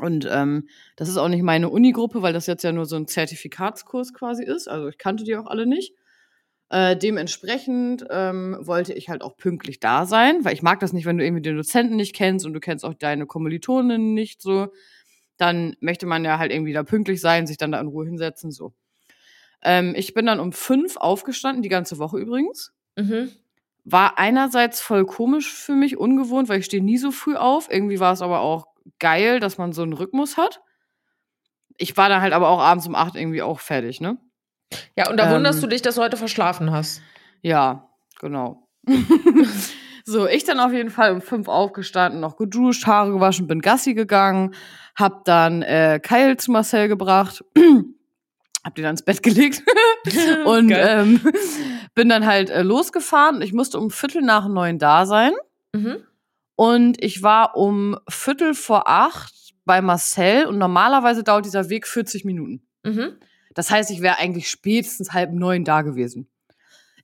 Und 0.00 0.28
ähm, 0.30 0.68
das 0.94 1.08
ist 1.08 1.16
auch 1.16 1.28
nicht 1.28 1.42
meine 1.42 1.68
Unigruppe, 1.68 2.22
weil 2.22 2.32
das 2.32 2.46
jetzt 2.46 2.62
ja 2.62 2.70
nur 2.70 2.86
so 2.86 2.94
ein 2.94 3.08
Zertifikatskurs 3.08 4.14
quasi 4.14 4.44
ist. 4.44 4.68
Also 4.68 4.88
ich 4.88 4.96
kannte 4.96 5.24
die 5.24 5.36
auch 5.36 5.46
alle 5.46 5.66
nicht. 5.66 5.92
Äh, 6.70 6.96
dementsprechend 6.96 8.04
ähm, 8.10 8.56
wollte 8.60 8.92
ich 8.92 9.08
halt 9.08 9.22
auch 9.22 9.36
pünktlich 9.36 9.80
da 9.80 10.06
sein, 10.06 10.44
weil 10.44 10.52
ich 10.52 10.62
mag 10.62 10.80
das 10.80 10.92
nicht, 10.92 11.06
wenn 11.06 11.18
du 11.18 11.24
irgendwie 11.24 11.42
den 11.42 11.56
Dozenten 11.56 11.96
nicht 11.96 12.14
kennst 12.14 12.46
und 12.46 12.52
du 12.52 12.60
kennst 12.60 12.84
auch 12.84 12.94
deine 12.94 13.26
Kommilitonen 13.26 14.14
nicht 14.14 14.40
so. 14.42 14.68
Dann 15.38 15.74
möchte 15.80 16.06
man 16.06 16.24
ja 16.24 16.38
halt 16.38 16.52
irgendwie 16.52 16.72
da 16.72 16.82
pünktlich 16.82 17.20
sein, 17.20 17.46
sich 17.46 17.56
dann 17.56 17.72
da 17.72 17.80
in 17.80 17.88
Ruhe 17.88 18.04
hinsetzen, 18.04 18.50
so. 18.50 18.74
Ähm, 19.62 19.94
ich 19.96 20.14
bin 20.14 20.26
dann 20.26 20.40
um 20.40 20.52
fünf 20.52 20.96
aufgestanden, 20.96 21.62
die 21.62 21.68
ganze 21.68 21.98
Woche 21.98 22.18
übrigens. 22.18 22.72
Mhm. 22.96 23.32
War 23.84 24.18
einerseits 24.18 24.80
voll 24.80 25.06
komisch 25.06 25.52
für 25.52 25.72
mich, 25.72 25.96
ungewohnt, 25.96 26.48
weil 26.48 26.60
ich 26.60 26.66
stehe 26.66 26.82
nie 26.82 26.98
so 26.98 27.10
früh 27.10 27.36
auf. 27.36 27.68
Irgendwie 27.70 28.00
war 28.00 28.12
es 28.12 28.22
aber 28.22 28.40
auch 28.40 28.66
geil, 28.98 29.40
dass 29.40 29.58
man 29.58 29.72
so 29.72 29.82
einen 29.82 29.92
Rhythmus 29.94 30.36
hat. 30.36 30.60
Ich 31.76 31.96
war 31.96 32.08
dann 32.08 32.20
halt 32.20 32.32
aber 32.32 32.48
auch 32.48 32.60
abends 32.60 32.86
um 32.86 32.94
acht 32.94 33.14
irgendwie 33.14 33.42
auch 33.42 33.60
fertig, 33.60 34.00
ne? 34.00 34.18
Ja, 34.96 35.08
und 35.10 35.16
da 35.16 35.28
Ähm. 35.28 35.36
wunderst 35.36 35.62
du 35.62 35.66
dich, 35.66 35.80
dass 35.82 35.94
du 35.94 36.02
heute 36.02 36.16
verschlafen 36.16 36.70
hast. 36.70 37.00
Ja, 37.40 37.88
genau. 38.20 38.68
so, 40.04 40.26
ich 40.26 40.44
dann 40.44 40.60
auf 40.60 40.72
jeden 40.72 40.90
Fall 40.90 41.12
um 41.12 41.20
fünf 41.20 41.48
aufgestanden, 41.48 42.20
noch 42.20 42.36
geduscht, 42.36 42.86
Haare 42.86 43.12
gewaschen, 43.12 43.46
bin 43.46 43.60
Gassi 43.60 43.94
gegangen, 43.94 44.54
hab 44.96 45.24
dann 45.24 45.62
äh, 45.62 46.00
Kyle 46.02 46.36
zu 46.36 46.50
Marcel 46.50 46.88
gebracht, 46.88 47.44
hab 48.68 48.74
den 48.74 48.84
ans 48.84 49.02
Bett 49.02 49.22
gelegt 49.22 49.62
und 50.44 50.70
ähm, 50.70 51.20
bin 51.94 52.10
dann 52.10 52.26
halt 52.26 52.50
äh, 52.50 52.62
losgefahren. 52.62 53.40
Ich 53.40 53.54
musste 53.54 53.78
um 53.78 53.90
Viertel 53.90 54.20
nach 54.20 54.46
neun 54.46 54.78
da 54.78 55.06
sein. 55.06 55.32
Mhm. 55.72 56.04
Und 56.54 57.02
ich 57.02 57.22
war 57.22 57.56
um 57.56 57.96
Viertel 58.08 58.52
vor 58.52 58.86
acht 58.86 59.32
bei 59.64 59.80
Marcel 59.80 60.44
und 60.46 60.58
normalerweise 60.58 61.24
dauert 61.24 61.46
dieser 61.46 61.70
Weg 61.70 61.86
40 61.86 62.26
Minuten. 62.26 62.62
Mhm. 62.84 63.16
Das 63.54 63.70
heißt, 63.70 63.90
ich 63.90 64.02
wäre 64.02 64.18
eigentlich 64.18 64.50
spätestens 64.50 65.12
halb 65.12 65.32
neun 65.32 65.64
da 65.64 65.80
gewesen. 65.80 66.28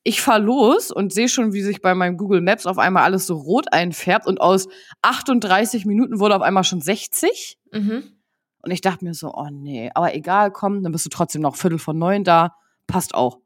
Ich 0.03 0.21
fahr 0.21 0.39
los 0.39 0.91
und 0.91 1.15
sehe 1.15 1.31
schon, 1.31 1.55
wie 1.55 1.63
sich 1.63 1.81
bei 1.81 1.95
meinem 1.95 2.19
Google 2.19 2.43
Maps 2.43 2.67
auf 2.67 2.77
einmal 2.77 3.05
alles 3.05 3.27
so 3.27 3.37
rot 3.37 3.73
einfärbt 3.73 4.27
und 4.27 4.39
aus 4.39 4.69
38 5.01 5.87
Minuten 5.87 6.19
wurde 6.19 6.37
auf 6.37 6.43
einmal 6.43 6.65
schon 6.65 6.83
60. 6.83 7.59
Mhm. 7.73 8.03
Und 8.65 8.71
ich 8.71 8.81
dachte 8.81 9.05
mir 9.05 9.15
so, 9.15 9.33
oh 9.35 9.49
nee, 9.51 9.91
aber 9.95 10.15
egal, 10.15 10.51
komm, 10.51 10.83
dann 10.83 10.93
bist 10.93 11.05
du 11.05 11.11
trotzdem 11.11 11.43
noch 11.43 11.57
Viertel 11.57 11.79
von 11.79 11.99
neun 11.99 12.25
da, 12.25 12.57
passt 12.87 13.15
auch. 13.15 13.39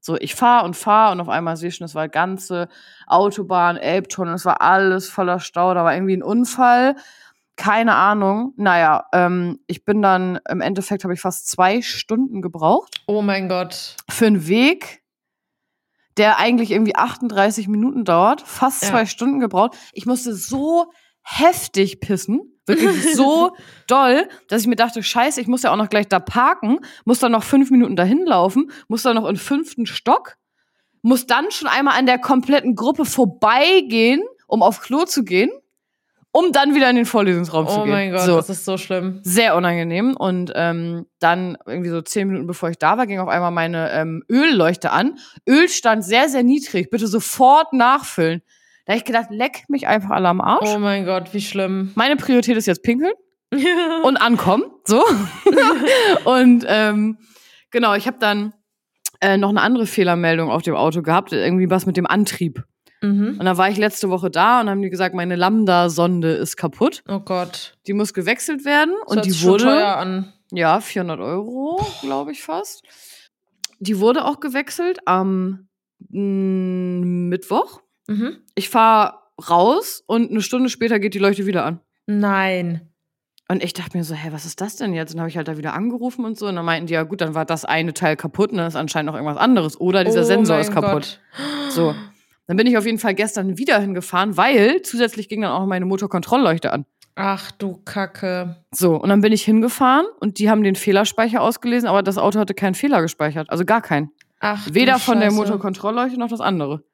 So, 0.00 0.16
ich 0.16 0.34
fahr 0.34 0.64
und 0.64 0.76
fahr 0.76 1.10
und 1.12 1.20
auf 1.20 1.28
einmal 1.28 1.56
sehe 1.56 1.70
ich 1.70 1.76
schon, 1.76 1.84
es 1.84 1.94
war 1.94 2.08
ganze 2.08 2.68
Autobahn, 3.06 3.76
Elbtunnel, 3.76 4.34
es 4.34 4.44
war 4.44 4.62
alles 4.62 5.08
voller 5.08 5.40
Stau, 5.40 5.74
da 5.74 5.84
war 5.84 5.92
irgendwie 5.94 6.16
ein 6.16 6.22
Unfall, 6.22 6.94
keine 7.56 7.96
Ahnung. 7.96 8.54
Naja, 8.56 9.06
ähm, 9.12 9.58
ich 9.66 9.84
bin 9.84 10.00
dann, 10.00 10.38
im 10.48 10.60
Endeffekt 10.60 11.02
habe 11.02 11.14
ich 11.14 11.20
fast 11.20 11.48
zwei 11.48 11.82
Stunden 11.82 12.40
gebraucht 12.42 13.02
Oh 13.08 13.22
mein 13.22 13.48
Gott. 13.48 13.96
für 14.08 14.26
einen 14.26 14.46
Weg, 14.46 15.02
der 16.16 16.38
eigentlich 16.38 16.70
irgendwie 16.70 16.94
38 16.96 17.68
Minuten 17.68 18.04
dauert, 18.04 18.40
fast 18.42 18.82
Ja. 18.84 18.90
zwei 18.90 19.06
Stunden 19.06 19.40
gebraucht. 19.40 19.76
Ich 19.92 20.06
musste 20.06 20.34
so 20.34 20.92
heftig 21.22 22.00
pissen, 22.00 22.57
wirklich 22.68 23.14
so 23.16 23.56
doll, 23.86 24.28
dass 24.48 24.62
ich 24.62 24.68
mir 24.68 24.76
dachte, 24.76 25.02
scheiße, 25.02 25.40
ich 25.40 25.46
muss 25.48 25.62
ja 25.62 25.72
auch 25.72 25.76
noch 25.76 25.88
gleich 25.88 26.08
da 26.08 26.20
parken, 26.20 26.78
muss 27.04 27.18
dann 27.18 27.32
noch 27.32 27.42
fünf 27.44 27.70
Minuten 27.70 27.96
dahin 27.96 28.24
laufen, 28.26 28.70
muss 28.88 29.02
dann 29.02 29.16
noch 29.16 29.28
in 29.28 29.36
fünften 29.36 29.86
Stock, 29.86 30.36
muss 31.02 31.26
dann 31.26 31.50
schon 31.50 31.68
einmal 31.68 31.98
an 31.98 32.06
der 32.06 32.18
kompletten 32.18 32.74
Gruppe 32.74 33.04
vorbeigehen, 33.04 34.22
um 34.46 34.62
auf 34.62 34.80
Klo 34.80 35.04
zu 35.04 35.24
gehen, 35.24 35.50
um 36.32 36.52
dann 36.52 36.74
wieder 36.74 36.90
in 36.90 36.96
den 36.96 37.06
Vorlesungsraum 37.06 37.66
zu 37.68 37.78
Oh 37.80 37.82
gehen. 37.84 37.90
mein 37.92 38.12
Gott, 38.12 38.22
so 38.22 38.36
das 38.36 38.50
ist 38.50 38.64
so 38.64 38.76
schlimm. 38.76 39.20
sehr 39.22 39.56
unangenehm. 39.56 40.14
Und 40.16 40.52
ähm, 40.54 41.06
dann 41.18 41.56
irgendwie 41.66 41.88
so 41.90 42.02
zehn 42.02 42.28
Minuten 42.28 42.46
bevor 42.46 42.68
ich 42.70 42.78
da 42.78 42.98
war, 42.98 43.06
ging 43.06 43.18
auf 43.18 43.28
einmal 43.28 43.50
meine 43.50 43.90
ähm, 43.92 44.22
Ölleuchte 44.30 44.90
an. 44.92 45.18
Öl 45.48 45.68
stand 45.68 46.04
sehr, 46.04 46.28
sehr 46.28 46.42
niedrig. 46.42 46.90
Bitte 46.90 47.06
sofort 47.06 47.72
nachfüllen. 47.72 48.42
Da 48.88 48.94
habe 48.94 49.00
ich 49.00 49.04
gedacht, 49.04 49.28
leck 49.28 49.64
mich 49.68 49.86
einfach 49.86 50.08
alle 50.08 50.28
am 50.30 50.40
Arsch. 50.40 50.66
Oh 50.74 50.78
mein 50.78 51.04
Gott, 51.04 51.34
wie 51.34 51.42
schlimm. 51.42 51.92
Meine 51.94 52.16
Priorität 52.16 52.56
ist 52.56 52.64
jetzt 52.64 52.82
pinkeln 52.82 53.12
und 54.02 54.16
ankommen. 54.16 54.64
So. 54.86 55.04
und 56.24 56.64
ähm, 56.66 57.18
genau, 57.70 57.94
ich 57.96 58.06
habe 58.06 58.16
dann 58.18 58.54
äh, 59.20 59.36
noch 59.36 59.50
eine 59.50 59.60
andere 59.60 59.84
Fehlermeldung 59.84 60.50
auf 60.50 60.62
dem 60.62 60.74
Auto 60.74 61.02
gehabt. 61.02 61.32
Irgendwie 61.32 61.68
was 61.68 61.84
mit 61.84 61.98
dem 61.98 62.06
Antrieb. 62.06 62.64
mhm. 63.02 63.36
Und 63.38 63.44
dann 63.44 63.58
war 63.58 63.68
ich 63.68 63.76
letzte 63.76 64.08
Woche 64.08 64.30
da 64.30 64.62
und 64.62 64.70
haben 64.70 64.80
die 64.80 64.88
gesagt, 64.88 65.14
meine 65.14 65.36
Lambda-Sonde 65.36 66.30
ist 66.30 66.56
kaputt. 66.56 67.02
Oh 67.06 67.20
Gott. 67.20 67.76
Die 67.86 67.92
muss 67.92 68.14
gewechselt 68.14 68.64
werden. 68.64 68.94
Das 69.06 69.16
und 69.18 69.26
die 69.26 69.42
wurde. 69.42 69.64
teuer 69.64 69.96
an. 69.98 70.32
Ja, 70.50 70.80
400 70.80 71.20
Euro, 71.20 71.86
glaube 72.00 72.32
ich 72.32 72.42
fast. 72.42 72.84
Die 73.80 74.00
wurde 74.00 74.24
auch 74.24 74.40
gewechselt 74.40 75.00
am 75.04 75.68
mm, 76.08 77.28
Mittwoch. 77.28 77.82
Mhm. 78.08 78.38
Ich 78.54 78.68
fahre 78.68 79.14
raus 79.48 80.02
und 80.06 80.30
eine 80.30 80.42
Stunde 80.42 80.68
später 80.68 80.98
geht 80.98 81.14
die 81.14 81.20
Leuchte 81.20 81.46
wieder 81.46 81.64
an. 81.64 81.80
Nein. 82.06 82.80
Und 83.50 83.62
ich 83.62 83.72
dachte 83.72 83.96
mir 83.96 84.04
so, 84.04 84.14
hä, 84.14 84.28
was 84.32 84.44
ist 84.44 84.60
das 84.60 84.76
denn 84.76 84.92
jetzt? 84.92 85.12
Und 85.12 85.16
dann 85.16 85.22
habe 85.22 85.30
ich 85.30 85.36
halt 85.36 85.48
da 85.48 85.56
wieder 85.56 85.72
angerufen 85.72 86.24
und 86.24 86.36
so. 86.36 86.48
Und 86.48 86.56
dann 86.56 86.64
meinten 86.64 86.86
die, 86.86 86.94
ja 86.94 87.04
gut, 87.04 87.20
dann 87.20 87.34
war 87.34 87.44
das 87.46 87.64
eine 87.64 87.94
Teil 87.94 88.16
kaputt 88.16 88.50
und 88.50 88.58
dann 88.58 88.66
ist 88.66 88.76
anscheinend 88.76 89.06
noch 89.06 89.14
irgendwas 89.14 89.38
anderes. 89.38 89.80
Oder 89.80 90.04
dieser 90.04 90.20
Oh 90.20 90.24
Sensor 90.24 90.58
ist 90.58 90.72
kaputt. 90.72 91.20
Gott. 91.36 91.72
So. 91.72 91.94
Dann 92.46 92.56
bin 92.56 92.66
ich 92.66 92.76
auf 92.76 92.84
jeden 92.84 92.98
Fall 92.98 93.14
gestern 93.14 93.56
wieder 93.56 93.78
hingefahren, 93.78 94.36
weil 94.36 94.82
zusätzlich 94.82 95.28
ging 95.28 95.42
dann 95.42 95.52
auch 95.52 95.66
meine 95.66 95.84
Motorkontrollleuchte 95.86 96.72
an. 96.72 96.84
Ach 97.14 97.50
du 97.52 97.80
Kacke. 97.84 98.56
So, 98.70 98.96
und 98.96 99.08
dann 99.08 99.20
bin 99.22 99.32
ich 99.32 99.44
hingefahren 99.44 100.06
und 100.20 100.38
die 100.38 100.48
haben 100.48 100.62
den 100.62 100.76
Fehlerspeicher 100.76 101.42
ausgelesen, 101.42 101.88
aber 101.88 102.02
das 102.02 102.16
Auto 102.16 102.38
hatte 102.38 102.54
keinen 102.54 102.74
Fehler 102.74 103.02
gespeichert. 103.02 103.50
Also 103.50 103.64
gar 103.64 103.82
keinen. 103.82 104.10
Ach, 104.40 104.66
du 104.66 104.74
Weder 104.74 104.98
von 104.98 105.20
der. 105.20 105.32
Motorkontrollleuchte 105.32 106.18
noch 106.18 106.28
das 106.28 106.40
andere. 106.40 106.84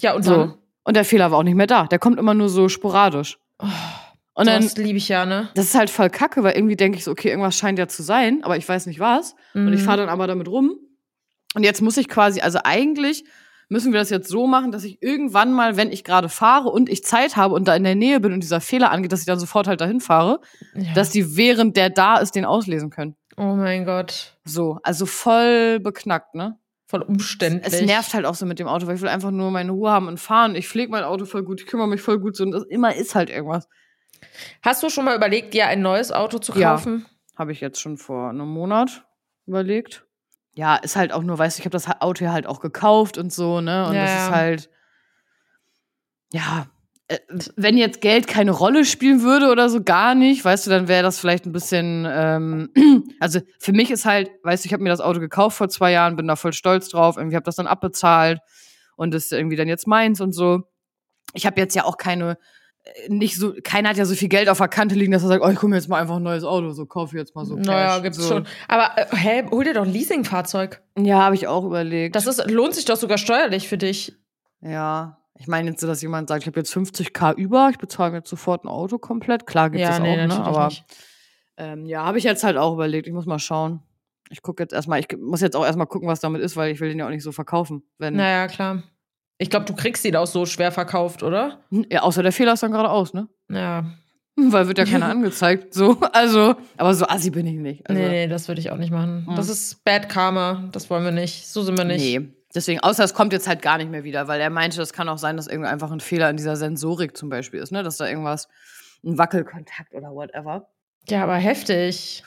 Ja, 0.00 0.14
und 0.14 0.22
So. 0.24 0.30
dann? 0.36 0.54
Und 0.84 0.96
der 0.96 1.04
Fehler 1.04 1.30
war 1.30 1.38
auch 1.38 1.42
nicht 1.44 1.54
mehr 1.54 1.66
da. 1.66 1.84
Der 1.86 1.98
kommt 1.98 2.18
immer 2.18 2.34
nur 2.34 2.48
so 2.48 2.68
sporadisch. 2.68 3.38
Oh, 3.58 3.66
Und 4.34 4.46
dann, 4.48 4.62
das 4.62 4.76
liebe 4.76 4.98
ich 4.98 5.08
ja, 5.08 5.24
ne? 5.24 5.48
das 5.54 5.66
ist 5.66 5.74
halt 5.74 5.88
voll 5.90 6.10
kacke, 6.10 6.42
weil 6.42 6.54
irgendwie 6.56 6.76
denke 6.76 6.98
ich 6.98 7.04
so, 7.04 7.10
okay, 7.12 7.28
irgendwas 7.30 7.56
scheint 7.56 7.78
ja 7.78 7.88
zu 7.88 8.02
sein, 8.02 8.40
aber 8.42 8.56
ich 8.56 8.68
weiß 8.68 8.86
nicht 8.86 9.00
was. 9.00 9.34
Und 9.54 9.72
ich 9.72 9.80
Mhm. 9.80 9.84
fahre 9.84 9.98
dann 9.98 10.08
aber 10.08 10.26
damit 10.26 10.48
rum. 10.48 10.76
Und 11.54 11.62
jetzt 11.62 11.80
muss 11.80 11.96
ich 11.96 12.08
quasi, 12.08 12.40
also 12.40 12.58
eigentlich 12.64 13.24
müssen 13.70 13.92
wir 13.92 14.00
das 14.00 14.10
jetzt 14.10 14.28
so 14.28 14.46
machen, 14.46 14.72
dass 14.72 14.84
ich 14.84 15.00
irgendwann 15.00 15.52
mal, 15.52 15.76
wenn 15.76 15.90
ich 15.90 16.04
gerade 16.04 16.28
fahre 16.28 16.68
und 16.68 16.88
ich 16.90 17.02
Zeit 17.04 17.36
habe 17.36 17.54
und 17.54 17.66
da 17.66 17.74
in 17.76 17.84
der 17.84 17.94
Nähe 17.94 18.20
bin 18.20 18.32
und 18.32 18.40
dieser 18.40 18.60
Fehler 18.60 18.90
angeht, 18.90 19.10
dass 19.12 19.20
ich 19.20 19.26
dann 19.26 19.38
sofort 19.38 19.66
halt 19.68 19.80
dahin 19.80 20.00
fahre, 20.00 20.40
ja. 20.74 20.92
dass 20.94 21.10
die 21.10 21.36
während 21.36 21.76
der 21.76 21.88
da 21.90 22.16
ist, 22.18 22.32
den 22.34 22.44
auslesen 22.44 22.90
können. 22.90 23.16
Oh 23.38 23.54
mein 23.54 23.84
Gott. 23.86 24.34
So, 24.44 24.78
also 24.82 25.06
voll 25.06 25.80
beknackt, 25.80 26.34
ne? 26.34 26.58
Voll 26.94 27.02
umständlich. 27.02 27.72
Es 27.72 27.80
nervt 27.80 28.14
halt 28.14 28.24
auch 28.24 28.34
so 28.36 28.46
mit 28.46 28.58
dem 28.60 28.68
Auto, 28.68 28.86
weil 28.86 28.94
ich 28.94 29.00
will 29.02 29.08
einfach 29.08 29.32
nur 29.32 29.50
meine 29.50 29.72
Ruhe 29.72 29.90
haben 29.90 30.06
und 30.06 30.20
fahren. 30.20 30.54
Ich 30.54 30.68
pflege 30.68 30.92
mein 30.92 31.02
Auto 31.02 31.24
voll 31.24 31.42
gut, 31.42 31.60
ich 31.60 31.66
kümmere 31.66 31.88
mich 31.88 32.00
voll 32.00 32.20
gut 32.20 32.36
so 32.36 32.44
und 32.44 32.52
das 32.52 32.62
immer 32.64 32.94
ist 32.94 33.14
halt 33.16 33.30
irgendwas. 33.30 33.68
Hast 34.62 34.82
du 34.82 34.88
schon 34.90 35.04
mal 35.04 35.16
überlegt, 35.16 35.54
dir 35.54 35.66
ein 35.66 35.82
neues 35.82 36.12
Auto 36.12 36.38
zu 36.38 36.52
Ja. 36.58 36.70
kaufen? 36.76 37.06
Habe 37.36 37.50
ich 37.50 37.60
jetzt 37.60 37.80
schon 37.80 37.96
vor 37.96 38.30
einem 38.30 38.46
Monat 38.46 39.04
überlegt. 39.46 40.06
Ja, 40.54 40.76
ist 40.76 40.94
halt 40.94 41.12
auch 41.12 41.22
nur, 41.24 41.36
weißt 41.36 41.58
du, 41.58 41.62
ich 41.62 41.66
habe 41.66 41.72
das 41.72 41.88
Auto 42.00 42.24
ja 42.24 42.32
halt 42.32 42.46
auch 42.46 42.60
gekauft 42.60 43.18
und 43.18 43.32
so, 43.32 43.60
ne? 43.60 43.88
Und 43.88 43.96
Ja, 43.96 44.02
das 44.02 44.10
ja. 44.10 44.16
ist 44.26 44.30
halt, 44.30 44.70
ja, 46.32 46.66
wenn 47.56 47.76
jetzt 47.76 48.00
Geld 48.00 48.26
keine 48.26 48.50
Rolle 48.50 48.84
spielen 48.84 49.22
würde 49.22 49.50
oder 49.50 49.68
so, 49.68 49.82
gar 49.82 50.14
nicht, 50.14 50.44
weißt 50.44 50.66
du, 50.66 50.70
dann 50.70 50.88
wäre 50.88 51.02
das 51.02 51.18
vielleicht 51.18 51.44
ein 51.44 51.52
bisschen, 51.52 52.06
ähm, 52.10 52.70
also 53.20 53.40
für 53.58 53.72
mich 53.72 53.90
ist 53.90 54.06
halt, 54.06 54.30
weißt 54.42 54.64
du, 54.64 54.66
ich 54.68 54.72
habe 54.72 54.82
mir 54.82 54.88
das 54.88 55.00
Auto 55.00 55.20
gekauft 55.20 55.58
vor 55.58 55.68
zwei 55.68 55.92
Jahren, 55.92 56.16
bin 56.16 56.26
da 56.26 56.36
voll 56.36 56.54
stolz 56.54 56.88
drauf, 56.88 57.18
irgendwie 57.18 57.36
habe 57.36 57.44
das 57.44 57.56
dann 57.56 57.66
abbezahlt 57.66 58.40
und 58.96 59.14
ist 59.14 59.32
irgendwie 59.32 59.56
dann 59.56 59.68
jetzt 59.68 59.86
meins 59.86 60.20
und 60.22 60.32
so. 60.32 60.62
Ich 61.34 61.44
habe 61.44 61.60
jetzt 61.60 61.74
ja 61.74 61.84
auch 61.84 61.98
keine, 61.98 62.38
äh, 62.84 63.08
nicht 63.10 63.36
so, 63.36 63.52
keiner 63.62 63.90
hat 63.90 63.98
ja 63.98 64.06
so 64.06 64.14
viel 64.14 64.30
Geld 64.30 64.48
auf 64.48 64.58
der 64.58 64.68
Kante 64.68 64.94
liegen, 64.94 65.12
dass 65.12 65.22
er 65.22 65.28
sagt, 65.28 65.44
oh, 65.44 65.50
ich 65.50 65.58
komme 65.58 65.76
jetzt 65.76 65.90
mal 65.90 66.00
einfach 66.00 66.16
ein 66.16 66.22
neues 66.22 66.44
Auto, 66.44 66.70
so 66.70 66.86
kaufe 66.86 67.18
jetzt 67.18 67.34
mal 67.34 67.44
so. 67.44 67.54
naja, 67.54 67.96
Cash. 67.96 68.02
gibt's 68.02 68.18
so. 68.18 68.28
schon. 68.28 68.46
Aber 68.66 68.96
äh, 68.96 69.14
hä, 69.14 69.44
hol 69.50 69.62
dir 69.62 69.74
doch 69.74 69.84
ein 69.84 69.92
Leasingfahrzeug. 69.92 70.80
Ja, 70.96 71.18
habe 71.18 71.34
ich 71.34 71.48
auch 71.48 71.66
überlegt. 71.66 72.16
Das 72.16 72.26
ist, 72.26 72.50
lohnt 72.50 72.74
sich 72.74 72.86
doch 72.86 72.96
sogar 72.96 73.18
steuerlich 73.18 73.68
für 73.68 73.76
dich. 73.76 74.16
ja. 74.62 75.18
Ich 75.38 75.48
meine 75.48 75.70
jetzt 75.70 75.82
dass 75.82 76.00
jemand 76.02 76.28
sagt, 76.28 76.42
ich 76.42 76.46
habe 76.46 76.60
jetzt 76.60 76.72
50k 76.72 77.34
über, 77.34 77.68
ich 77.70 77.78
bezahle 77.78 78.12
mir 78.12 78.18
jetzt 78.18 78.30
sofort 78.30 78.64
ein 78.64 78.68
Auto 78.68 78.98
komplett. 78.98 79.46
Klar 79.46 79.70
gibt 79.70 79.82
es 79.82 79.90
das 79.90 80.00
auch, 80.00 80.04
ne? 80.04 80.44
Aber 80.44 80.72
ähm, 81.56 81.86
ja, 81.86 82.04
habe 82.04 82.18
ich 82.18 82.24
jetzt 82.24 82.44
halt 82.44 82.56
auch 82.56 82.74
überlegt. 82.74 83.06
Ich 83.06 83.12
muss 83.12 83.26
mal 83.26 83.38
schauen. 83.38 83.82
Ich 84.30 84.42
gucke 84.42 84.62
jetzt 84.62 84.72
erstmal, 84.72 85.00
ich 85.00 85.08
muss 85.18 85.40
jetzt 85.40 85.56
auch 85.56 85.64
erstmal 85.64 85.86
gucken, 85.86 86.08
was 86.08 86.20
damit 86.20 86.40
ist, 86.40 86.56
weil 86.56 86.72
ich 86.72 86.80
will 86.80 86.88
den 86.88 86.98
ja 86.98 87.06
auch 87.06 87.10
nicht 87.10 87.22
so 87.22 87.32
verkaufen. 87.32 87.82
Wenn, 87.98 88.16
Naja, 88.16 88.46
klar. 88.46 88.82
Ich 89.38 89.50
glaube, 89.50 89.66
du 89.66 89.74
kriegst 89.74 90.04
ihn 90.04 90.16
auch 90.16 90.26
so 90.26 90.46
schwer 90.46 90.70
verkauft, 90.72 91.22
oder? 91.22 91.60
Ja, 91.90 92.02
außer 92.02 92.22
der 92.22 92.32
Fehler 92.32 92.54
ist 92.54 92.62
dann 92.62 92.72
gerade 92.72 92.90
aus, 92.90 93.12
ne? 93.12 93.28
Ja. 93.50 93.84
Weil 94.36 94.68
wird 94.68 94.78
ja 94.78 94.84
keiner 94.84 95.06
angezeigt. 95.10 95.74
So, 95.74 95.98
also, 96.12 96.54
aber 96.76 96.94
so 96.94 97.06
assi 97.06 97.30
bin 97.30 97.46
ich 97.46 97.56
nicht. 97.56 97.88
Also, 97.88 98.00
nee, 98.00 98.08
nee, 98.08 98.28
das 98.28 98.48
würde 98.48 98.60
ich 98.60 98.70
auch 98.70 98.76
nicht 98.76 98.90
machen. 98.92 99.26
Hm. 99.26 99.36
Das 99.36 99.48
ist 99.48 99.84
Bad 99.84 100.08
Karma. 100.08 100.68
Das 100.72 100.88
wollen 100.90 101.04
wir 101.04 101.12
nicht. 101.12 101.46
So 101.48 101.62
sind 101.62 101.76
wir 101.76 101.84
nicht. 101.84 102.02
Nee. 102.02 102.32
Deswegen, 102.54 102.80
außer 102.80 103.02
es 103.02 103.14
kommt 103.14 103.32
jetzt 103.32 103.48
halt 103.48 103.62
gar 103.62 103.78
nicht 103.78 103.90
mehr 103.90 104.04
wieder, 104.04 104.28
weil 104.28 104.40
er 104.40 104.50
meinte, 104.50 104.76
das 104.76 104.92
kann 104.92 105.08
auch 105.08 105.18
sein, 105.18 105.36
dass 105.36 105.48
irgendwie 105.48 105.68
einfach 105.68 105.90
ein 105.90 106.00
Fehler 106.00 106.30
in 106.30 106.36
dieser 106.36 106.56
Sensorik 106.56 107.16
zum 107.16 107.28
Beispiel 107.28 107.60
ist, 107.60 107.72
ne? 107.72 107.82
Dass 107.82 107.96
da 107.96 108.06
irgendwas, 108.06 108.48
ein 109.04 109.18
Wackelkontakt 109.18 109.94
oder 109.94 110.10
whatever. 110.12 110.68
Ja, 111.08 111.24
aber 111.24 111.34
heftig. 111.34 112.22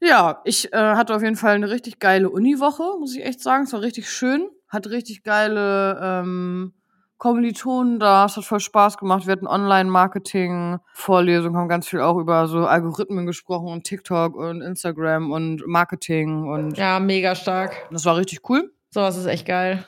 Ja, 0.00 0.40
ich 0.44 0.72
äh, 0.72 0.76
hatte 0.76 1.14
auf 1.14 1.22
jeden 1.22 1.36
Fall 1.36 1.54
eine 1.54 1.70
richtig 1.70 1.98
geile 1.98 2.30
Uniwoche, 2.30 2.82
muss 3.00 3.16
ich 3.16 3.24
echt 3.24 3.40
sagen. 3.40 3.64
Es 3.64 3.72
war 3.72 3.80
richtig 3.80 4.10
schön. 4.10 4.48
Hat 4.68 4.86
richtig 4.88 5.22
geile 5.22 5.98
ähm, 6.00 6.74
Kommilitonen 7.16 7.98
da. 7.98 8.26
Es 8.26 8.36
hat 8.36 8.44
voll 8.44 8.60
Spaß 8.60 8.98
gemacht. 8.98 9.26
Wir 9.26 9.32
hatten 9.32 9.46
Online-Marketing-Vorlesungen, 9.46 11.56
haben 11.56 11.68
ganz 11.68 11.88
viel 11.88 12.00
auch 12.00 12.18
über 12.18 12.46
so 12.46 12.66
Algorithmen 12.66 13.26
gesprochen 13.26 13.72
und 13.72 13.84
TikTok 13.84 14.36
und 14.36 14.60
Instagram 14.60 15.32
und 15.32 15.66
Marketing 15.66 16.46
und 16.48 16.76
Ja, 16.76 17.00
mega 17.00 17.34
stark. 17.34 17.88
das 17.90 18.04
war 18.04 18.16
richtig 18.16 18.48
cool. 18.48 18.72
Sowas 18.90 19.16
ist 19.16 19.26
echt 19.26 19.46
geil. 19.46 19.84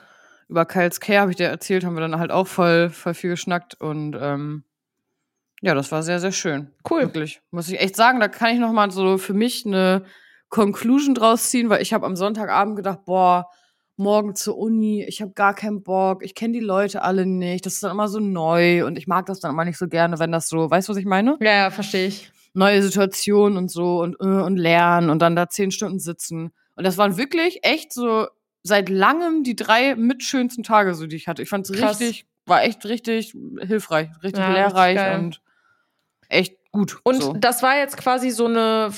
Über 0.48 0.66
Kyle's 0.66 1.00
Care 1.00 1.20
habe 1.20 1.30
ich 1.30 1.36
dir 1.36 1.46
erzählt, 1.46 1.84
haben 1.84 1.94
wir 1.94 2.00
dann 2.00 2.18
halt 2.18 2.32
auch 2.32 2.46
voll, 2.46 2.90
voll 2.90 3.14
viel 3.14 3.30
geschnackt 3.30 3.80
und 3.80 4.16
ähm, 4.20 4.64
ja, 5.62 5.74
das 5.74 5.92
war 5.92 6.02
sehr, 6.02 6.20
sehr 6.20 6.32
schön. 6.32 6.70
Cool. 6.88 7.02
Wirklich. 7.02 7.40
Muss 7.50 7.68
ich 7.68 7.80
echt 7.80 7.94
sagen, 7.94 8.18
da 8.18 8.28
kann 8.28 8.54
ich 8.54 8.60
noch 8.60 8.72
mal 8.72 8.90
so 8.90 9.18
für 9.18 9.34
mich 9.34 9.66
eine 9.66 10.04
Conclusion 10.48 11.14
draus 11.14 11.50
ziehen, 11.50 11.68
weil 11.68 11.82
ich 11.82 11.92
habe 11.92 12.06
am 12.06 12.16
Sonntagabend 12.16 12.76
gedacht, 12.76 13.04
boah, 13.04 13.46
morgen 13.96 14.34
zur 14.34 14.56
Uni, 14.56 15.04
ich 15.04 15.20
habe 15.20 15.32
gar 15.32 15.54
keinen 15.54 15.82
Bock, 15.82 16.24
ich 16.24 16.34
kenne 16.34 16.54
die 16.54 16.64
Leute 16.64 17.02
alle 17.02 17.26
nicht, 17.26 17.66
das 17.66 17.74
ist 17.74 17.82
dann 17.82 17.92
immer 17.92 18.08
so 18.08 18.18
neu 18.18 18.86
und 18.86 18.96
ich 18.96 19.06
mag 19.06 19.26
das 19.26 19.40
dann 19.40 19.52
immer 19.52 19.66
nicht 19.66 19.78
so 19.78 19.86
gerne, 19.86 20.18
wenn 20.18 20.32
das 20.32 20.48
so, 20.48 20.70
weißt 20.70 20.88
du, 20.88 20.92
was 20.92 20.98
ich 20.98 21.04
meine? 21.04 21.36
Ja, 21.40 21.52
ja, 21.52 21.70
verstehe 21.70 22.06
ich. 22.06 22.32
Neue 22.54 22.82
Situationen 22.82 23.58
und 23.58 23.70
so 23.70 24.00
und, 24.00 24.16
äh, 24.20 24.24
und 24.24 24.56
lernen 24.56 25.10
und 25.10 25.20
dann 25.20 25.36
da 25.36 25.48
zehn 25.48 25.70
Stunden 25.70 26.00
sitzen. 26.00 26.50
Und 26.74 26.84
das 26.84 26.96
waren 26.96 27.18
wirklich 27.18 27.60
echt 27.62 27.92
so 27.92 28.26
seit 28.62 28.88
langem 28.88 29.42
die 29.42 29.56
drei 29.56 29.94
mitschönsten 29.94 30.62
Tage, 30.64 30.94
so 30.94 31.06
die 31.06 31.16
ich 31.16 31.28
hatte. 31.28 31.42
Ich 31.42 31.48
fand 31.48 31.68
es 31.68 31.72
Krass. 31.78 32.00
richtig, 32.00 32.26
war 32.46 32.62
echt 32.62 32.84
richtig 32.86 33.34
hilfreich, 33.60 34.08
richtig 34.22 34.40
Ja, 34.40 34.48
richtig 34.52 34.54
lehrreich 34.72 34.96
geil. 34.96 35.18
und 35.18 35.40
echt 36.28 36.56
gut. 36.72 36.98
Und 37.04 37.22
so. 37.22 37.32
das 37.34 37.62
war 37.62 37.76
jetzt 37.76 37.96
quasi 37.96 38.30
so 38.30 38.46
eine, 38.46 38.92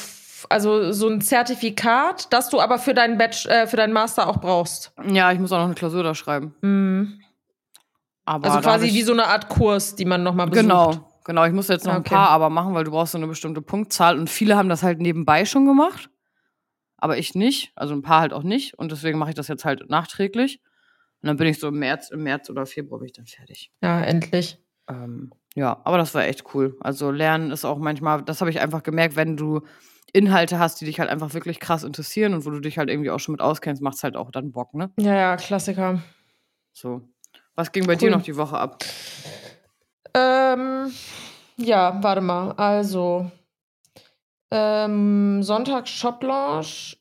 also 0.48 0.90
so 0.92 1.08
ein 1.08 1.20
Zertifikat, 1.20 2.32
das 2.32 2.48
du 2.50 2.60
aber 2.60 2.78
für 2.78 2.94
deinen 2.94 3.18
Batch, 3.18 3.46
äh, 3.46 3.66
für 3.66 3.76
deinen 3.76 3.92
Master 3.92 4.28
auch 4.28 4.38
brauchst. 4.40 4.92
Ja, 5.10 5.30
ich 5.32 5.38
muss 5.38 5.52
auch 5.52 5.58
noch 5.58 5.66
eine 5.66 5.74
Klausur 5.74 6.02
da 6.02 6.14
schreiben. 6.14 6.54
Mhm. 6.62 7.20
Aber 8.24 8.46
Also 8.48 8.60
quasi 8.60 8.86
ich, 8.86 8.94
wie 8.94 9.02
so 9.02 9.12
eine 9.12 9.26
Art 9.26 9.48
Kurs, 9.48 9.96
die 9.96 10.04
man 10.04 10.22
nochmal 10.22 10.46
besucht. 10.46 10.62
Genau, 10.62 11.10
genau. 11.24 11.44
Ich 11.44 11.52
muss 11.52 11.68
jetzt 11.68 11.84
noch 11.84 11.94
ein 11.94 12.00
Okay. 12.00 12.14
paar 12.14 12.28
aber 12.30 12.50
machen, 12.50 12.72
weil 12.74 12.84
du 12.84 12.90
brauchst 12.92 13.12
so 13.12 13.18
eine 13.18 13.26
bestimmte 13.26 13.62
Punktzahl 13.62 14.16
und 14.18 14.30
viele 14.30 14.56
haben 14.56 14.68
das 14.68 14.82
halt 14.84 15.00
nebenbei 15.00 15.44
schon 15.44 15.66
gemacht. 15.66 16.08
Aber 17.02 17.18
ich 17.18 17.34
nicht. 17.34 17.72
Also 17.74 17.94
ein 17.94 18.02
paar 18.02 18.20
halt 18.20 18.32
auch 18.32 18.44
nicht. 18.44 18.74
Und 18.78 18.92
deswegen 18.92 19.18
mache 19.18 19.30
ich 19.30 19.34
das 19.34 19.48
jetzt 19.48 19.64
halt 19.64 19.90
nachträglich. 19.90 20.60
Und 21.20 21.26
dann 21.26 21.36
bin 21.36 21.48
ich 21.48 21.58
so 21.58 21.66
im 21.66 21.80
März, 21.80 22.10
im 22.10 22.22
März 22.22 22.48
oder 22.48 22.64
Februar 22.64 23.00
bin 23.00 23.06
ich 23.06 23.12
dann 23.12 23.26
fertig. 23.26 23.72
Ja, 23.82 24.00
endlich. 24.02 24.58
Ähm, 24.88 25.32
ja, 25.56 25.80
aber 25.82 25.98
das 25.98 26.14
war 26.14 26.22
echt 26.24 26.54
cool. 26.54 26.76
Also 26.78 27.10
lernen 27.10 27.50
ist 27.50 27.64
auch 27.64 27.78
manchmal, 27.78 28.22
das 28.22 28.40
habe 28.40 28.50
ich 28.50 28.60
einfach 28.60 28.84
gemerkt, 28.84 29.16
wenn 29.16 29.36
du 29.36 29.62
Inhalte 30.12 30.60
hast, 30.60 30.80
die 30.80 30.84
dich 30.84 31.00
halt 31.00 31.10
einfach 31.10 31.34
wirklich 31.34 31.58
krass 31.58 31.82
interessieren 31.82 32.34
und 32.34 32.46
wo 32.46 32.50
du 32.50 32.60
dich 32.60 32.78
halt 32.78 32.88
irgendwie 32.88 33.10
auch 33.10 33.18
schon 33.18 33.32
mit 33.32 33.40
auskennst, 33.40 33.82
macht's 33.82 34.04
halt 34.04 34.14
auch 34.14 34.30
dann 34.30 34.52
Bock, 34.52 34.72
ne? 34.72 34.92
Ja, 35.00 35.14
ja, 35.16 35.36
Klassiker. 35.36 36.00
So. 36.72 37.02
Was 37.56 37.72
ging 37.72 37.84
bei 37.84 37.96
dir 37.96 38.10
Cool. 38.10 38.16
noch 38.16 38.22
die 38.22 38.36
Woche 38.36 38.58
ab? 38.58 38.84
Ähm, 40.14 40.92
ja, 41.56 42.00
warte 42.00 42.20
mal. 42.20 42.52
Also, 42.52 43.28
ähm, 44.52 45.42
Sonntag 45.42 45.88
Shop-Launch. 45.88 46.98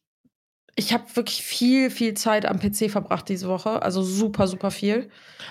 Ich 0.76 0.94
habe 0.94 1.04
wirklich 1.16 1.44
viel, 1.44 1.90
viel 1.92 2.14
Zeit 2.14 2.46
am 2.46 2.60
PC 2.60 2.90
verbracht 2.90 3.28
diese 3.28 3.48
Woche. 3.50 3.82
Also 3.82 4.02
super, 4.02 4.48
super 4.48 4.72
viel. 4.72 5.10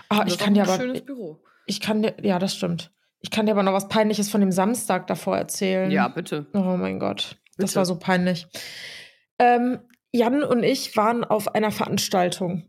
Ah, 0.09 0.25
Das 0.25 0.33
ich 0.33 0.39
kann 0.39 0.55
dir 0.55 0.63
ein 0.63 0.69
aber, 0.69 0.79
schönes 0.79 1.03
Büro. 1.03 1.39
ich 1.67 1.81
kann 1.81 2.03
dir, 2.03 2.15
ja, 2.23 2.39
das 2.39 2.57
stimmt. 2.57 2.91
Ich 3.21 3.31
kann 3.31 3.45
dir 3.45 3.53
aber 3.53 3.63
noch 3.63 3.75
was 3.75 3.89
Peinliches 3.89 4.31
von 4.31 4.41
dem 4.41 4.51
Samstag 4.51 5.07
davor 5.07 5.37
erzählen. 5.37 5.91
Ja, 5.91 6.09
bitte. 6.09 6.47
Oh 6.55 6.77
mein 6.79 6.99
Gott, 6.99 7.37
das 7.59 7.71
Bitte. 7.71 7.77
war 7.77 7.85
so 7.85 7.99
peinlich. 7.99 8.47
Ähm, 9.39 9.79
Jan 10.11 10.43
und 10.43 10.63
ich 10.63 10.97
waren 10.97 11.23
auf 11.23 11.55
einer 11.55 11.71
Veranstaltung 11.71 12.65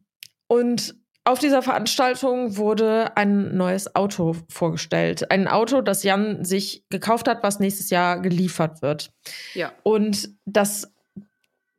und 0.48 0.94
auf 1.24 1.40
dieser 1.40 1.62
Veranstaltung 1.62 2.58
wurde 2.58 3.16
ein 3.16 3.56
neues 3.56 3.96
Auto 3.96 4.36
vorgestellt. 4.50 5.30
Ein 5.30 5.48
Auto, 5.48 5.82
das 5.82 6.04
Jan 6.04 6.44
sich 6.44 6.84
gekauft 6.90 7.28
hat, 7.28 7.44
was 7.44 7.60
nächstes 7.60 7.90
Jahr 7.92 8.20
geliefert 8.20 8.82
wird. 8.82 9.12
Ja. 9.54 9.72
Und 9.84 10.30
das 10.46 10.92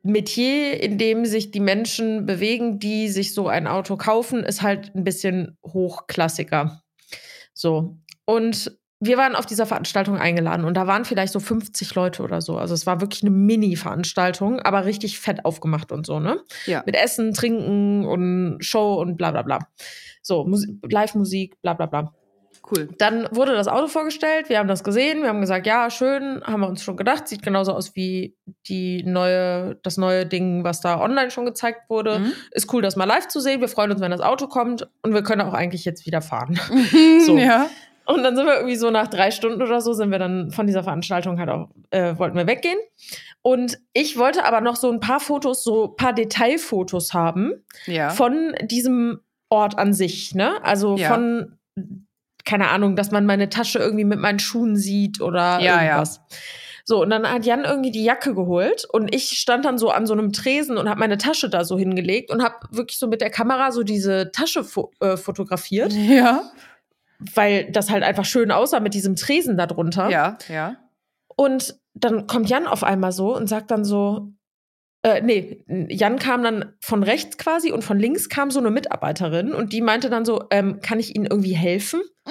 Metier, 0.01 0.81
in 0.81 0.97
dem 0.97 1.25
sich 1.25 1.51
die 1.51 1.59
Menschen 1.59 2.25
bewegen, 2.25 2.79
die 2.79 3.09
sich 3.09 3.33
so 3.33 3.47
ein 3.47 3.67
Auto 3.67 3.97
kaufen, 3.97 4.43
ist 4.43 4.61
halt 4.61 4.95
ein 4.95 5.03
bisschen 5.03 5.57
hochklassiger. 5.65 6.81
So. 7.53 7.97
Und 8.25 8.77
wir 9.05 9.17
waren 9.17 9.35
auf 9.35 9.45
dieser 9.45 9.65
Veranstaltung 9.65 10.17
eingeladen 10.17 10.65
und 10.65 10.75
da 10.75 10.87
waren 10.87 11.05
vielleicht 11.05 11.33
so 11.33 11.39
50 11.39 11.93
Leute 11.95 12.23
oder 12.23 12.41
so. 12.41 12.57
Also 12.57 12.73
es 12.73 12.85
war 12.85 13.01
wirklich 13.01 13.23
eine 13.23 13.31
Mini-Veranstaltung, 13.31 14.59
aber 14.59 14.85
richtig 14.85 15.19
fett 15.19 15.45
aufgemacht 15.45 15.91
und 15.91 16.05
so, 16.05 16.19
ne? 16.19 16.39
Ja. 16.65 16.83
Mit 16.85 16.95
Essen, 16.95 17.33
Trinken 17.33 18.05
und 18.05 18.57
Show 18.63 18.95
und 18.95 19.17
bla 19.17 19.31
bla 19.31 19.41
bla. 19.41 19.59
So, 20.21 20.45
Mus- 20.45 20.67
Live-Musik, 20.89 21.61
bla 21.61 21.73
bla 21.73 21.85
bla. 21.87 22.13
Cool. 22.71 22.87
Dann 22.97 23.27
wurde 23.31 23.53
das 23.55 23.67
Auto 23.67 23.87
vorgestellt, 23.87 24.47
wir 24.47 24.57
haben 24.57 24.69
das 24.69 24.85
gesehen, 24.85 25.21
wir 25.21 25.27
haben 25.27 25.41
gesagt, 25.41 25.67
ja, 25.67 25.89
schön, 25.89 26.41
haben 26.45 26.61
wir 26.61 26.69
uns 26.69 26.81
schon 26.81 26.95
gedacht, 26.95 27.27
sieht 27.27 27.43
genauso 27.43 27.73
aus 27.73 27.93
wie 27.93 28.37
die 28.69 29.03
neue, 29.03 29.75
das 29.83 29.97
neue 29.97 30.25
Ding, 30.25 30.63
was 30.63 30.79
da 30.79 31.01
online 31.01 31.29
schon 31.29 31.45
gezeigt 31.45 31.89
wurde. 31.89 32.19
Mhm. 32.19 32.31
Ist 32.51 32.71
cool, 32.73 32.81
das 32.81 32.95
mal 32.95 33.03
live 33.03 33.27
zu 33.27 33.41
sehen. 33.41 33.59
Wir 33.59 33.67
freuen 33.67 33.91
uns, 33.91 33.99
wenn 33.99 34.11
das 34.11 34.21
Auto 34.21 34.47
kommt 34.47 34.87
und 35.01 35.13
wir 35.13 35.23
können 35.23 35.41
auch 35.41 35.53
eigentlich 35.53 35.83
jetzt 35.83 36.05
wieder 36.05 36.21
fahren. 36.21 36.57
So. 37.25 37.37
Ja. 37.37 37.67
Und 38.05 38.23
dann 38.23 38.35
sind 38.35 38.45
wir 38.45 38.55
irgendwie 38.55 38.75
so 38.75 38.91
nach 38.91 39.07
drei 39.07 39.31
Stunden 39.31 39.61
oder 39.61 39.79
so, 39.81 39.93
sind 39.93 40.11
wir 40.11 40.19
dann 40.19 40.51
von 40.51 40.67
dieser 40.67 40.83
Veranstaltung 40.83 41.39
halt 41.39 41.49
auch, 41.49 41.69
äh, 41.91 42.17
wollten 42.17 42.35
wir 42.37 42.47
weggehen. 42.47 42.77
Und 43.41 43.77
ich 43.93 44.17
wollte 44.17 44.45
aber 44.45 44.61
noch 44.61 44.75
so 44.75 44.91
ein 44.91 44.99
paar 44.99 45.19
Fotos, 45.19 45.63
so 45.63 45.85
ein 45.91 45.95
paar 45.95 46.13
Detailfotos 46.13 47.13
haben 47.13 47.63
Ja. 47.85 48.09
von 48.09 48.53
diesem 48.63 49.19
Ort 49.49 49.77
an 49.77 49.93
sich, 49.93 50.35
ne? 50.35 50.63
Also 50.63 50.97
Ja. 50.97 51.09
von, 51.09 51.57
keine 52.45 52.69
Ahnung, 52.69 52.95
dass 52.95 53.11
man 53.11 53.25
meine 53.25 53.49
Tasche 53.49 53.79
irgendwie 53.79 54.03
mit 54.05 54.19
meinen 54.19 54.39
Schuhen 54.39 54.75
sieht 54.75 55.21
oder 55.21 55.59
Ja, 55.61 55.81
irgendwas. 55.81 56.19
So, 56.85 57.01
und 57.01 57.09
dann 57.11 57.25
hat 57.31 57.45
Jan 57.45 57.63
irgendwie 57.63 57.91
die 57.91 58.03
Jacke 58.03 58.35
geholt 58.35 58.85
und 58.91 59.15
ich 59.15 59.29
stand 59.39 59.63
dann 59.63 59.77
so 59.77 59.89
an 59.89 60.05
so 60.05 60.11
einem 60.13 60.33
Tresen 60.33 60.77
und 60.77 60.89
habe 60.89 60.99
meine 60.99 61.17
Tasche 61.17 61.49
da 61.49 61.63
so 61.63 61.77
hingelegt 61.77 62.29
und 62.29 62.43
habe 62.43 62.55
wirklich 62.71 62.99
so 62.99 63.07
mit 63.07 63.21
der 63.21 63.29
Kamera 63.29 63.71
so 63.71 63.83
diese 63.83 64.31
Tasche 64.31 64.65
fo 64.65 64.91
äh, 64.99 65.15
fotografiert, 65.15 65.93
Ja. 65.93 66.51
Weil 67.35 67.71
das 67.71 67.89
halt 67.89 68.03
einfach 68.03 68.25
schön 68.25 68.51
aussah 68.51 68.79
mit 68.79 68.93
diesem 68.93 69.15
Tresen 69.15 69.57
da 69.57 69.65
drunter. 69.65 70.09
Ja. 70.09 70.37
Ja. 70.47 70.75
Und 71.35 71.79
dann 71.93 72.27
kommt 72.27 72.49
Jan 72.49 72.67
auf 72.67 72.83
einmal 72.83 73.11
so 73.11 73.35
und 73.35 73.47
sagt 73.47 73.71
dann 73.71 73.85
so, 73.85 74.33
äh, 75.03 75.21
nee, 75.21 75.63
Jan 75.89 76.17
kam 76.17 76.43
dann 76.43 76.73
von 76.79 77.03
rechts 77.03 77.37
quasi 77.37 77.71
und 77.71 77.83
von 77.83 77.99
links 77.99 78.29
kam 78.29 78.51
so 78.51 78.59
eine 78.59 78.71
Mitarbeiterin 78.71 79.53
und 79.53 79.73
die 79.73 79.81
meinte 79.81 80.09
dann 80.09 80.25
so, 80.25 80.45
ähm, 80.49 80.79
kann 80.81 80.99
ich 80.99 81.15
Ihnen 81.15 81.25
irgendwie 81.25 81.55
helfen? 81.55 82.01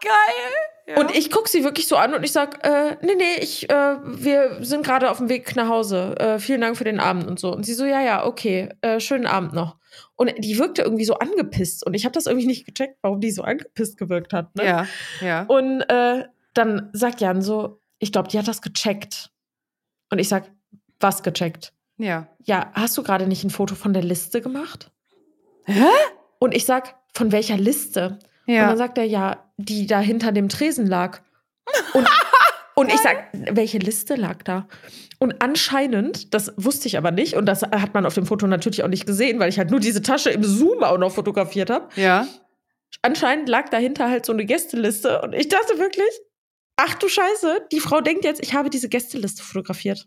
Geil. 0.00 0.52
Ja. 0.86 1.00
Und 1.00 1.14
ich 1.14 1.30
guck 1.30 1.48
sie 1.48 1.64
wirklich 1.64 1.86
so 1.86 1.96
an 1.96 2.14
und 2.14 2.22
ich 2.24 2.32
sag, 2.32 2.66
äh, 2.66 2.96
nee, 3.02 3.14
nee, 3.14 3.42
ich, 3.42 3.68
äh, 3.68 3.96
wir 4.02 4.58
sind 4.60 4.86
gerade 4.86 5.10
auf 5.10 5.18
dem 5.18 5.28
Weg 5.28 5.54
nach 5.54 5.68
Hause. 5.68 6.14
Äh, 6.18 6.38
vielen 6.38 6.62
Dank 6.62 6.78
für 6.78 6.84
den 6.84 6.98
Abend 6.98 7.26
und 7.26 7.38
so. 7.38 7.52
Und 7.52 7.66
sie 7.66 7.74
so, 7.74 7.84
ja, 7.84 8.00
ja, 8.00 8.24
okay, 8.24 8.70
äh, 8.80 8.98
schönen 8.98 9.26
Abend 9.26 9.52
noch. 9.52 9.76
Und 10.20 10.32
die 10.38 10.58
wirkte 10.58 10.82
irgendwie 10.82 11.04
so 11.04 11.14
angepisst 11.14 11.86
und 11.86 11.94
ich 11.94 12.04
habe 12.04 12.12
das 12.12 12.26
irgendwie 12.26 12.46
nicht 12.48 12.66
gecheckt, 12.66 12.98
warum 13.02 13.20
die 13.20 13.30
so 13.30 13.42
angepisst 13.42 13.96
gewirkt 13.96 14.32
hat. 14.32 14.54
Ne? 14.56 14.64
Ja. 14.64 14.86
Ja. 15.20 15.42
Und 15.44 15.82
äh, 15.82 16.24
dann 16.54 16.90
sagt 16.92 17.20
Jan 17.20 17.40
so, 17.40 17.80
ich 18.00 18.10
glaube, 18.12 18.28
die 18.28 18.36
hat 18.38 18.48
das 18.48 18.60
gecheckt. 18.60 19.30
Und 20.10 20.18
ich 20.18 20.28
sag, 20.28 20.50
was 20.98 21.22
gecheckt? 21.22 21.72
Ja. 21.98 22.26
Ja, 22.44 22.70
hast 22.74 22.98
du 22.98 23.02
gerade 23.04 23.28
nicht 23.28 23.44
ein 23.44 23.50
Foto 23.50 23.76
von 23.76 23.92
der 23.92 24.02
Liste 24.02 24.40
gemacht? 24.40 24.90
Hä? 25.66 25.84
Und 26.40 26.52
ich 26.54 26.64
sag, 26.64 26.96
von 27.14 27.30
welcher 27.30 27.56
Liste? 27.56 28.18
Und 28.46 28.54
Ja. 28.54 28.66
dann 28.68 28.76
sagt 28.78 28.98
er, 28.98 29.04
ja, 29.04 29.44
die 29.56 29.86
da 29.86 30.00
hinter 30.00 30.32
dem 30.32 30.48
Tresen 30.48 30.86
lag. 30.88 31.20
Und, 31.94 32.08
und 32.78 32.92
ich 32.92 33.00
sag, 33.00 33.28
welche 33.32 33.78
Liste 33.78 34.14
lag 34.14 34.42
da? 34.44 34.68
Und 35.18 35.42
anscheinend, 35.42 36.32
das 36.32 36.52
wusste 36.56 36.86
ich 36.86 36.96
aber 36.96 37.10
nicht, 37.10 37.34
und 37.34 37.46
das 37.46 37.62
hat 37.62 37.92
man 37.92 38.06
auf 38.06 38.14
dem 38.14 38.24
Foto 38.24 38.46
natürlich 38.46 38.84
auch 38.84 38.88
nicht 38.88 39.04
gesehen, 39.04 39.40
weil 39.40 39.48
ich 39.48 39.58
halt 39.58 39.70
nur 39.70 39.80
diese 39.80 40.00
Tasche 40.00 40.30
im 40.30 40.44
Zoom 40.44 40.84
auch 40.84 40.98
noch 40.98 41.12
fotografiert 41.12 41.70
habe. 41.70 41.88
Ja. 41.96 42.26
Anscheinend 43.02 43.48
lag 43.48 43.68
dahinter 43.68 44.08
halt 44.08 44.24
so 44.24 44.32
eine 44.32 44.44
Gästeliste 44.44 45.20
und 45.22 45.34
ich 45.34 45.48
dachte 45.48 45.78
wirklich, 45.78 46.08
ach 46.76 46.94
du 46.94 47.08
Scheiße, 47.08 47.66
die 47.72 47.80
Frau 47.80 48.00
denkt 48.00 48.24
jetzt, 48.24 48.42
ich 48.42 48.54
habe 48.54 48.70
diese 48.70 48.88
Gästeliste 48.88 49.42
fotografiert. 49.42 50.06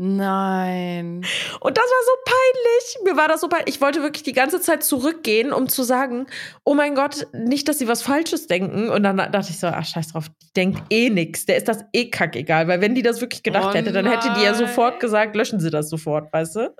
Nein. 0.00 1.24
Und 1.60 1.76
das 1.76 1.84
war 1.84 2.04
so 2.04 2.12
peinlich. 2.24 2.98
Mir 3.04 3.16
war 3.16 3.26
das 3.26 3.40
so 3.40 3.48
peinlich. 3.48 3.74
Ich 3.74 3.80
wollte 3.80 4.00
wirklich 4.00 4.22
die 4.22 4.32
ganze 4.32 4.60
Zeit 4.60 4.84
zurückgehen, 4.84 5.52
um 5.52 5.68
zu 5.68 5.82
sagen, 5.82 6.28
oh 6.64 6.74
mein 6.74 6.94
Gott, 6.94 7.26
nicht, 7.32 7.68
dass 7.68 7.78
sie 7.78 7.88
was 7.88 8.02
Falsches 8.02 8.46
denken. 8.46 8.90
Und 8.90 9.02
dann 9.02 9.16
dachte 9.16 9.50
ich 9.50 9.58
so, 9.58 9.66
ach 9.66 9.84
scheiß 9.84 10.12
drauf, 10.12 10.28
die 10.28 10.52
denkt 10.54 10.82
eh 10.90 11.10
nix. 11.10 11.46
Der 11.46 11.56
ist 11.56 11.66
das 11.66 11.84
eh 11.92 12.10
kackegal. 12.10 12.68
Weil 12.68 12.80
wenn 12.80 12.94
die 12.94 13.02
das 13.02 13.20
wirklich 13.20 13.42
gedacht 13.42 13.70
Oh 13.70 13.74
hätte, 13.74 13.90
dann 13.90 14.06
hätte 14.06 14.32
die 14.34 14.44
ja 14.44 14.54
sofort 14.54 15.00
gesagt, 15.00 15.34
löschen 15.34 15.58
sie 15.58 15.70
das 15.70 15.90
sofort, 15.90 16.32
weißt 16.32 16.56
du? 16.56 16.74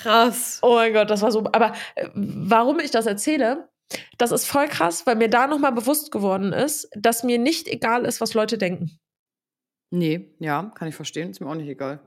Krass. 0.00 0.60
Oh 0.62 0.74
mein 0.76 0.92
Gott, 0.92 1.10
das 1.10 1.22
war 1.22 1.32
so. 1.32 1.44
Aber 1.50 1.72
äh, 1.96 2.08
warum 2.14 2.78
ich 2.78 2.92
das 2.92 3.06
erzähle, 3.06 3.68
das 4.18 4.30
ist 4.30 4.46
voll 4.46 4.68
krass, 4.68 5.04
weil 5.04 5.16
mir 5.16 5.28
da 5.28 5.48
nochmal 5.48 5.72
bewusst 5.72 6.12
geworden 6.12 6.52
ist, 6.52 6.88
dass 6.94 7.24
mir 7.24 7.38
nicht 7.38 7.66
egal 7.66 8.04
ist, 8.04 8.20
was 8.20 8.34
Leute 8.34 8.56
denken. 8.56 8.98
Nee, 9.90 10.32
ja, 10.38 10.72
kann 10.76 10.88
ich 10.88 10.94
verstehen. 10.94 11.30
Ist 11.30 11.40
mir 11.40 11.48
auch 11.48 11.54
nicht 11.54 11.68
egal. 11.68 12.00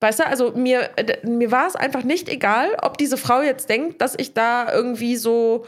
Weißt 0.00 0.20
du, 0.20 0.26
also 0.26 0.52
mir, 0.52 0.90
mir 1.22 1.50
war 1.50 1.66
es 1.66 1.76
einfach 1.76 2.02
nicht 2.04 2.28
egal, 2.28 2.68
ob 2.82 2.96
diese 2.98 3.16
Frau 3.16 3.42
jetzt 3.42 3.68
denkt, 3.68 4.00
dass 4.00 4.14
ich 4.18 4.32
da 4.32 4.72
irgendwie 4.72 5.16
so 5.16 5.66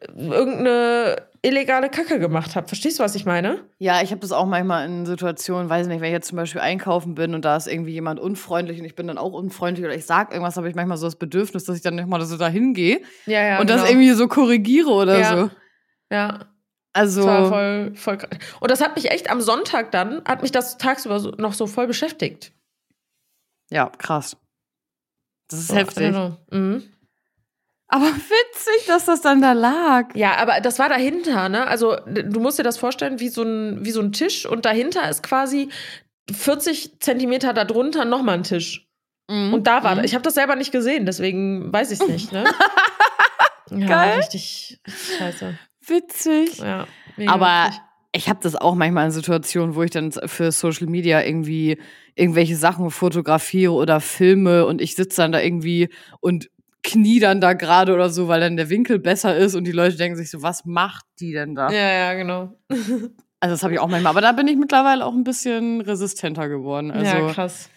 äh, 0.00 0.06
irgendeine 0.30 1.16
illegale 1.42 1.90
Kacke 1.90 2.18
gemacht 2.18 2.56
habe. 2.56 2.66
Verstehst 2.66 2.98
du, 2.98 3.02
was 3.02 3.14
ich 3.14 3.26
meine? 3.26 3.60
Ja, 3.78 4.00
ich 4.00 4.10
habe 4.10 4.20
das 4.22 4.32
auch 4.32 4.46
manchmal 4.46 4.86
in 4.86 5.04
Situationen, 5.04 5.68
weiß 5.68 5.86
nicht, 5.88 6.00
wenn 6.00 6.06
ich 6.08 6.12
jetzt 6.14 6.28
zum 6.28 6.36
Beispiel 6.36 6.62
einkaufen 6.62 7.14
bin 7.14 7.34
und 7.34 7.44
da 7.44 7.56
ist 7.56 7.66
irgendwie 7.66 7.92
jemand 7.92 8.18
unfreundlich 8.18 8.78
und 8.80 8.86
ich 8.86 8.94
bin 8.94 9.06
dann 9.06 9.18
auch 9.18 9.34
unfreundlich 9.34 9.84
oder 9.84 9.94
ich 9.94 10.06
sag 10.06 10.32
irgendwas, 10.32 10.56
habe 10.56 10.70
ich 10.70 10.74
manchmal 10.74 10.96
so 10.96 11.06
das 11.06 11.16
Bedürfnis, 11.16 11.64
dass 11.64 11.76
ich 11.76 11.82
dann 11.82 11.96
nochmal 11.96 12.22
so 12.22 12.38
dahin 12.38 12.72
gehe 12.72 13.02
Ja, 13.26 13.42
ja. 13.44 13.60
und 13.60 13.68
das 13.68 13.86
irgendwie 13.86 14.12
so 14.12 14.26
korrigiere 14.28 14.88
oder 14.90 15.18
Ja. 15.18 15.36
so. 15.36 15.50
Ja, 16.10 16.46
Also, 16.94 17.20
das 17.20 17.26
war 17.26 17.44
voll, 17.48 17.92
voll 17.96 18.16
krass. 18.16 18.30
Und 18.60 18.70
das 18.70 18.80
hat 18.80 18.96
mich 18.96 19.10
echt 19.10 19.30
am 19.30 19.42
Sonntag 19.42 19.90
dann, 19.92 20.22
hat 20.24 20.40
mich 20.40 20.52
das 20.52 20.78
tagsüber 20.78 21.20
noch 21.36 21.52
so 21.52 21.66
voll 21.66 21.86
beschäftigt. 21.86 22.52
Ja, 23.70 23.88
krass. 23.90 24.36
Das 25.48 25.60
ist 25.60 25.70
I 25.72 25.74
heftig. 25.76 26.14
Mhm. 26.50 26.82
Aber 27.88 28.06
witzig, 28.06 28.86
dass 28.86 29.04
das 29.04 29.20
dann 29.20 29.40
da 29.40 29.52
lag. 29.52 30.14
Ja, 30.14 30.36
aber 30.36 30.60
das 30.60 30.78
war 30.78 30.88
dahinter, 30.88 31.48
ne? 31.48 31.66
Also 31.66 31.96
du 32.06 32.40
musst 32.40 32.58
dir 32.58 32.62
das 32.62 32.78
vorstellen 32.78 33.20
wie 33.20 33.28
so 33.28 33.42
ein, 33.42 33.84
wie 33.84 33.90
so 33.90 34.00
ein 34.00 34.12
Tisch 34.12 34.46
und 34.46 34.64
dahinter 34.64 35.08
ist 35.08 35.22
quasi 35.22 35.68
40 36.32 37.00
Zentimeter 37.00 37.52
darunter 37.52 38.04
nochmal 38.04 38.36
ein 38.36 38.42
Tisch. 38.44 38.88
Und 39.26 39.66
da 39.66 39.82
war, 39.84 39.94
Mhm. 39.96 40.04
ich 40.04 40.14
habe 40.14 40.22
das 40.22 40.34
selber 40.34 40.54
nicht 40.54 40.70
gesehen, 40.70 41.06
deswegen 41.06 41.72
weiß 41.72 41.90
ich 41.92 42.00
es 42.00 42.08
nicht, 42.08 42.32
ne? 42.32 42.44
ja, 43.70 43.86
Geil. 43.86 44.18
richtig 44.18 44.80
scheiße. 45.18 45.58
Witzig. 45.86 46.58
Ja, 46.58 46.86
Aber 47.26 47.66
witzig. 47.68 47.80
Ich 48.14 48.28
habe 48.28 48.38
das 48.42 48.54
auch 48.54 48.74
manchmal 48.76 49.06
in 49.06 49.10
Situationen, 49.10 49.74
wo 49.74 49.82
ich 49.82 49.90
dann 49.90 50.12
für 50.12 50.52
Social 50.52 50.86
Media 50.86 51.22
irgendwie 51.22 51.78
irgendwelche 52.14 52.54
Sachen 52.54 52.90
fotografiere 52.90 53.72
oder 53.72 54.00
filme 54.00 54.66
und 54.66 54.80
ich 54.80 54.94
sitze 54.94 55.22
dann 55.22 55.32
da 55.32 55.40
irgendwie 55.40 55.88
und 56.20 56.48
knie 56.84 57.18
dann 57.18 57.40
da 57.40 57.54
gerade 57.54 57.92
oder 57.92 58.10
so, 58.10 58.28
weil 58.28 58.40
dann 58.40 58.56
der 58.56 58.70
Winkel 58.70 59.00
besser 59.00 59.36
ist 59.36 59.56
und 59.56 59.64
die 59.64 59.72
Leute 59.72 59.96
denken 59.96 60.16
sich 60.16 60.30
so, 60.30 60.42
was 60.42 60.64
macht 60.64 61.04
die 61.18 61.32
denn 61.32 61.56
da? 61.56 61.70
Ja, 61.70 61.92
ja, 61.92 62.14
genau. 62.14 62.56
Also 63.40 63.56
das 63.56 63.62
habe 63.62 63.74
ich 63.74 63.78
auch 63.80 63.88
manchmal, 63.88 64.12
aber 64.12 64.22
da 64.22 64.32
bin 64.32 64.48
ich 64.48 64.56
mittlerweile 64.56 65.04
auch 65.04 65.12
ein 65.12 65.22
bisschen 65.22 65.82
resistenter 65.82 66.48
geworden. 66.48 66.90
Also 66.90 67.14
ja, 67.14 67.30
krass. 67.30 67.68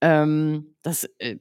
ähm, 0.00 0.74
das 0.82 1.08
äh, 1.18 1.36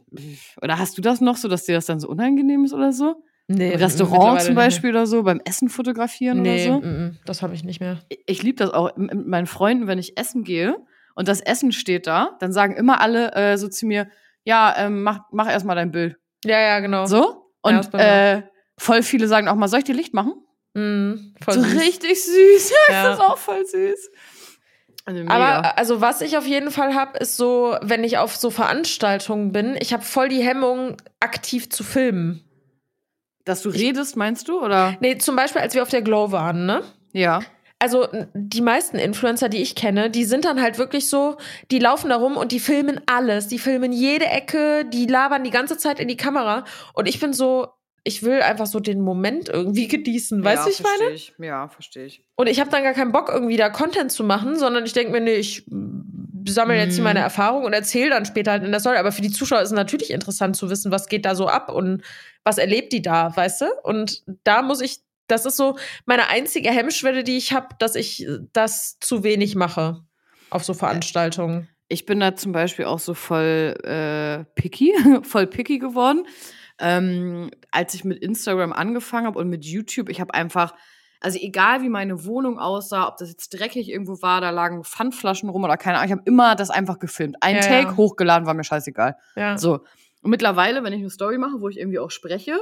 oder 0.62 0.78
hast 0.78 1.00
du 1.00 1.02
das 1.02 1.20
noch 1.20 1.36
so, 1.36 1.48
dass 1.48 1.64
dir 1.64 1.74
das 1.74 1.88
dann 1.88 2.00
so 2.00 2.08
unangenehm 2.08 2.64
ist 2.64 2.74
oder 2.74 2.94
so? 2.94 3.24
Nee, 3.54 3.74
Im 3.74 3.80
Restaurant 3.80 4.42
zum 4.42 4.56
Beispiel 4.56 4.92
oder 4.92 5.08
so, 5.08 5.24
beim 5.24 5.42
Essen 5.46 5.70
fotografieren. 5.70 6.42
Nee, 6.42 6.68
oder 6.70 6.76
so? 6.76 6.82
mm, 6.88 7.06
mm, 7.06 7.18
das 7.26 7.42
habe 7.42 7.54
ich 7.54 7.64
nicht 7.64 7.80
mehr. 7.80 8.00
ich 8.26 8.44
liebe 8.44 8.58
das 8.58 8.72
auch 8.72 8.96
mit 8.98 9.28
meinen 9.28 9.48
Freunden, 9.48 9.88
wenn 9.88 10.00
ich 10.00 10.18
essen 10.18 10.44
gehe 10.44 10.78
und 11.16 11.28
das 11.28 11.42
Essen 11.42 11.72
steht 11.72 12.08
da, 12.08 12.38
dann 12.40 12.52
sagen 12.54 12.76
immer 12.76 13.02
alle 13.02 13.34
äh, 13.34 13.58
so 13.58 13.68
zu 13.68 13.86
mir, 13.86 14.08
ja, 14.44 14.74
ähm, 14.78 15.04
mach, 15.04 15.22
mach 15.32 15.50
erstmal 15.50 15.76
dein 15.76 15.92
Bild. 15.92 16.18
Ja, 16.46 16.60
ja, 16.60 16.80
genau. 16.80 17.06
So? 17.06 17.52
Ja, 17.66 17.78
Und 17.80 17.94
mir 17.94 18.00
äh, 18.00 18.42
voll 18.78 19.04
viele 19.04 19.28
sagen 19.28 19.48
auch 19.48 19.56
mal, 19.56 19.68
soll 19.68 19.80
ich 19.80 19.86
dir 19.86 19.96
Licht 19.96 20.14
machen? 20.14 20.34
Mm, 20.74 21.34
voll 21.44 21.54
so 21.56 21.62
süß. 21.62 21.82
richtig 21.82 22.24
süß. 22.24 22.72
Ja, 22.90 22.94
Ja. 22.94 23.04
das 23.10 23.20
ist 23.20 23.24
auch 23.24 23.38
voll 23.38 23.66
süß. 23.66 24.10
Also. 25.06 25.24
Aber 25.28 25.78
also 25.80 26.00
was 26.02 26.22
ich 26.22 26.38
auf 26.38 26.46
jeden 26.46 26.70
Fall 26.72 26.94
habe, 26.94 27.18
ist 27.18 27.36
so, 27.36 27.76
wenn 27.82 28.04
ich 28.04 28.18
auf 28.20 28.36
so 28.36 28.50
Veranstaltungen 28.52 29.52
bin, 29.52 29.76
ich 29.80 29.94
habe 29.94 30.04
voll 30.04 30.30
die 30.30 30.42
Hemmung, 30.44 30.98
aktiv 31.20 31.70
zu 31.70 31.84
filmen. 31.84 32.44
Dass 33.46 33.62
du 33.62 33.70
redest, 33.70 34.16
meinst 34.16 34.48
du? 34.48 34.62
Oder? 34.62 34.98
Nee, 35.00 35.18
zum 35.18 35.36
Beispiel, 35.36 35.62
als 35.62 35.74
wir 35.74 35.82
auf 35.82 35.90
der 35.90 36.02
Glow 36.02 36.32
waren, 36.32 36.66
ne? 36.66 36.84
Ja. 37.14 37.42
Also 37.80 38.08
die 38.36 38.62
meisten 38.62 38.98
Influencer, 38.98 39.50
die 39.50 39.62
ich 39.62 39.74
kenne, 39.74 40.12
die 40.12 40.24
sind 40.24 40.46
dann 40.46 40.62
halt 40.62 40.78
wirklich 40.78 41.10
so, 41.10 41.38
die 41.72 41.80
laufen 41.80 42.10
da 42.10 42.18
rum 42.18 42.38
und 42.38 42.52
die 42.52 42.60
filmen 42.60 43.02
alles. 43.08 43.48
Die 43.48 43.58
filmen 43.58 43.92
jede 43.92 44.28
Ecke, 44.28 44.86
die 44.86 45.08
labern 45.08 45.44
die 45.44 45.50
ganze 45.50 45.78
Zeit 45.78 46.00
in 46.00 46.08
die 46.08 46.18
Kamera. 46.18 46.64
Und 46.94 47.08
ich 47.08 47.20
bin 47.20 47.34
so, 47.34 47.70
ich 48.04 48.22
will 48.22 48.42
einfach 48.42 48.68
so 48.68 48.80
den 48.80 49.02
Moment 49.02 49.50
irgendwie 49.50 49.88
genießen. 49.88 50.44
Weißt 50.44 50.60
ja, 50.60 50.66
du, 50.66 50.70
ich 50.70 50.84
meine? 50.84 51.12
versteh 51.12 51.14
Ich. 51.16 51.34
Ja, 51.40 51.68
verstehe 51.70 52.06
ich. 52.06 52.24
Und 52.36 52.48
ich 52.48 52.60
habe 52.60 52.70
dann 52.70 52.84
gar 52.84 52.94
keinen 52.94 53.12
Bock, 53.12 53.30
irgendwie 53.30 53.58
da 53.58 53.70
Content 53.70 54.12
zu 54.12 54.24
machen, 54.24 54.60
sondern 54.60 54.86
ich 54.86 54.94
denke 54.94 55.12
mir, 55.12 55.22
nee, 55.22 55.36
ich 55.36 55.66
sammle 56.48 56.78
jetzt 56.78 56.94
hier 56.96 57.02
Mhm. 57.02 57.10
meine 57.10 57.20
Erfahrung 57.20 57.64
und 57.66 57.74
erzähle 57.74 58.10
dann 58.12 58.26
später 58.26 58.52
halt 58.52 58.64
in 58.64 58.72
der 58.72 58.80
Story. 58.80 58.98
Aber 58.98 59.12
für 59.12 59.22
die 59.22 59.32
Zuschauer 59.32 59.62
ist 59.62 59.70
es 59.70 59.76
natürlich 59.76 60.12
interessant 60.12 60.56
zu 60.56 60.70
wissen, 60.70 60.92
was 60.92 61.08
geht 61.08 61.26
da 61.26 61.36
so 61.36 61.48
ab 61.48 61.70
und 61.70 62.04
was 62.44 62.58
erlebt 62.58 62.94
die 62.94 63.02
da, 63.02 63.36
weißt 63.36 63.62
du? 63.62 63.66
Und 63.84 64.24
da 64.44 64.62
muss 64.62 64.82
ich 64.82 65.00
das 65.28 65.46
ist 65.46 65.56
so 65.56 65.78
meine 66.06 66.28
einzige 66.28 66.70
Hemmschwelle, 66.72 67.24
die 67.24 67.38
ich 67.38 67.54
habe, 67.54 67.68
dass 67.80 67.96
ich 67.96 68.28
das 68.52 69.00
zu 69.00 69.24
wenig 69.24 69.56
mache 69.56 70.04
auf 70.50 70.66
so 70.66 70.74
Veranstaltungen. 70.74 71.70
Ich 71.88 72.06
bin 72.06 72.20
da 72.20 72.36
zum 72.36 72.52
Beispiel 72.52 72.84
auch 72.86 73.00
so 73.00 73.14
voll 73.14 73.76
äh, 73.84 74.44
picky, 74.60 74.94
voll 75.24 75.48
picky 75.48 75.80
geworden. 75.80 76.26
Ähm, 76.80 77.52
als 77.72 77.94
ich 77.94 78.04
mit 78.04 78.20
Instagram 78.22 78.74
angefangen 78.74 79.28
habe 79.28 79.40
und 79.40 79.50
mit 79.50 79.64
YouTube, 79.64 80.10
ich 80.10 80.20
habe 80.20 80.34
einfach, 80.34 80.74
also 81.22 81.38
egal 81.40 81.82
wie 81.84 81.90
meine 81.90 82.26
Wohnung 82.26 82.60
aussah, 82.60 83.08
ob 83.08 83.18
das 83.18 83.30
jetzt 83.30 83.50
dreckig 83.52 83.90
irgendwo 83.90 84.22
war, 84.22 84.42
da 84.42 84.50
lagen 84.50 84.84
Pfandflaschen 84.84 85.50
rum 85.50 85.64
oder 85.64 85.78
keine 85.78 85.98
Ahnung, 85.98 86.08
ich 86.08 86.12
habe 86.12 86.24
immer 86.26 86.56
das 86.56 86.70
einfach 86.70 87.00
gefilmt. 87.00 87.38
Ein 87.42 87.56
Ja, 87.56 87.62
Take 87.62 87.90
ja. 87.90 87.98
hochgeladen, 87.98 88.48
war 88.48 88.54
mir 88.56 88.64
scheißegal. 88.64 89.16
Ja. 89.36 89.58
So. 89.58 89.82
Und 90.24 90.32
mittlerweile, 90.32 90.84
wenn 90.84 90.94
ich 90.94 91.00
eine 91.00 91.10
Story 91.10 91.38
mache, 91.38 91.62
wo 91.62 91.70
ich 91.70 91.78
irgendwie 91.78 92.00
auch 92.00 92.12
spreche 92.12 92.60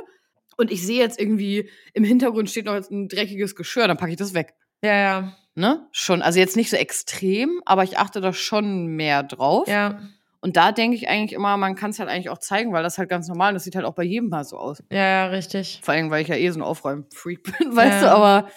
und 0.58 0.72
ich 0.72 0.86
sehe 0.86 1.00
jetzt 1.00 1.20
irgendwie 1.20 1.70
im 1.94 2.04
Hintergrund 2.04 2.50
steht 2.50 2.66
noch 2.66 2.76
jetzt 2.76 2.92
ein 2.92 3.08
dreckiges 3.08 3.56
Geschirr, 3.56 3.88
dann 3.88 3.98
packe 3.98 4.12
ich 4.12 4.18
das 4.18 4.34
weg. 4.34 4.54
Ja, 4.84 4.94
ja. 4.96 5.34
Ne? 5.56 5.88
Schon, 5.92 6.22
also 6.22 6.40
jetzt 6.40 6.56
nicht 6.56 6.70
so 6.70 6.78
extrem, 6.78 7.62
aber 7.66 7.84
ich 7.84 7.98
achte 7.98 8.22
da 8.22 8.32
schon 8.34 8.88
mehr 8.88 9.24
drauf. 9.24 9.68
Ja. 9.68 10.00
Und 10.42 10.56
da 10.56 10.72
denke 10.72 10.96
ich 10.96 11.10
eigentlich 11.10 11.34
immer, 11.34 11.58
man 11.58 11.76
kann 11.76 11.90
es 11.92 12.00
halt 12.00 12.10
eigentlich 12.10 12.30
auch 12.30 12.38
zeigen, 12.38 12.72
weil 12.72 12.84
das 12.84 12.98
halt 12.98 13.10
ganz 13.10 13.28
normal 13.28 13.52
ist. 13.54 13.60
Das 13.60 13.64
sieht 13.66 13.76
halt 13.76 13.86
auch 13.86 13.94
bei 13.96 14.04
jedem 14.04 14.30
mal 14.30 14.44
so 14.46 14.58
aus. 14.58 14.82
Ja, 14.92 14.98
ja, 15.06 15.26
richtig. 15.28 15.80
Vor 15.84 15.94
allem, 15.94 16.10
weil 16.12 16.22
ich 16.22 16.30
ja 16.30 16.36
eh 16.36 16.50
so 16.50 16.60
ein 16.60 16.64
Aufräumen-Freak 16.64 17.44
bin, 17.60 17.76
weißt 17.76 18.02
Ja. 18.04 18.10
du, 18.10 18.16
aber 18.16 18.50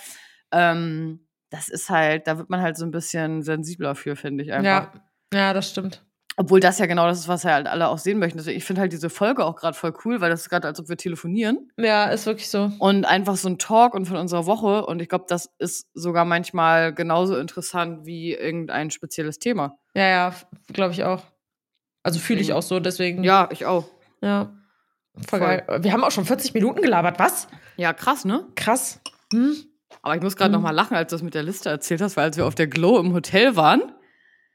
ähm, 0.53 1.27
das 1.51 1.69
ist 1.69 1.91
halt, 1.91 2.27
da 2.27 2.39
wird 2.39 2.51
man 2.51 2.61
halt 2.63 2.77
so 2.77 2.85
ein 2.85 2.91
bisschen 2.91 3.43
sensibler 3.43 3.95
für, 3.95 4.17
finde 4.17 4.45
ich 4.45 4.53
einfach. 4.53 4.95
Ja. 4.95 5.03
Ja, 5.35 5.53
das 5.55 5.71
stimmt. 5.71 6.05
Obwohl 6.37 6.61
das 6.61 6.79
ja 6.79 6.87
genau 6.87 7.07
das 7.07 7.19
ist, 7.21 7.29
was 7.29 7.43
ja 7.43 7.53
halt 7.53 7.67
alle 7.67 7.89
auch 7.89 7.99
sehen 7.99 8.19
möchten. 8.19 8.39
Deswegen, 8.39 8.57
ich 8.57 8.65
finde 8.65 8.81
halt 8.81 8.93
diese 8.93 9.11
Folge 9.11 9.45
auch 9.45 9.55
gerade 9.57 9.77
voll 9.77 9.93
cool, 10.05 10.21
weil 10.23 10.31
das 10.31 10.43
ist 10.43 10.49
gerade, 10.49 10.67
als 10.67 10.81
ob 10.81 10.89
wir 10.89 10.97
telefonieren 10.97 11.71
Ja, 11.77 12.07
ist 12.07 12.25
wirklich 12.25 12.49
so. 12.49 12.71
und 12.79 13.05
einfach 13.05 13.37
so 13.37 13.49
ein 13.49 13.59
Talk 13.59 13.93
und 13.95 14.07
von 14.07 14.17
unserer 14.17 14.47
Woche. 14.47 14.87
Und 14.87 15.03
ich 15.03 15.11
glaube, 15.11 15.27
das 15.29 15.51
ist 15.59 15.89
sogar 15.95 16.25
manchmal 16.25 16.95
genauso 16.95 17.37
interessant 17.37 18.07
wie 18.07 18.33
irgendein 18.33 18.91
spezielles 18.91 19.39
Thema. 19.41 19.77
Ja, 19.95 20.07
ja, 20.07 20.35
glaube 20.73 20.93
ich 20.93 21.05
auch. 21.05 21.23
Also 22.03 22.19
fühle 22.19 22.41
ich 22.41 22.53
auch 22.53 22.63
so, 22.63 22.81
deswegen. 22.81 23.23
Ja, 23.25 23.49
ich 23.53 23.65
auch. 23.67 23.87
Ja. 24.21 24.53
Voll, 25.29 25.39
Voll. 25.41 25.41
geil. 25.41 25.79
Wir 25.83 25.93
haben 25.93 26.05
auch 26.05 26.11
schon 26.11 26.25
40 26.25 26.55
Minuten 26.55 26.81
gelabert. 26.83 27.19
Was? 27.19 27.49
Ja, 27.77 27.93
krass, 27.93 28.25
ne? 28.25 28.47
Krass. 28.57 29.01
Hm? 29.33 29.55
Aber 30.01 30.17
ich 30.17 30.23
muss 30.23 30.37
gerade 30.37 30.49
Mhm. 30.51 30.55
noch 30.55 30.63
mal 30.63 30.71
lachen, 30.75 30.97
als 30.97 31.11
du 31.11 31.15
das 31.17 31.23
mit 31.23 31.35
der 31.35 31.43
Liste 31.43 31.69
erzählt 31.69 32.01
hast, 32.01 32.17
weil 32.17 32.25
als 32.25 32.37
wir 32.37 32.47
auf 32.47 32.55
der 32.55 32.67
Glow 32.67 32.99
im 32.99 33.13
Hotel 33.13 33.57
waren, 33.57 33.83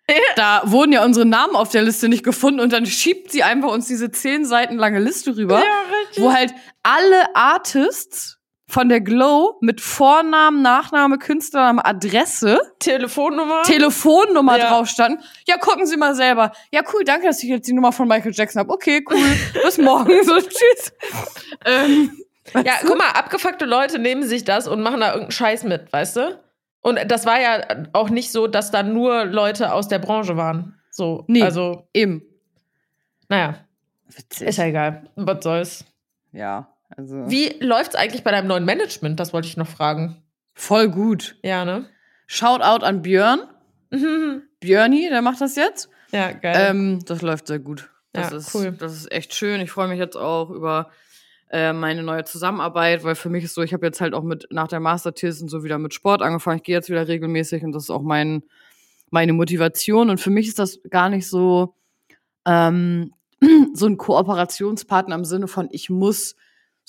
da 0.36 0.62
wurden 0.66 0.91
ja 0.93 1.06
unsere 1.06 1.26
Namen 1.26 1.56
auf 1.56 1.70
der 1.70 1.84
Liste 1.84 2.10
nicht 2.10 2.24
gefunden 2.24 2.60
und 2.60 2.74
dann 2.74 2.86
schiebt 2.86 3.32
sie 3.32 3.43
einfach 3.43 3.70
uns 3.70 3.88
diese 3.88 4.10
zehn 4.12 4.45
Seiten 4.45 4.78
lange 4.78 5.00
Liste 5.00 5.36
rüber, 5.38 5.62
richtig. 6.08 6.24
wo 6.24 6.34
halt 6.34 6.54
alle 6.84 7.36
Artists 7.36 8.37
von 8.70 8.89
der 8.89 8.99
Glow 8.99 9.57
mit 9.61 9.80
Vornamen, 9.80 10.61
Nachname, 10.61 11.18
Künstlername, 11.18 11.84
Adresse, 11.86 12.59
Telefonnummer. 12.80 13.63
Telefonnummer 13.63 14.57
Ja. 14.57 14.70
drauf 14.70 14.88
standen. 14.89 15.24
Ja, 15.47 15.57
gucken 15.57 15.86
Sie 15.86 15.95
mal 15.95 16.15
selber. 16.15 16.51
Ja, 16.72 16.82
cool, 16.93 17.03
danke, 17.05 17.28
dass 17.28 17.41
ich 17.41 17.49
jetzt 17.49 17.68
die 17.68 17.74
Nummer 17.74 17.93
von 17.93 18.07
Michael 18.07 18.34
Jackson 18.36 18.59
habe. 18.59 18.72
Okay, 18.74 19.03
cool. 19.09 19.18
Bis 19.63 19.78
morgen. 19.78 20.11
So, 20.24 20.38
tschüss. 20.41 20.93
Ähm, 21.65 22.11
ja, 22.53 22.74
guck 22.86 22.97
mal, 22.97 23.09
abgefuckte 23.11 23.65
Leute 23.65 23.99
nehmen 23.99 24.24
sich 24.24 24.43
das 24.43 24.68
und 24.68 24.82
machen 24.82 24.99
da 24.99 25.07
irgendeinen 25.07 25.32
Scheiß 25.32 25.63
mit, 25.63 25.91
weißt 25.93 26.18
du? 26.18 26.39
Und 26.82 26.99
das 27.09 27.26
war 27.26 27.39
ja 27.41 27.61
auch 27.93 28.09
nicht 28.09 28.32
so, 28.32 28.47
dass 28.47 28.72
da 28.72 28.84
nur 28.84 29.26
Leute 29.26 29.74
aus 29.74 29.88
der 29.88 29.99
Branche 29.99 30.36
waren. 30.38 30.76
So, 30.91 31.24
Nee. 31.28 31.41
also, 31.43 31.88
eben. 31.93 32.22
naja, 33.30 33.55
Witzig. 34.07 34.47
ist 34.47 34.57
ja 34.57 34.65
egal. 34.65 35.09
Was 35.15 35.43
soll's. 35.43 35.86
Ja, 36.32 36.68
also. 36.96 37.30
Wie 37.30 37.56
läuft's 37.60 37.96
eigentlich 37.96 38.24
bei 38.24 38.32
deinem 38.32 38.48
neuen 38.48 38.66
Management? 38.66 39.20
Das 39.20 39.34
wollte 39.34 39.48
ich 39.48 39.58
noch 39.58 39.68
fragen. 39.68 40.22
Voll 40.54 40.90
gut. 40.90 41.38
Ja, 41.44 41.66
ne? 41.66 41.86
Shoutout 42.28 42.86
an 42.86 43.02
Björn. 43.02 43.42
Björni, 44.60 45.08
der 45.10 45.22
macht 45.22 45.42
das 45.42 45.56
jetzt. 45.56 45.90
ja, 46.12 46.32
geil. 46.32 46.68
Ähm, 46.70 47.00
das 47.06 47.22
läuft 47.22 47.48
sehr 47.48 47.60
gut. 47.60 47.90
Das, 48.14 48.32
Ja, 48.32 48.38
ist, 48.38 48.56
cool. 48.56 48.72
das 48.78 48.94
ist 48.96 49.12
echt 49.12 49.34
schön. 49.34 49.62
Ich 49.62 49.72
freue 49.72 49.88
mich 49.88 50.00
jetzt 50.00 50.16
auch 50.18 50.50
über 50.50 50.90
äh, 51.50 51.74
meine 51.74 52.04
neue 52.04 52.26
Zusammenarbeit, 52.26 53.04
weil 53.04 53.16
für 53.16 53.30
mich 53.30 53.44
ist 53.44 53.54
so, 53.54 53.62
ich 53.62 53.74
habe 53.74 53.86
jetzt 53.86 54.02
halt 54.02 54.14
auch 54.14 54.24
mit 54.24 54.48
nach 54.50 54.68
der 54.68 54.80
Masterthesis 54.80 55.42
und 55.42 55.50
so 55.50 55.64
wieder 55.64 55.78
mit 55.78 55.94
Sport 55.94 56.22
angefangen. 56.22 56.58
Ich 56.58 56.64
gehe 56.64 56.76
jetzt 56.76 56.90
wieder 56.90 57.08
regelmäßig 57.08 57.64
und 57.64 57.72
das 57.72 57.84
ist 57.84 57.90
auch 57.90 58.02
mein, 58.02 58.44
meine 59.10 59.34
Motivation. 59.34 60.10
Und 60.10 60.20
für 60.20 60.32
mich 60.32 60.48
ist 60.48 60.60
das 60.60 60.80
gar 60.90 61.10
nicht 61.10 61.28
so, 61.28 61.76
ähm, 62.46 63.14
so 63.74 63.86
ein 63.86 63.98
Kooperationspartner 63.98 65.16
im 65.16 65.26
Sinne 65.26 65.48
von, 65.48 65.70
ich 65.72 65.90
muss 65.90 66.36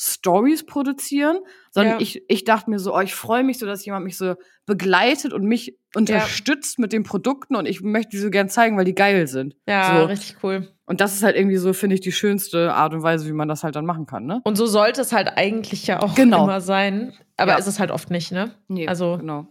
Stories 0.01 0.65
produzieren, 0.65 1.39
sondern 1.73 1.95
Ja. 1.95 2.01
ich, 2.01 2.23
ich 2.29 2.45
dachte 2.45 2.71
mir 2.71 2.79
so, 2.79 2.95
oh, 2.95 3.01
ich 3.01 3.15
freue 3.15 3.43
mich 3.43 3.59
so, 3.59 3.67
dass 3.67 3.85
jemand 3.85 4.05
mich 4.05 4.17
so 4.17 4.37
begleitet 4.65 5.33
und 5.33 5.43
mich 5.45 5.77
unterstützt 5.95 6.79
mit 6.79 6.93
den 6.93 7.03
Produkten 7.03 7.57
und 7.57 7.67
ich 7.67 7.81
möchte 7.81 8.11
die 8.11 8.19
so 8.19 8.31
gern 8.31 8.49
zeigen, 8.49 8.77
weil 8.77 8.85
die 8.85 8.95
geil 8.95 9.27
sind. 9.27 9.57
ja, 9.67 9.99
so. 10.01 10.05
richtig 10.07 10.37
cool. 10.43 10.69
Und 10.87 11.01
das 11.01 11.15
ist 11.15 11.23
halt 11.23 11.37
irgendwie 11.37 11.57
so, 11.57 11.73
finde 11.73 11.95
ich, 11.95 12.01
die 12.01 12.13
schönste 12.13 12.73
Art 12.73 12.95
und 12.95 13.03
Weise, 13.03 13.27
wie 13.27 13.33
man 13.33 13.49
das 13.49 13.63
halt 13.65 13.77
dann 13.77 13.85
machen 13.85 14.07
kann, 14.07 14.25
ne? 14.25 14.41
Und 14.45 14.57
so 14.57 14.67
sollte 14.67 15.01
es 15.03 15.13
halt 15.13 15.33
eigentlich 15.37 15.87
ja 15.87 16.01
auch 16.01 16.15
Genau. 16.15 16.45
immer 16.45 16.61
sein. 16.61 17.13
Aber 17.37 17.53
Ja. 17.53 17.59
ist 17.59 17.67
es 17.67 17.79
halt 17.81 17.91
oft 17.91 18.11
nicht, 18.11 18.33
ne? 18.33 18.53
Nee, 18.69 18.87
Also, 18.89 19.19
genau. 19.19 19.49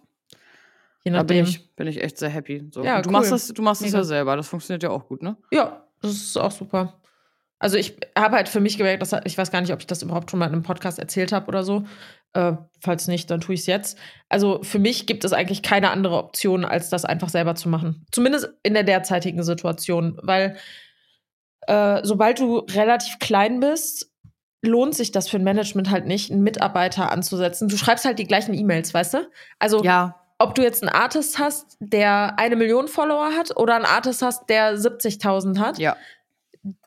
Je 1.03 1.11
Da 1.11 1.23
bin 1.23 1.37
nachdem. 1.37 1.45
ich, 1.45 1.75
bin 1.75 1.87
ich 1.87 2.01
echt 2.01 2.17
sehr 2.17 2.29
happy. 2.29 2.67
So. 2.73 2.83
Ja, 2.83 3.01
du 3.01 3.09
cool. 3.09 3.13
machst 3.13 3.31
das, 3.31 3.47
du 3.49 3.61
machst 3.61 3.83
das 3.83 3.91
ja 3.91 4.03
selber. 4.03 4.35
Das 4.35 4.47
funktioniert 4.47 4.81
ja 4.83 4.89
auch 4.89 5.07
gut, 5.07 5.21
ne? 5.21 5.37
Ja, 5.51 5.85
das 6.01 6.11
ist 6.13 6.37
auch 6.37 6.51
super. 6.51 6.99
Also 7.59 7.77
ich 7.77 7.97
habe 8.17 8.35
halt 8.35 8.49
für 8.49 8.59
mich 8.59 8.77
gemerkt, 8.77 9.01
dass 9.01 9.15
ich 9.25 9.37
weiß 9.37 9.51
gar 9.51 9.61
nicht, 9.61 9.73
ob 9.73 9.79
ich 9.79 9.87
das 9.87 10.03
überhaupt 10.03 10.29
schon 10.29 10.39
mal 10.39 10.45
in 10.45 10.53
einem 10.53 10.63
Podcast 10.63 10.99
erzählt 10.99 11.31
habe 11.31 11.47
oder 11.47 11.63
so. 11.63 11.85
Äh, 12.33 12.53
falls 12.81 13.07
nicht, 13.07 13.31
dann 13.31 13.41
tue 13.41 13.55
ich 13.55 13.61
es 13.61 13.65
jetzt. 13.65 13.97
Also 14.29 14.61
für 14.61 14.77
mich 14.79 15.07
gibt 15.07 15.23
es 15.25 15.33
eigentlich 15.33 15.63
keine 15.63 15.89
andere 15.89 16.17
Option, 16.17 16.65
als 16.65 16.89
das 16.89 17.03
einfach 17.05 17.29
selber 17.29 17.55
zu 17.55 17.67
machen. 17.69 18.05
Zumindest 18.11 18.49
in 18.63 18.73
der 18.75 18.83
derzeitigen 18.83 19.41
Situation, 19.43 20.19
weil 20.21 20.57
äh, 21.67 22.01
sobald 22.03 22.39
du 22.39 22.59
relativ 22.59 23.19
klein 23.19 23.59
bist, 23.59 24.11
lohnt 24.61 24.95
sich 24.95 25.11
das 25.11 25.29
für 25.29 25.37
ein 25.37 25.43
Management 25.43 25.89
halt 25.89 26.05
nicht, 26.05 26.31
einen 26.31 26.41
Mitarbeiter 26.43 27.11
anzusetzen. 27.11 27.69
Du 27.69 27.77
schreibst 27.77 28.05
halt 28.05 28.19
die 28.19 28.25
gleichen 28.27 28.53
E-Mails, 28.53 28.93
weißt 28.93 29.15
du? 29.15 29.29
Also 29.59 29.83
Ja. 29.83 30.15
ob 30.39 30.55
du 30.55 30.61
jetzt 30.63 30.83
einen 30.83 30.93
Artist 30.93 31.39
hast, 31.39 31.77
der 31.79 32.37
eine 32.37 32.55
Million 32.55 32.87
Follower 32.87 33.31
hat 33.37 33.55
oder 33.57 33.75
einen 33.75 33.85
Artist 33.85 34.21
hast, 34.21 34.49
der 34.49 34.77
70.000 34.77 35.59
hat, 35.59 35.77
Ja. 35.79 35.95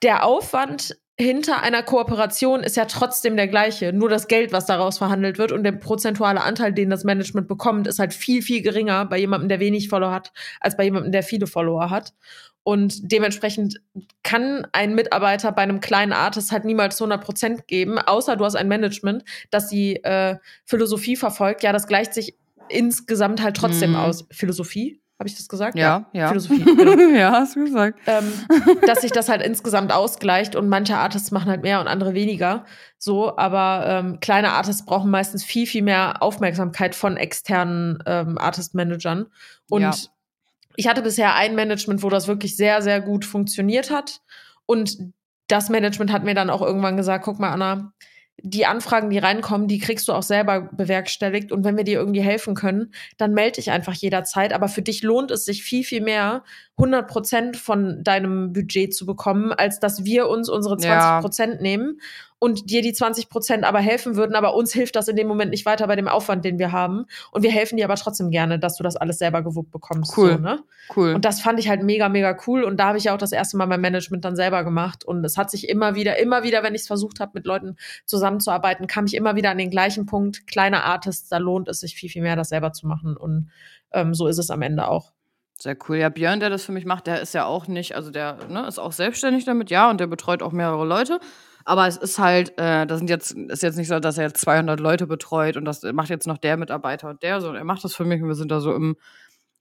Der 0.02 0.24
Aufwand 0.24 0.96
hinter 1.18 1.62
einer 1.62 1.82
Kooperation 1.82 2.62
ist 2.62 2.76
ja 2.76 2.86
trotzdem 2.86 3.36
der 3.36 3.46
gleiche. 3.46 3.92
Nur 3.92 4.08
das 4.08 4.26
Geld, 4.26 4.52
was 4.52 4.64
daraus 4.64 4.96
verhandelt 4.98 5.36
wird 5.36 5.52
und 5.52 5.64
der 5.64 5.72
prozentuale 5.72 6.42
Anteil, 6.42 6.72
den 6.72 6.88
das 6.88 7.04
Management 7.04 7.46
bekommt, 7.46 7.86
ist 7.86 7.98
halt 7.98 8.14
viel, 8.14 8.40
viel 8.40 8.62
geringer 8.62 9.04
bei 9.04 9.18
jemandem, 9.18 9.50
der 9.50 9.60
wenig 9.60 9.90
Follower 9.90 10.12
hat, 10.12 10.32
als 10.60 10.78
bei 10.78 10.84
jemandem, 10.84 11.12
der 11.12 11.22
viele 11.22 11.46
Follower 11.46 11.90
hat. 11.90 12.14
Und 12.62 13.12
dementsprechend 13.12 13.80
kann 14.22 14.66
ein 14.72 14.94
Mitarbeiter 14.94 15.52
bei 15.52 15.62
einem 15.62 15.80
kleinen 15.80 16.12
Artist 16.12 16.52
halt 16.52 16.64
niemals 16.64 17.00
100% 17.00 17.64
geben, 17.66 17.98
außer 17.98 18.36
du 18.36 18.44
hast 18.44 18.54
ein 18.54 18.68
Management, 18.68 19.24
das 19.50 19.68
die 19.68 19.96
äh, 20.04 20.36
Philosophie 20.64 21.16
verfolgt. 21.16 21.62
Ja, 21.62 21.72
das 21.72 21.86
gleicht 21.86 22.14
sich 22.14 22.34
insgesamt 22.68 23.42
halt 23.42 23.56
trotzdem 23.56 23.90
Mhm. 23.90 23.96
aus. 23.96 24.26
Philosophie? 24.30 24.99
Habe 25.20 25.28
ich 25.28 25.36
das 25.36 25.48
gesagt? 25.48 25.76
Ja, 25.76 26.06
ja. 26.14 26.28
Philosophie. 26.28 26.64
Genau 26.76 26.98
ja, 27.14 27.30
hast 27.32 27.54
du 27.54 27.64
gesagt. 27.64 27.98
ähm, 28.06 28.32
dass 28.86 29.02
sich 29.02 29.12
das 29.12 29.28
halt 29.28 29.42
insgesamt 29.42 29.92
ausgleicht 29.92 30.56
und 30.56 30.70
manche 30.70 30.96
Artists 30.96 31.30
machen 31.30 31.50
halt 31.50 31.60
mehr 31.62 31.78
und 31.78 31.88
andere 31.88 32.14
weniger. 32.14 32.64
So, 32.96 33.36
aber 33.36 33.84
ähm, 33.86 34.18
kleine 34.20 34.52
Artists 34.52 34.86
brauchen 34.86 35.10
meistens 35.10 35.44
viel, 35.44 35.66
viel 35.66 35.82
mehr 35.82 36.22
Aufmerksamkeit 36.22 36.94
von 36.94 37.18
externen 37.18 38.02
ähm, 38.06 38.38
Artist-Managern. 38.38 39.26
Und 39.68 39.82
Ja. 39.82 39.92
ich 40.76 40.88
hatte 40.88 41.02
bisher 41.02 41.34
ein 41.34 41.54
Management, 41.54 42.02
wo 42.02 42.08
das 42.08 42.26
wirklich 42.26 42.56
sehr, 42.56 42.80
sehr 42.80 43.02
gut 43.02 43.26
funktioniert 43.26 43.90
hat. 43.90 44.22
Und 44.64 44.96
das 45.48 45.68
Management 45.68 46.12
hat 46.12 46.24
mir 46.24 46.34
dann 46.34 46.48
auch 46.48 46.62
irgendwann 46.62 46.96
gesagt: 46.96 47.24
guck 47.26 47.38
mal, 47.38 47.50
Anna, 47.50 47.92
die 48.42 48.66
Anfragen, 48.66 49.10
die 49.10 49.18
reinkommen, 49.18 49.68
die 49.68 49.78
kriegst 49.78 50.08
du 50.08 50.12
auch 50.12 50.22
selber 50.22 50.68
bewerkstelligt. 50.72 51.52
Und 51.52 51.64
wenn 51.64 51.76
wir 51.76 51.84
dir 51.84 51.98
irgendwie 51.98 52.22
helfen 52.22 52.54
können, 52.54 52.92
dann 53.16 53.34
melde 53.34 53.56
dich 53.56 53.70
einfach 53.70 53.94
jederzeit. 53.94 54.52
Aber 54.52 54.68
für 54.68 54.82
dich 54.82 55.02
lohnt 55.02 55.30
es 55.30 55.44
sich 55.44 55.62
viel, 55.62 55.84
viel 55.84 56.00
mehr, 56.00 56.44
100 56.80 57.08
Prozent 57.08 57.56
von 57.56 58.02
deinem 58.02 58.52
Budget 58.52 58.94
zu 58.94 59.06
bekommen, 59.06 59.52
als 59.52 59.80
dass 59.80 60.04
wir 60.04 60.28
uns 60.28 60.48
unsere 60.48 60.76
20 60.76 60.90
Ja. 60.90 61.20
Prozent 61.20 61.60
nehmen 61.60 62.00
und 62.40 62.70
dir 62.70 62.80
die 62.80 62.94
20 62.94 63.28
Prozent 63.28 63.64
aber 63.64 63.80
helfen 63.80 64.16
würden. 64.16 64.34
Aber 64.34 64.54
uns 64.54 64.72
hilft 64.72 64.96
das 64.96 65.06
in 65.08 65.14
dem 65.14 65.28
Moment 65.28 65.50
nicht 65.50 65.66
weiter 65.66 65.86
bei 65.86 65.94
dem 65.94 66.08
Aufwand, 66.08 66.44
den 66.44 66.58
wir 66.58 66.72
haben. 66.72 67.04
Und 67.32 67.42
wir 67.42 67.50
helfen 67.50 67.76
dir 67.76 67.84
aber 67.84 67.96
trotzdem 67.96 68.30
gerne, 68.30 68.58
dass 68.58 68.76
du 68.76 68.82
das 68.82 68.96
alles 68.96 69.18
selber 69.18 69.42
gewuppt 69.42 69.70
bekommst. 69.70 70.16
Cool. 70.16 70.32
So, 70.32 70.38
ne? 70.38 70.60
Cool. 70.96 71.14
Und 71.14 71.26
das 71.26 71.42
fand 71.42 71.60
ich 71.60 71.68
halt 71.68 71.82
mega, 71.82 72.08
mega 72.08 72.36
cool. 72.46 72.64
Und 72.64 72.78
da 72.78 72.86
habe 72.88 72.98
ich 72.98 73.04
ja 73.04 73.14
auch 73.14 73.18
das 73.18 73.32
erste 73.32 73.58
Mal 73.58 73.66
mein 73.66 73.82
Management 73.82 74.24
dann 74.24 74.36
selber 74.36 74.64
gemacht. 74.64 75.04
Und 75.04 75.22
es 75.22 75.36
hat 75.36 75.50
sich 75.50 75.68
immer 75.68 75.94
wieder, 75.94 76.18
immer 76.18 76.42
wieder, 76.42 76.62
wenn 76.62 76.74
ich 76.74 76.80
es 76.80 76.86
versucht 76.86 77.20
habe, 77.20 77.32
mit 77.34 77.44
Leuten 77.44 77.76
zusammenzuarbeiten, 78.06 78.86
kam 78.86 79.04
ich 79.04 79.14
immer 79.14 79.36
wieder 79.36 79.50
an 79.50 79.58
den 79.58 79.70
gleichen 79.70 80.06
Punkt. 80.06 80.46
Kleine 80.46 80.84
Artists, 80.84 81.28
da 81.28 81.36
lohnt 81.36 81.68
es 81.68 81.80
sich 81.80 81.94
viel, 81.94 82.08
viel 82.08 82.22
mehr, 82.22 82.36
das 82.36 82.48
selber 82.48 82.72
zu 82.72 82.86
machen. 82.86 83.18
Und 83.18 83.50
ähm, 83.92 84.14
so 84.14 84.26
ist 84.28 84.38
es 84.38 84.50
am 84.50 84.62
Ende 84.62 84.88
auch. 84.88 85.12
Sehr 85.62 85.76
cool. 85.88 85.98
Ja, 85.98 86.08
Björn, 86.08 86.40
der 86.40 86.48
das 86.48 86.64
für 86.64 86.72
mich 86.72 86.86
macht, 86.86 87.06
der 87.06 87.20
ist 87.20 87.34
ja 87.34 87.44
auch 87.44 87.66
nicht, 87.66 87.94
also 87.94 88.10
der 88.10 88.38
ne, 88.48 88.66
ist 88.66 88.78
auch 88.78 88.92
selbstständig 88.92 89.44
damit, 89.44 89.70
ja, 89.70 89.90
und 89.90 90.00
der 90.00 90.06
betreut 90.06 90.42
auch 90.42 90.52
mehrere 90.52 90.86
Leute. 90.86 91.20
Aber 91.66 91.86
es 91.86 91.98
ist 91.98 92.18
halt, 92.18 92.58
äh, 92.58 92.86
das 92.86 92.98
sind 92.98 93.10
jetzt, 93.10 93.32
ist 93.32 93.62
jetzt 93.62 93.76
nicht 93.76 93.88
so, 93.88 94.00
dass 94.00 94.16
er 94.16 94.24
jetzt 94.24 94.40
200 94.40 94.80
Leute 94.80 95.06
betreut 95.06 95.58
und 95.58 95.66
das 95.66 95.82
macht 95.82 96.08
jetzt 96.08 96.26
noch 96.26 96.38
der 96.38 96.56
Mitarbeiter 96.56 97.10
und 97.10 97.22
der, 97.22 97.40
sondern 97.42 97.60
er 97.60 97.64
macht 97.64 97.84
das 97.84 97.94
für 97.94 98.06
mich 98.06 98.22
und 98.22 98.28
wir 98.28 98.34
sind 98.34 98.50
da 98.50 98.60
so 98.60 98.74
im 98.74 98.96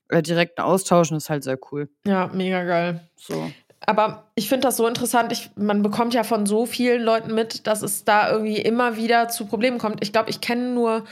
äh, 0.08 0.22
direkten 0.22 0.62
Austausch 0.62 1.10
und 1.10 1.18
ist 1.18 1.28
halt 1.28 1.44
sehr 1.44 1.58
cool. 1.70 1.90
Ja, 2.06 2.30
mega 2.32 2.64
geil. 2.64 3.00
So. 3.16 3.50
Aber 3.84 4.30
ich 4.34 4.48
finde 4.48 4.68
das 4.68 4.78
so 4.78 4.86
interessant. 4.86 5.32
Ich, 5.32 5.50
man 5.56 5.82
bekommt 5.82 6.14
ja 6.14 6.24
von 6.24 6.46
so 6.46 6.64
vielen 6.64 7.02
Leuten 7.02 7.34
mit, 7.34 7.66
dass 7.66 7.82
es 7.82 8.04
da 8.04 8.30
irgendwie 8.30 8.58
immer 8.58 8.96
wieder 8.96 9.28
zu 9.28 9.46
Problemen 9.46 9.78
kommt. 9.78 10.02
Ich 10.02 10.12
glaube, 10.12 10.30
ich 10.30 10.40
kenne 10.40 10.72
nur 10.72 11.04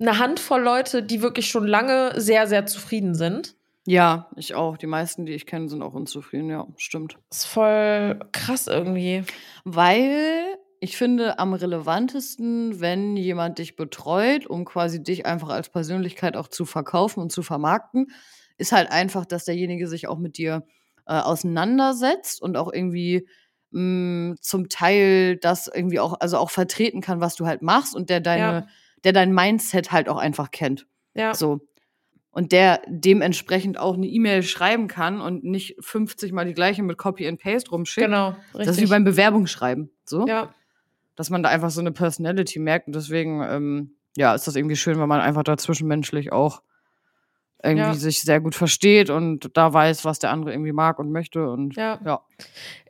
eine 0.00 0.18
Handvoll 0.18 0.62
Leute, 0.62 1.02
die 1.02 1.22
wirklich 1.22 1.48
schon 1.48 1.66
lange 1.66 2.12
sehr, 2.20 2.46
sehr 2.46 2.66
zufrieden 2.66 3.14
sind. 3.14 3.54
Ja, 3.86 4.30
ich 4.36 4.54
auch. 4.54 4.76
Die 4.78 4.86
meisten, 4.86 5.26
die 5.26 5.32
ich 5.34 5.46
kenne, 5.46 5.68
sind 5.68 5.82
auch 5.82 5.92
unzufrieden. 5.94 6.48
Ja, 6.50 6.66
stimmt. 6.76 7.18
Ist 7.30 7.44
voll 7.46 8.18
krass 8.32 8.66
irgendwie. 8.66 9.24
Weil 9.64 10.56
ich 10.80 10.96
finde 10.96 11.38
am 11.38 11.52
relevantesten, 11.54 12.80
wenn 12.80 13.16
jemand 13.16 13.58
dich 13.58 13.76
betreut, 13.76 14.46
um 14.46 14.64
quasi 14.64 15.02
dich 15.02 15.26
einfach 15.26 15.50
als 15.50 15.68
Persönlichkeit 15.68 16.36
auch 16.36 16.48
zu 16.48 16.64
verkaufen 16.64 17.20
und 17.20 17.30
zu 17.30 17.42
vermarkten, 17.42 18.10
ist 18.56 18.72
halt 18.72 18.90
einfach, 18.90 19.26
dass 19.26 19.44
derjenige 19.44 19.86
sich 19.88 20.06
auch 20.08 20.18
mit 20.18 20.38
dir 20.38 20.64
äh, 21.06 21.18
auseinandersetzt 21.18 22.40
und 22.40 22.56
auch 22.56 22.72
irgendwie 22.72 23.28
mh, 23.72 24.36
zum 24.40 24.68
Teil 24.68 25.36
das 25.36 25.66
irgendwie 25.72 26.00
auch, 26.00 26.14
also 26.20 26.38
auch 26.38 26.50
vertreten 26.50 27.00
kann, 27.02 27.20
was 27.20 27.34
du 27.34 27.46
halt 27.46 27.60
machst 27.62 27.94
und 27.94 28.08
der 28.08 28.20
deine, 28.20 28.40
Ja. 28.42 28.66
der 29.04 29.12
dein 29.12 29.34
Mindset 29.34 29.92
halt 29.92 30.08
auch 30.08 30.16
einfach 30.18 30.50
kennt. 30.52 30.86
Ja. 31.14 31.34
So. 31.34 31.60
Und 32.34 32.50
der 32.50 32.82
dementsprechend 32.88 33.78
auch 33.78 33.94
eine 33.94 34.06
E-Mail 34.06 34.42
schreiben 34.42 34.88
kann 34.88 35.20
und 35.20 35.44
nicht 35.44 35.76
50 35.78 36.32
mal 36.32 36.44
die 36.44 36.52
gleiche 36.52 36.82
mit 36.82 36.98
Copy 36.98 37.28
and 37.28 37.40
Paste 37.40 37.70
rumschickt. 37.70 38.06
Genau. 38.06 38.30
Richtig. 38.30 38.66
Das 38.66 38.76
ist 38.76 38.82
wie 38.82 38.86
beim 38.86 39.04
Bewerbungsschreiben. 39.04 39.90
So. 40.04 40.26
ja. 40.26 40.52
Dass 41.14 41.30
man 41.30 41.44
da 41.44 41.48
einfach 41.48 41.70
so 41.70 41.80
eine 41.80 41.92
Personality 41.92 42.58
merkt. 42.58 42.88
Und 42.88 42.96
deswegen, 42.96 43.40
ähm, 43.48 43.96
ja, 44.16 44.34
ist 44.34 44.48
das 44.48 44.56
irgendwie 44.56 44.74
schön, 44.74 44.98
wenn 44.98 45.08
man 45.08 45.20
einfach 45.20 45.44
da 45.44 45.56
zwischenmenschlich 45.56 46.32
auch 46.32 46.60
irgendwie 47.64 47.86
Ja. 47.88 47.94
sich 47.94 48.20
sehr 48.22 48.40
gut 48.40 48.54
versteht 48.54 49.10
und 49.10 49.56
da 49.56 49.72
weiß, 49.72 50.04
was 50.04 50.18
der 50.18 50.30
andere 50.30 50.52
irgendwie 50.52 50.72
mag 50.72 50.98
und 50.98 51.10
möchte. 51.10 51.48
Und 51.48 51.74
Ja. 51.76 51.98
ja. 52.04 52.20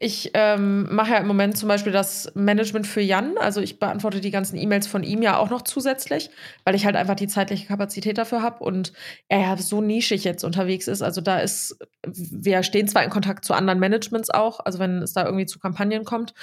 Ich 0.01 0.31
ähm, 0.35 0.95
mache 0.95 1.13
ja 1.13 1.19
im 1.19 1.27
Moment 1.27 1.57
zum 1.57 1.69
Beispiel 1.69 1.93
das 1.93 2.33
Management 2.35 2.87
für 2.87 3.01
Jan. 3.01 3.39
Also 3.39 3.61
ich 3.61 3.79
beantworte 3.79 4.21
die 4.21 4.31
ganzen 4.31 4.57
E-Mails 4.57 4.87
von 4.87 5.03
ihm 5.03 5.23
ja 5.23 5.39
auch 5.39 5.51
noch 5.51 5.63
zusätzlich, 5.63 6.31
weil 6.65 6.75
ich 6.75 6.85
halt 6.87 6.97
einfach 6.97 7.15
die 7.15 7.29
zeitliche 7.29 7.67
Kapazität 7.67 8.19
dafür 8.19 8.43
habe 8.43 8.65
und 8.65 8.93
er 9.29 9.41
ja 9.41 9.57
so 9.57 9.81
nischig 9.81 10.25
jetzt 10.25 10.45
unterwegs 10.45 10.89
ist. 10.89 11.03
Also 11.03 11.21
da 11.21 11.39
ist, 11.39 11.77
wir 12.07 12.63
stehen 12.63 12.89
zwar 12.89 13.05
in 13.05 13.11
Kontakt 13.11 13.45
zu 13.45 13.55
anderen 13.55 13.79
Managements 13.79 14.31
auch, 14.31 14.61
also 14.61 14.79
wenn 14.79 15.03
es 15.03 15.13
da 15.13 15.25
irgendwie 15.25 15.47
zu 15.47 15.59
Kampagnen 15.59 16.05
kommt, 16.05 16.35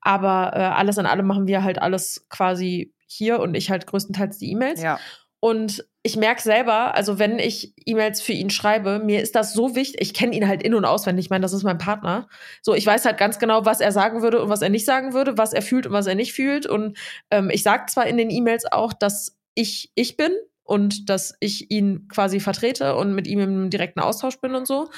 aber 0.00 0.52
äh, 0.54 0.60
alles 0.60 0.96
in 0.98 1.06
allem 1.06 1.26
machen 1.26 1.46
wir 1.46 1.62
halt 1.64 1.80
alles 1.82 2.26
quasi 2.28 2.92
hier 3.06 3.40
und 3.40 3.54
ich 3.54 3.70
halt 3.70 3.86
größtenteils 3.86 4.38
die 4.38 4.52
E-Mails. 4.52 4.80
ja. 4.82 4.98
Und 5.42 5.84
ich 6.02 6.16
merke 6.16 6.40
selber, 6.40 6.94
also 6.94 7.18
wenn 7.18 7.38
ich 7.38 7.74
E-Mails 7.84 8.22
für 8.22 8.32
ihn 8.32 8.48
schreibe, 8.48 9.00
mir 9.00 9.20
ist 9.20 9.34
das 9.34 9.52
so 9.52 9.74
wichtig, 9.74 10.00
ich 10.00 10.14
kenne 10.14 10.34
ihn 10.34 10.48
halt 10.48 10.62
in- 10.62 10.74
und 10.74 10.86
auswendig, 10.86 11.26
ich 11.26 11.30
meine, 11.30 11.42
das 11.42 11.52
ist 11.52 11.62
mein 11.62 11.76
Partner. 11.78 12.26
So, 12.62 12.74
ich 12.74 12.86
weiß 12.86 13.04
halt 13.04 13.18
ganz 13.18 13.38
genau, 13.38 13.66
was 13.66 13.80
er 13.80 13.92
sagen 13.92 14.22
würde 14.22 14.42
und 14.42 14.48
was 14.48 14.62
er 14.62 14.70
nicht 14.70 14.86
sagen 14.86 15.12
würde, 15.12 15.36
was 15.36 15.52
er 15.52 15.62
fühlt 15.62 15.86
und 15.86 15.92
was 15.92 16.06
er 16.06 16.14
nicht 16.14 16.32
fühlt. 16.32 16.66
Und 16.66 16.96
ähm, 17.30 17.50
ich 17.50 17.62
sage 17.62 17.86
zwar 17.86 18.06
in 18.06 18.16
den 18.16 18.30
E-Mails 18.30 18.64
auch, 18.72 18.94
dass 18.94 19.36
ich 19.54 19.90
ich 19.94 20.16
bin 20.16 20.32
und 20.64 21.10
dass 21.10 21.34
ich 21.40 21.70
ihn 21.70 22.08
quasi 22.08 22.40
vertrete 22.40 22.96
und 22.96 23.14
mit 23.14 23.26
ihm 23.26 23.40
im 23.40 23.70
direkten 23.70 24.00
Austausch 24.00 24.38
bin 24.40 24.54
und 24.54 24.66
so. 24.66 24.88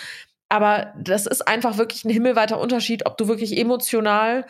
Aber 0.53 0.93
das 0.99 1.27
ist 1.27 1.49
einfach 1.49 1.79
wirklich 1.79 2.05
ein 2.05 2.11
himmelweiter 2.11 2.61
Unterschied, 2.61 3.07
ob 3.07 3.17
du 3.17 3.27
wirklich 3.27 3.57
emotional 3.59 4.45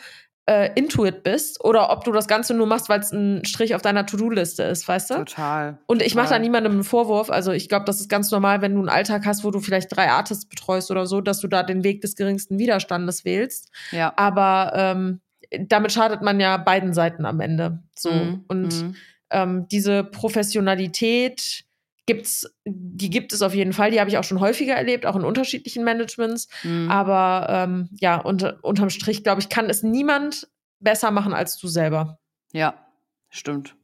äh, 0.45 0.71
intuit 0.75 1.23
bist 1.23 1.63
oder 1.63 1.89
ob 1.89 2.03
du 2.03 2.11
das 2.11 2.27
Ganze 2.27 2.53
nur 2.53 2.67
machst, 2.67 2.89
weil 2.89 2.99
es 2.99 3.11
ein 3.11 3.45
Strich 3.45 3.75
auf 3.75 3.81
deiner 3.81 4.05
To-Do-Liste 4.05 4.63
ist, 4.63 4.87
weißt 4.87 5.11
du? 5.11 5.13
Total. 5.15 5.77
Und 5.87 6.01
ich 6.01 6.15
mache 6.15 6.29
da 6.29 6.39
niemandem 6.39 6.73
einen 6.73 6.83
Vorwurf. 6.83 7.29
Also 7.29 7.51
ich 7.51 7.69
glaube, 7.69 7.85
das 7.85 8.01
ist 8.01 8.09
ganz 8.09 8.29
normal, 8.29 8.61
wenn 8.61 8.73
du 8.73 8.79
einen 8.79 8.89
Alltag 8.89 9.25
hast, 9.25 9.45
wo 9.45 9.51
du 9.51 9.61
vielleicht 9.61 9.95
drei 9.95 10.09
Artists 10.09 10.45
betreust 10.45 10.91
oder 10.91 11.05
so, 11.05 11.21
dass 11.21 11.39
du 11.39 11.47
da 11.47 11.63
den 11.63 11.83
Weg 11.83 12.01
des 12.01 12.15
geringsten 12.15 12.59
Widerstandes 12.59 13.23
wählst. 13.23 13.71
Ja. 13.91 14.11
Aber 14.17 14.73
ähm, 14.75 15.21
damit 15.59 15.93
schadet 15.93 16.21
man 16.21 16.39
ja 16.39 16.57
beiden 16.57 16.93
Seiten 16.93 17.25
am 17.25 17.39
Ende. 17.39 17.79
So. 17.95 18.11
Mhm, 18.11 18.43
Und 18.47 18.81
mhm. 18.81 18.95
ähm, 19.29 19.67
diese 19.69 20.03
Professionalität 20.03 21.63
gibt's, 22.05 22.53
die 22.65 23.09
gibt 23.09 23.33
es 23.33 23.41
auf 23.41 23.53
jeden 23.53 23.73
Fall. 23.73 23.91
Die 23.91 23.99
habe 23.99 24.09
ich 24.09 24.17
auch 24.17 24.23
schon 24.23 24.39
häufiger 24.39 24.73
erlebt, 24.75 25.05
auch 25.05 25.15
in 25.15 25.23
unterschiedlichen 25.23 25.83
Managements. 25.83 26.47
Mhm. 26.63 26.89
Aber 26.91 27.47
ähm, 27.49 27.89
ja, 27.99 28.17
unter, 28.19 28.57
unterm 28.61 28.89
Strich, 28.89 29.23
glaube 29.23 29.41
ich, 29.41 29.49
kann 29.49 29.69
es 29.69 29.83
niemand 29.83 30.47
besser 30.79 31.11
machen 31.11 31.33
als 31.33 31.57
du 31.57 31.67
selber. 31.67 32.19
Ja, 32.51 32.73
stimmt. 33.29 33.75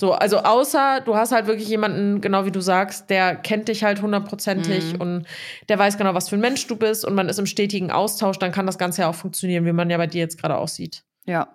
So, 0.00 0.12
also 0.12 0.38
außer 0.38 1.02
du 1.02 1.14
hast 1.14 1.30
halt 1.32 1.46
wirklich 1.46 1.68
jemanden, 1.68 2.22
genau 2.22 2.46
wie 2.46 2.50
du 2.50 2.60
sagst, 2.62 3.10
der 3.10 3.36
kennt 3.36 3.68
dich 3.68 3.84
halt 3.84 4.00
hundertprozentig 4.00 4.94
Mhm. 4.94 5.00
und 5.00 5.26
der 5.68 5.78
weiß 5.78 5.98
genau, 5.98 6.14
was 6.14 6.30
für 6.30 6.36
ein 6.36 6.40
Mensch 6.40 6.66
du 6.66 6.76
bist 6.76 7.04
und 7.04 7.14
man 7.14 7.28
ist 7.28 7.38
im 7.38 7.44
stetigen 7.44 7.90
Austausch, 7.90 8.38
dann 8.38 8.50
kann 8.50 8.64
das 8.64 8.78
Ganze 8.78 9.02
ja 9.02 9.10
auch 9.10 9.14
funktionieren, 9.14 9.66
wie 9.66 9.72
man 9.72 9.90
ja 9.90 9.98
bei 9.98 10.06
dir 10.06 10.20
jetzt 10.20 10.38
gerade 10.40 10.56
aussieht. 10.56 11.02
Ja. 11.26 11.48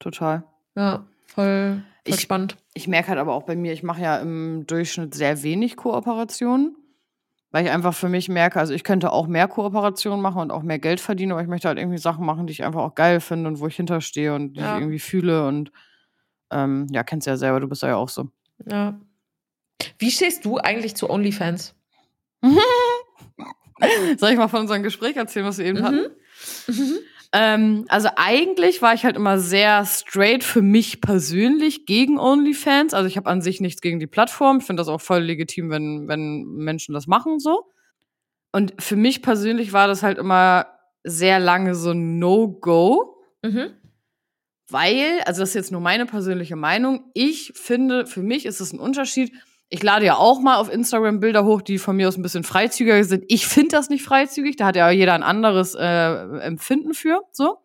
Total. 0.00 0.42
Ja, 0.76 1.04
voll, 1.26 1.84
voll 2.06 2.14
Ich- 2.14 2.20
spannend. 2.20 2.56
Ich 2.74 2.88
merke 2.88 3.08
halt 3.08 3.18
aber 3.18 3.34
auch 3.34 3.42
bei 3.44 3.56
mir, 3.56 3.72
ich 3.72 3.82
mache 3.82 4.02
ja 4.02 4.18
im 4.18 4.66
Durchschnitt 4.66 5.14
sehr 5.14 5.42
wenig 5.42 5.76
Kooperationen, 5.76 6.76
weil 7.50 7.64
ich 7.66 7.70
einfach 7.70 7.94
für 7.94 8.08
mich 8.08 8.28
merke, 8.28 8.58
also 8.58 8.72
ich 8.74 8.82
könnte 8.84 9.12
auch 9.12 9.26
mehr 9.26 9.46
Kooperationen 9.48 10.20
machen 10.20 10.40
und 10.40 10.50
auch 10.50 10.62
mehr 10.62 10.78
Geld 10.78 11.00
verdienen, 11.00 11.32
aber 11.32 11.42
ich 11.42 11.48
möchte 11.48 11.68
halt 11.68 11.78
irgendwie 11.78 11.98
Sachen 11.98 12.24
machen, 12.24 12.46
die 12.46 12.52
ich 12.52 12.64
einfach 12.64 12.80
auch 12.82 12.94
geil 12.94 13.20
finde 13.20 13.48
und 13.48 13.60
wo 13.60 13.66
ich 13.66 13.76
hinterstehe 13.76 14.34
und 14.34 14.54
die 14.54 14.60
Ja. 14.60 14.74
ich 14.74 14.80
irgendwie 14.80 14.98
fühle 14.98 15.46
und 15.46 15.70
ähm, 16.50 16.86
ja, 16.90 17.02
kennst 17.02 17.26
ja 17.26 17.36
selber, 17.36 17.60
du 17.60 17.68
bist 17.68 17.82
ja 17.82 17.96
auch 17.96 18.08
so. 18.08 18.28
Ja. 18.66 18.98
Wie 19.98 20.10
stehst 20.10 20.44
du 20.44 20.58
eigentlich 20.58 20.94
zu 20.96 21.08
OnlyFans? 21.10 21.74
Soll 24.16 24.30
ich 24.30 24.36
mal 24.36 24.48
von 24.48 24.60
unserem 24.60 24.82
Gespräch 24.82 25.16
erzählen, 25.16 25.44
was 25.46 25.58
wir 25.58 25.64
eben 25.66 25.78
Mhm. 25.80 25.84
hatten? 25.84 26.06
Ähm, 27.34 27.86
also 27.88 28.10
eigentlich 28.16 28.82
war 28.82 28.92
ich 28.92 29.04
halt 29.04 29.16
immer 29.16 29.38
sehr 29.38 29.86
straight 29.86 30.44
für 30.44 30.60
mich 30.60 31.00
persönlich 31.00 31.86
gegen 31.86 32.18
OnlyFans. 32.18 32.92
Also 32.92 33.08
ich 33.08 33.16
habe 33.16 33.30
an 33.30 33.40
sich 33.40 33.60
nichts 33.60 33.80
gegen 33.80 33.98
die 33.98 34.06
Plattform. 34.06 34.58
Ich 34.58 34.64
finde 34.64 34.82
das 34.82 34.88
auch 34.88 35.00
voll 35.00 35.20
legitim, 35.20 35.70
wenn, 35.70 36.08
wenn 36.08 36.44
Menschen 36.44 36.92
das 36.92 37.06
machen 37.06 37.38
so. 37.38 37.70
Und 38.52 38.74
für 38.78 38.96
mich 38.96 39.22
persönlich 39.22 39.72
war 39.72 39.88
das 39.88 40.02
halt 40.02 40.18
immer 40.18 40.66
sehr 41.04 41.40
lange 41.40 41.74
so 41.74 41.92
ein 41.92 42.18
No-Go. 42.18 43.16
Mhm. 43.42 43.70
Weil, 44.68 45.20
also 45.24 45.40
das 45.40 45.50
ist 45.50 45.54
jetzt 45.54 45.72
nur 45.72 45.80
meine 45.80 46.06
persönliche 46.06 46.56
Meinung, 46.56 47.10
ich 47.14 47.52
finde, 47.54 48.06
für 48.06 48.22
mich 48.22 48.46
ist 48.46 48.60
es 48.60 48.72
ein 48.72 48.78
Unterschied. 48.78 49.32
Ich 49.74 49.82
lade 49.82 50.04
ja 50.04 50.16
auch 50.18 50.38
mal 50.38 50.56
auf 50.58 50.70
Instagram 50.70 51.18
Bilder 51.18 51.46
hoch, 51.46 51.62
die 51.62 51.78
von 51.78 51.96
mir 51.96 52.06
aus 52.06 52.18
ein 52.18 52.22
bisschen 52.22 52.44
freizügiger 52.44 53.02
sind. 53.04 53.24
Ich 53.28 53.46
finde 53.46 53.70
das 53.70 53.88
nicht 53.88 54.04
freizügig, 54.04 54.56
da 54.56 54.66
hat 54.66 54.76
ja 54.76 54.90
jeder 54.90 55.14
ein 55.14 55.22
anderes 55.22 55.74
äh, 55.74 56.12
Empfinden 56.40 56.92
für, 56.92 57.22
so. 57.30 57.56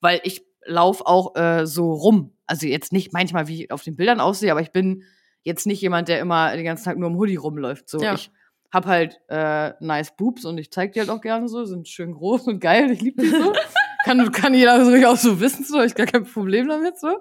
Weil 0.00 0.20
ich 0.24 0.42
laufe 0.66 1.06
auch 1.06 1.36
äh, 1.36 1.68
so 1.68 1.92
rum. 1.92 2.32
Also 2.46 2.66
jetzt 2.66 2.92
nicht 2.92 3.12
manchmal, 3.12 3.46
wie 3.46 3.62
ich 3.62 3.70
auf 3.70 3.84
den 3.84 3.94
Bildern 3.94 4.18
aussehe, 4.18 4.50
aber 4.50 4.60
ich 4.60 4.72
bin 4.72 5.04
jetzt 5.44 5.68
nicht 5.68 5.80
jemand, 5.80 6.08
der 6.08 6.18
immer 6.18 6.56
den 6.56 6.64
ganzen 6.64 6.84
Tag 6.86 6.98
nur 6.98 7.08
im 7.08 7.16
Hoodie 7.16 7.36
rumläuft. 7.36 7.88
So, 7.88 8.00
Ja. 8.00 8.14
ich 8.14 8.32
hab 8.72 8.86
halt 8.86 9.20
äh, 9.28 9.72
nice 9.78 10.16
Boobs 10.16 10.44
und 10.44 10.58
ich 10.58 10.72
zeig 10.72 10.94
die 10.94 10.98
halt 10.98 11.10
auch 11.10 11.20
gerne 11.20 11.48
so, 11.48 11.64
sind 11.64 11.86
schön 11.86 12.12
groß 12.12 12.48
und 12.48 12.58
geil, 12.58 12.90
ich 12.90 13.02
liebe 13.02 13.22
die 13.22 13.28
so. 13.28 13.52
kann, 14.04 14.32
kann 14.32 14.52
jeder 14.52 14.84
so 14.84 15.06
auch 15.06 15.16
so 15.16 15.38
wissen, 15.38 15.64
so, 15.64 15.80
ich 15.80 15.94
gar 15.94 16.06
kein 16.06 16.24
Problem 16.24 16.66
damit, 16.66 16.98
so. 16.98 17.20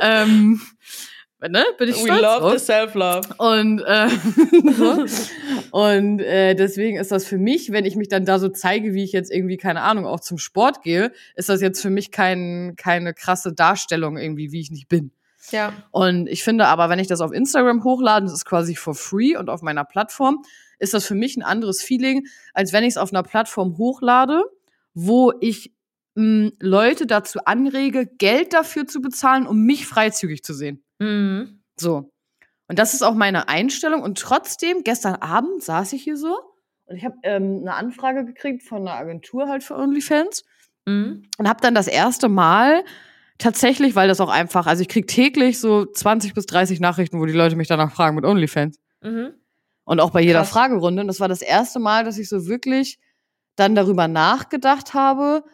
Ähm, 0.00 0.58
ne, 1.48 1.64
bin 1.78 1.88
ich 1.88 1.96
We 1.96 2.06
stolz 2.06 2.22
love 2.22 2.40
drauf. 2.40 2.52
the 2.52 2.58
self-love. 2.58 3.28
Und, 3.38 3.80
äh, 3.80 4.08
so. 4.76 5.04
und 5.70 6.20
äh, 6.20 6.54
deswegen 6.54 6.98
ist 6.98 7.10
das 7.10 7.24
für 7.26 7.38
mich, 7.38 7.72
wenn 7.72 7.84
ich 7.84 7.96
mich 7.96 8.08
dann 8.08 8.24
da 8.24 8.38
so 8.38 8.48
zeige, 8.48 8.94
wie 8.94 9.04
ich 9.04 9.12
jetzt 9.12 9.32
irgendwie, 9.32 9.56
keine 9.56 9.82
Ahnung, 9.82 10.06
auch 10.06 10.20
zum 10.20 10.38
Sport 10.38 10.82
gehe, 10.82 11.12
ist 11.34 11.48
das 11.48 11.60
jetzt 11.60 11.80
für 11.82 11.90
mich 11.90 12.10
kein, 12.10 12.74
keine 12.76 13.14
krasse 13.14 13.52
Darstellung 13.52 14.16
irgendwie, 14.16 14.52
wie 14.52 14.60
ich 14.60 14.70
nicht 14.70 14.88
bin. 14.88 15.12
Ja. 15.50 15.72
Und 15.90 16.28
ich 16.28 16.44
finde 16.44 16.66
aber, 16.66 16.88
wenn 16.88 16.98
ich 17.00 17.08
das 17.08 17.20
auf 17.20 17.32
Instagram 17.32 17.82
hochlade, 17.82 18.26
das 18.26 18.34
ist 18.34 18.44
quasi 18.44 18.76
for 18.76 18.94
free 18.94 19.36
und 19.36 19.50
auf 19.50 19.62
meiner 19.62 19.84
Plattform, 19.84 20.42
ist 20.78 20.94
das 20.94 21.06
für 21.06 21.14
mich 21.14 21.36
ein 21.36 21.42
anderes 21.42 21.82
Feeling, 21.82 22.26
als 22.54 22.72
wenn 22.72 22.84
ich 22.84 22.90
es 22.90 22.96
auf 22.96 23.12
einer 23.12 23.22
Plattform 23.22 23.76
hochlade, 23.78 24.44
wo 24.94 25.32
ich 25.40 25.72
mh, 26.14 26.50
Leute 26.60 27.06
dazu 27.06 27.40
anrege, 27.44 28.06
Geld 28.06 28.52
dafür 28.52 28.86
zu 28.86 29.00
bezahlen, 29.00 29.46
um 29.46 29.62
mich 29.62 29.86
freizügig 29.86 30.42
zu 30.44 30.54
sehen. 30.54 30.84
Mhm. 31.02 31.62
So. 31.76 32.10
Und 32.68 32.78
das 32.78 32.94
ist 32.94 33.02
auch 33.02 33.14
meine 33.14 33.48
Einstellung. 33.48 34.02
Und 34.02 34.18
trotzdem, 34.18 34.82
gestern 34.84 35.16
Abend 35.16 35.62
saß 35.62 35.92
ich 35.92 36.02
hier 36.02 36.16
so 36.16 36.38
und 36.86 36.96
ich 36.96 37.04
habe 37.04 37.16
ähm, 37.22 37.58
eine 37.62 37.74
Anfrage 37.74 38.24
gekriegt 38.24 38.62
von 38.62 38.82
einer 38.82 38.96
Agentur 38.96 39.48
halt 39.48 39.62
für 39.64 39.76
OnlyFans 39.76 40.44
Mhm. 40.84 41.22
und 41.38 41.48
habe 41.48 41.60
dann 41.60 41.76
das 41.76 41.86
erste 41.86 42.28
Mal 42.28 42.82
tatsächlich, 43.38 43.94
weil 43.94 44.08
das 44.08 44.20
auch 44.20 44.28
einfach, 44.28 44.66
also 44.66 44.82
ich 44.82 44.88
krieg 44.88 45.06
täglich 45.06 45.60
so 45.60 45.84
20 45.86 46.34
bis 46.34 46.46
30 46.46 46.80
Nachrichten, 46.80 47.20
wo 47.20 47.26
die 47.26 47.32
Leute 47.32 47.54
mich 47.54 47.68
danach 47.68 47.92
fragen 47.92 48.16
mit 48.16 48.24
OnlyFans. 48.24 48.78
Mhm. 49.00 49.32
Und 49.84 50.00
auch 50.00 50.10
bei 50.10 50.20
jeder 50.20 50.40
Krass. 50.40 50.50
Fragerunde. 50.50 51.02
Und 51.02 51.08
das 51.08 51.20
war 51.20 51.28
das 51.28 51.40
erste 51.42 51.78
Mal, 51.78 52.04
dass 52.04 52.18
ich 52.18 52.28
so 52.28 52.46
wirklich 52.46 52.98
dann 53.56 53.74
darüber 53.74 54.08
nachgedacht 54.08 54.94
habe, 54.94 55.44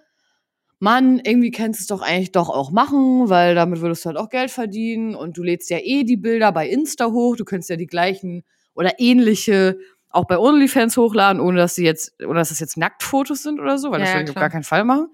Mann, 0.81 1.20
irgendwie 1.24 1.51
kannst 1.51 1.81
du 1.81 1.83
es 1.83 1.87
doch 1.89 2.03
eigentlich 2.03 2.33
doch 2.33 2.49
auch 2.49 2.70
machen, 2.70 3.29
weil 3.29 3.55
damit 3.55 3.81
würdest 3.81 4.05
du 4.05 4.09
halt 4.09 4.18
auch 4.18 4.29
Geld 4.29 4.51
verdienen. 4.51 5.14
Und 5.14 5.37
du 5.37 5.43
lädst 5.43 5.70
ja 5.70 5.79
eh 5.79 6.05
die 6.05 6.16
Bilder 6.16 6.53
bei 6.53 6.68
Insta 6.68 7.07
hoch, 7.07 7.37
du 7.37 7.45
könntest 7.45 7.70
ja 7.70 7.76
die 7.76 7.87
gleichen 7.87 8.45
oder 8.74 8.93
ähnliche 8.99 9.79
auch 10.11 10.24
bei 10.24 10.39
OnlyFans 10.39 10.97
hochladen, 10.97 11.41
ohne 11.41 11.59
dass 11.59 11.74
sie 11.74 11.85
jetzt, 11.85 12.14
ohne 12.24 12.39
dass 12.39 12.49
das 12.49 12.61
jetzt 12.61 12.76
Nacktfotos 12.76 13.43
sind 13.43 13.61
oder 13.61 13.79
so, 13.79 13.91
weil 13.91 14.01
Ja, 14.01 14.07
das 14.07 14.14
würde 14.14 14.24
ich 14.24 14.31
auf 14.31 14.37
gar 14.37 14.51
keinen 14.51 14.62
Fall 14.62 14.85
machen. 14.85 15.09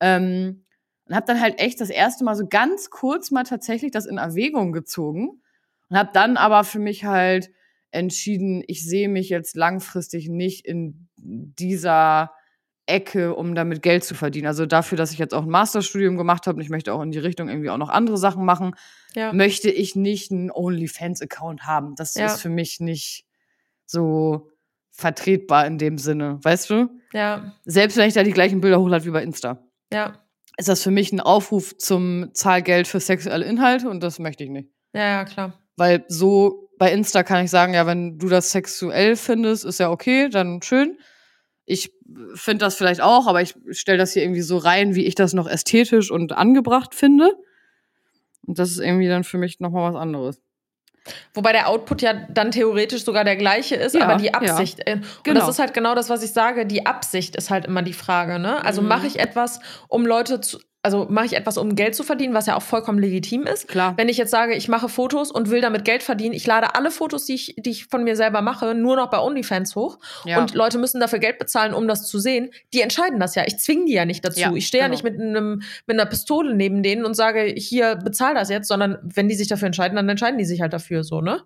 Ähm, 0.00 0.64
und 1.06 1.14
habe 1.14 1.26
dann 1.26 1.40
halt 1.40 1.58
echt 1.60 1.80
das 1.80 1.90
erste 1.90 2.24
Mal 2.24 2.34
so 2.34 2.46
ganz 2.46 2.88
kurz 2.88 3.30
mal 3.30 3.44
tatsächlich 3.44 3.90
das 3.90 4.06
in 4.06 4.16
Erwägung 4.16 4.72
gezogen. 4.72 5.42
Und 5.90 5.98
habe 5.98 6.10
dann 6.14 6.36
aber 6.36 6.64
für 6.64 6.78
mich 6.78 7.04
halt 7.04 7.50
entschieden, 7.90 8.64
ich 8.66 8.84
sehe 8.84 9.08
mich 9.08 9.28
jetzt 9.28 9.54
langfristig 9.54 10.28
nicht 10.28 10.64
in 10.66 11.08
dieser 11.16 12.32
Ecke, 12.86 13.34
um 13.34 13.54
damit 13.54 13.82
Geld 13.82 14.04
zu 14.04 14.14
verdienen. 14.14 14.46
Also 14.46 14.66
dafür, 14.66 14.98
dass 14.98 15.12
ich 15.12 15.18
jetzt 15.18 15.32
auch 15.34 15.42
ein 15.44 15.48
Masterstudium 15.50 16.16
gemacht 16.16 16.46
habe 16.46 16.56
und 16.56 16.62
ich 16.62 16.68
möchte 16.70 16.92
auch 16.92 17.00
in 17.02 17.12
die 17.12 17.18
Richtung 17.18 17.48
irgendwie 17.48 17.70
auch 17.70 17.78
noch 17.78 17.88
andere 17.88 18.18
Sachen 18.18 18.44
machen, 18.44 18.74
Ja. 19.14 19.32
möchte 19.32 19.70
ich 19.70 19.96
nicht 19.96 20.30
einen 20.32 20.50
OnlyFans-Account 20.50 21.62
haben. 21.66 21.94
Das 21.96 22.14
Ja. 22.14 22.26
ist 22.26 22.40
für 22.42 22.48
mich 22.50 22.80
nicht 22.80 23.24
so 23.86 24.50
vertretbar 24.90 25.66
in 25.66 25.78
dem 25.78 25.98
Sinne, 25.98 26.38
weißt 26.42 26.70
du? 26.70 26.88
Ja. 27.12 27.52
Selbst 27.64 27.96
wenn 27.96 28.08
ich 28.08 28.14
da 28.14 28.22
die 28.22 28.32
gleichen 28.32 28.60
Bilder 28.60 28.80
hochlade 28.80 29.04
wie 29.04 29.10
bei 29.10 29.22
Insta, 29.22 29.58
Ja. 29.92 30.18
ist 30.56 30.68
das 30.68 30.82
für 30.82 30.90
mich 30.90 31.12
ein 31.12 31.20
Aufruf 31.20 31.76
zum 31.78 32.30
Zahlgeld 32.34 32.86
für 32.86 33.00
sexuelle 33.00 33.44
Inhalte 33.44 33.88
und 33.88 34.02
das 34.02 34.18
möchte 34.18 34.44
ich 34.44 34.50
nicht. 34.50 34.70
Ja, 34.92 35.02
ja, 35.02 35.24
klar. 35.24 35.58
Weil 35.76 36.04
so 36.08 36.70
bei 36.78 36.92
Insta 36.92 37.22
kann 37.22 37.44
ich 37.44 37.50
sagen, 37.50 37.74
ja, 37.74 37.86
wenn 37.86 38.18
du 38.18 38.28
das 38.28 38.50
sexuell 38.50 39.16
findest, 39.16 39.64
ist 39.64 39.78
ja 39.80 39.90
okay, 39.90 40.28
dann 40.28 40.60
schön. 40.62 40.98
Ich 41.66 41.92
finde 42.34 42.64
das 42.64 42.74
vielleicht 42.74 43.00
auch, 43.00 43.26
aber 43.26 43.40
ich 43.42 43.54
stelle 43.70 43.98
das 43.98 44.12
hier 44.12 44.22
irgendwie 44.22 44.42
so 44.42 44.58
rein, 44.58 44.94
wie 44.94 45.04
ich 45.06 45.14
das 45.14 45.32
noch 45.32 45.48
ästhetisch 45.48 46.10
und 46.10 46.32
angebracht 46.32 46.94
finde. 46.94 47.32
Und 48.46 48.58
das 48.58 48.70
ist 48.70 48.78
irgendwie 48.78 49.08
dann 49.08 49.24
für 49.24 49.38
mich 49.38 49.60
nochmal 49.60 49.92
was 49.92 49.98
anderes. 50.00 50.40
Wobei 51.34 51.52
der 51.52 51.68
Output 51.68 52.00
ja 52.02 52.14
dann 52.30 52.50
theoretisch 52.50 53.04
sogar 53.04 53.24
der 53.24 53.36
gleiche 53.36 53.74
ist, 53.76 53.94
Ja, 53.94 54.04
aber 54.06 54.16
die 54.16 54.26
ja. 54.26 54.32
Absicht. 54.34 54.80
äh, 54.86 54.94
Und 54.94 55.04
Genau. 55.24 55.40
das 55.40 55.48
ist 55.50 55.58
halt 55.58 55.74
genau 55.74 55.94
das, 55.94 56.08
was 56.10 56.22
ich 56.22 56.32
sage. 56.32 56.64
Die 56.66 56.86
Absicht 56.86 57.36
ist 57.36 57.50
halt 57.50 57.66
immer 57.66 57.82
die 57.82 57.92
Frage. 57.92 58.38
Ne? 58.38 58.64
Also 58.64 58.80
Mhm. 58.82 58.88
mache 58.88 59.06
ich 59.06 59.18
etwas, 59.18 59.60
um 59.88 60.06
Leute 60.06 60.40
zu, 60.40 60.58
also 60.84 61.06
mache 61.08 61.24
ich 61.24 61.32
etwas, 61.32 61.56
um 61.56 61.74
Geld 61.76 61.94
zu 61.94 62.02
verdienen, 62.02 62.34
was 62.34 62.44
ja 62.44 62.56
auch 62.56 62.62
vollkommen 62.62 62.98
legitim 62.98 63.46
ist. 63.46 63.68
Klar. 63.68 63.94
Wenn 63.96 64.10
ich 64.10 64.18
jetzt 64.18 64.30
sage, 64.30 64.54
ich 64.54 64.68
mache 64.68 64.90
Fotos 64.90 65.30
und 65.30 65.48
will 65.48 65.62
damit 65.62 65.86
Geld 65.86 66.02
verdienen, 66.02 66.34
ich 66.34 66.46
lade 66.46 66.74
alle 66.74 66.90
Fotos, 66.90 67.24
die 67.24 67.34
ich, 67.34 67.54
die 67.58 67.70
ich 67.70 67.86
von 67.86 68.04
mir 68.04 68.16
selber 68.16 68.42
mache, 68.42 68.74
nur 68.74 68.96
noch 68.96 69.08
bei 69.08 69.18
OnlyFans 69.18 69.76
hoch. 69.76 69.98
Ja. 70.26 70.38
Und 70.38 70.52
Leute 70.52 70.76
müssen 70.76 71.00
dafür 71.00 71.20
Geld 71.20 71.38
bezahlen, 71.38 71.72
um 71.72 71.88
das 71.88 72.06
zu 72.06 72.18
sehen. 72.18 72.50
Die 72.74 72.82
entscheiden 72.82 73.18
das 73.18 73.34
ja. 73.34 73.44
Ich 73.46 73.58
zwinge 73.58 73.86
die 73.86 73.94
ja 73.94 74.04
nicht 74.04 74.22
dazu. 74.26 74.40
Ja, 74.40 74.52
ich 74.52 74.66
stehe 74.66 74.82
ja 74.82 74.88
genau. 74.88 74.94
nicht 74.94 75.04
mit, 75.04 75.18
einem, 75.18 75.62
mit 75.86 75.98
einer 75.98 76.06
Pistole 76.06 76.54
neben 76.54 76.82
denen 76.82 77.06
und 77.06 77.14
sage, 77.14 77.44
hier, 77.56 77.96
bezahl 77.96 78.34
das 78.34 78.50
jetzt, 78.50 78.68
sondern 78.68 78.98
wenn 79.02 79.26
die 79.26 79.36
sich 79.36 79.48
dafür 79.48 79.66
entscheiden, 79.66 79.96
dann 79.96 80.08
entscheiden 80.08 80.36
die 80.36 80.44
sich 80.44 80.60
halt 80.60 80.74
dafür 80.74 81.02
so, 81.02 81.22
ne? 81.22 81.40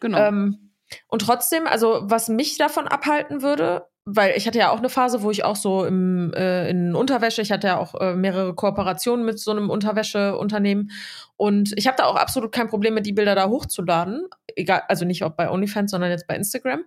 genau. 0.00 0.18
Ähm, 0.18 0.70
und 1.06 1.22
trotzdem, 1.22 1.68
also 1.68 2.00
was 2.02 2.28
mich 2.28 2.58
davon 2.58 2.88
abhalten 2.88 3.42
würde, 3.42 3.86
weil 4.16 4.36
ich 4.36 4.46
hatte 4.46 4.58
ja 4.58 4.70
auch 4.70 4.78
eine 4.78 4.88
Phase, 4.88 5.22
wo 5.22 5.30
ich 5.30 5.44
auch 5.44 5.56
so 5.56 5.84
im, 5.84 6.32
äh, 6.34 6.68
in 6.68 6.94
Unterwäsche, 6.94 7.42
ich 7.42 7.52
hatte 7.52 7.68
ja 7.68 7.78
auch 7.78 7.94
äh, 8.00 8.14
mehrere 8.14 8.54
Kooperationen 8.54 9.24
mit 9.24 9.38
so 9.38 9.50
einem 9.50 9.70
Unterwäscheunternehmen 9.70 10.90
und 11.36 11.72
ich 11.76 11.86
habe 11.86 11.96
da 11.96 12.04
auch 12.04 12.16
absolut 12.16 12.52
kein 12.52 12.68
Problem 12.68 12.94
mit, 12.94 13.06
die 13.06 13.12
Bilder 13.12 13.34
da 13.34 13.48
hochzuladen. 13.48 14.28
Egal, 14.56 14.82
also 14.88 15.04
nicht 15.04 15.24
auch 15.24 15.30
bei 15.30 15.50
OnlyFans, 15.50 15.90
sondern 15.90 16.10
jetzt 16.10 16.26
bei 16.26 16.36
Instagram. 16.36 16.84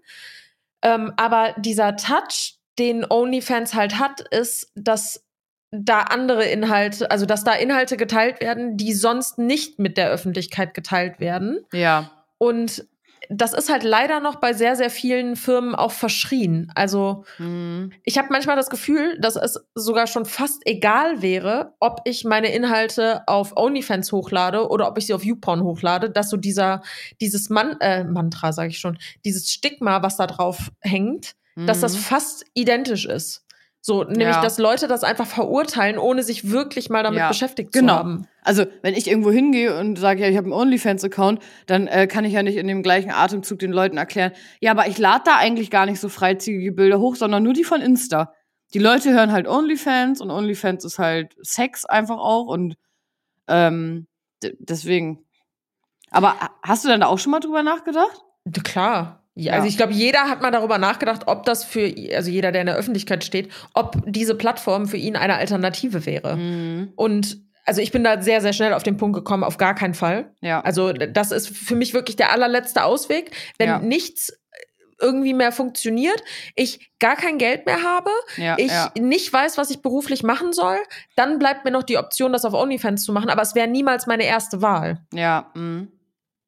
Ähm, 0.81 1.13
aber 1.17 1.55
dieser 1.57 1.95
Touch, 1.95 2.59
den 2.77 3.05
OnlyFans 3.09 3.73
halt 3.73 3.99
hat, 3.99 4.21
ist, 4.21 4.71
dass 4.75 5.25
da 5.71 6.01
andere 6.01 6.45
Inhalte, 6.45 7.09
also 7.09 7.25
dass 7.25 7.43
da 7.43 7.53
Inhalte 7.53 7.97
geteilt 7.97 8.41
werden, 8.41 8.77
die 8.77 8.93
sonst 8.93 9.39
nicht 9.39 9.79
mit 9.79 9.97
der 9.97 10.09
Öffentlichkeit 10.09 10.73
geteilt 10.73 11.19
werden. 11.19 11.65
ja. 11.71 12.11
Und 12.37 12.85
das 13.29 13.53
ist 13.53 13.69
halt 13.71 13.83
leider 13.83 14.19
noch 14.19 14.35
bei 14.35 14.53
sehr, 14.53 14.75
sehr 14.75 14.89
vielen 14.89 15.35
Firmen 15.35 15.75
auch 15.75 15.91
verschrien. 15.91 16.71
Also 16.75 17.23
Mhm. 17.37 17.91
ich 18.03 18.17
habe 18.17 18.27
manchmal 18.31 18.55
das 18.55 18.69
Gefühl, 18.69 19.17
dass 19.19 19.35
es 19.35 19.59
sogar 19.75 20.07
schon 20.07 20.25
fast 20.25 20.61
egal 20.65 21.21
wäre, 21.21 21.73
ob 21.79 22.01
ich 22.05 22.23
meine 22.25 22.53
Inhalte 22.53 23.21
auf 23.27 23.55
OnlyFans 23.57 24.11
hochlade 24.11 24.67
oder 24.69 24.87
ob 24.87 24.97
ich 24.97 25.07
sie 25.07 25.13
auf 25.13 25.23
YouPorn 25.23 25.63
hochlade, 25.63 26.09
dass 26.09 26.29
so 26.29 26.37
dieser, 26.37 26.81
dieses 27.21 27.49
Man 27.49 27.77
äh, 27.79 28.03
Mantra, 28.03 28.51
sage 28.51 28.69
ich 28.69 28.79
schon, 28.79 28.97
dieses 29.25 29.51
Stigma, 29.51 30.01
was 30.03 30.17
da 30.17 30.27
drauf 30.27 30.71
hängt, 30.81 31.33
dass 31.55 31.81
das 31.81 31.93
Mhm. 31.95 31.99
fast 31.99 32.45
identisch 32.53 33.05
ist. 33.05 33.45
So, 33.85 34.05
nämlich, 34.05 34.27
Ja. 34.35 34.41
dass 34.41 34.57
Leute 34.59 34.87
das 34.87 35.03
einfach 35.03 35.25
verurteilen, 35.27 35.97
ohne 35.97 36.23
sich 36.23 36.49
wirklich 36.49 36.89
mal 36.89 37.03
damit 37.03 37.19
Ja, 37.19 37.27
beschäftigt 37.27 37.73
genau. 37.73 37.93
zu 37.95 37.99
haben. 37.99 38.27
Also, 38.41 38.63
wenn 38.81 38.93
ich 38.93 39.07
irgendwo 39.09 39.29
hingehe 39.29 39.77
und 39.77 39.97
sage, 39.99 40.21
ja, 40.21 40.29
ich 40.29 40.37
habe 40.37 40.45
einen 40.45 40.53
OnlyFans-Account, 40.53 41.41
dann 41.65 41.87
äh, 41.87 42.07
kann 42.07 42.23
ich 42.23 42.31
ja 42.31 42.43
nicht 42.43 42.55
in 42.55 42.67
dem 42.69 42.81
gleichen 42.81 43.11
Atemzug 43.11 43.59
den 43.59 43.73
Leuten 43.73 43.97
erklären, 43.97 44.31
ja, 44.61 44.71
aber 44.71 44.87
ich 44.87 44.97
lade 44.97 45.23
da 45.25 45.35
eigentlich 45.35 45.69
gar 45.69 45.85
nicht 45.85 45.99
so 45.99 46.07
freizügige 46.07 46.71
Bilder 46.71 46.99
hoch, 46.99 47.17
sondern 47.17 47.43
nur 47.43 47.51
die 47.51 47.65
von 47.65 47.81
Insta. 47.81 48.33
Die 48.73 48.79
Leute 48.79 49.11
hören 49.11 49.33
halt 49.33 49.49
OnlyFans 49.49 50.21
und 50.21 50.31
OnlyFans 50.31 50.85
ist 50.85 50.97
halt 50.97 51.35
Sex 51.41 51.83
einfach 51.83 52.17
auch 52.19 52.47
und 52.47 52.75
ähm, 53.49 54.07
deswegen. 54.59 55.25
Aber 56.09 56.39
ha- 56.39 56.51
hast 56.63 56.85
du 56.85 56.87
denn 56.89 57.01
da 57.01 57.07
auch 57.07 57.19
schon 57.19 57.31
mal 57.31 57.41
drüber 57.41 57.63
nachgedacht? 57.63 58.21
Klar. 58.63 59.22
Ja. 59.35 59.53
Also 59.53 59.67
ich 59.67 59.77
glaube, 59.77 59.93
jeder 59.93 60.29
hat 60.29 60.41
mal 60.41 60.51
darüber 60.51 60.77
nachgedacht, 60.77 61.23
ob 61.27 61.43
das 61.45 61.63
für, 61.63 61.93
also 62.15 62.29
jeder, 62.29 62.51
der 62.51 62.61
in 62.61 62.67
der 62.67 62.75
Öffentlichkeit 62.75 63.23
steht, 63.23 63.51
ob 63.73 63.97
diese 64.05 64.35
Plattform 64.35 64.87
für 64.87 64.97
ihn 64.97 65.15
eine 65.15 65.35
Alternative 65.35 66.05
wäre. 66.05 66.37
Mhm. 66.37 66.93
Und 66.95 67.41
also 67.65 67.81
ich 67.81 67.91
bin 67.91 68.03
da 68.03 68.21
sehr, 68.21 68.41
sehr 68.41 68.53
schnell 68.53 68.73
auf 68.73 68.83
den 68.83 68.97
Punkt 68.97 69.15
gekommen, 69.15 69.43
auf 69.43 69.57
gar 69.57 69.73
keinen 69.73 69.93
Fall. 69.93 70.31
Ja. 70.41 70.61
Also 70.61 70.93
das 70.93 71.31
ist 71.31 71.49
für 71.49 71.75
mich 71.75 71.93
wirklich 71.93 72.15
der 72.15 72.31
allerletzte 72.31 72.83
Ausweg. 72.83 73.31
Wenn 73.57 73.69
Ja. 73.69 73.79
nichts 73.79 74.33
irgendwie 75.01 75.33
mehr 75.33 75.51
funktioniert, 75.51 76.23
ich 76.55 76.91
gar 76.99 77.15
kein 77.15 77.37
Geld 77.37 77.65
mehr 77.65 77.83
habe, 77.83 78.09
ja, 78.37 78.55
ich 78.57 78.71
ja. 78.71 78.91
nicht 78.97 79.33
weiß, 79.33 79.57
was 79.57 79.69
ich 79.69 79.81
beruflich 79.81 80.23
machen 80.23 80.53
soll, 80.53 80.77
dann 81.15 81.39
bleibt 81.39 81.65
mir 81.65 81.71
noch 81.71 81.83
die 81.83 81.97
Option, 81.97 82.31
das 82.31 82.45
auf 82.45 82.53
OnlyFans 82.53 83.03
zu 83.03 83.11
machen, 83.11 83.29
aber 83.29 83.41
es 83.41 83.53
wäre 83.55 83.67
niemals 83.67 84.07
meine 84.07 84.23
erste 84.23 84.61
Wahl. 84.61 85.01
Ja, 85.11 85.51
mhm. 85.55 85.91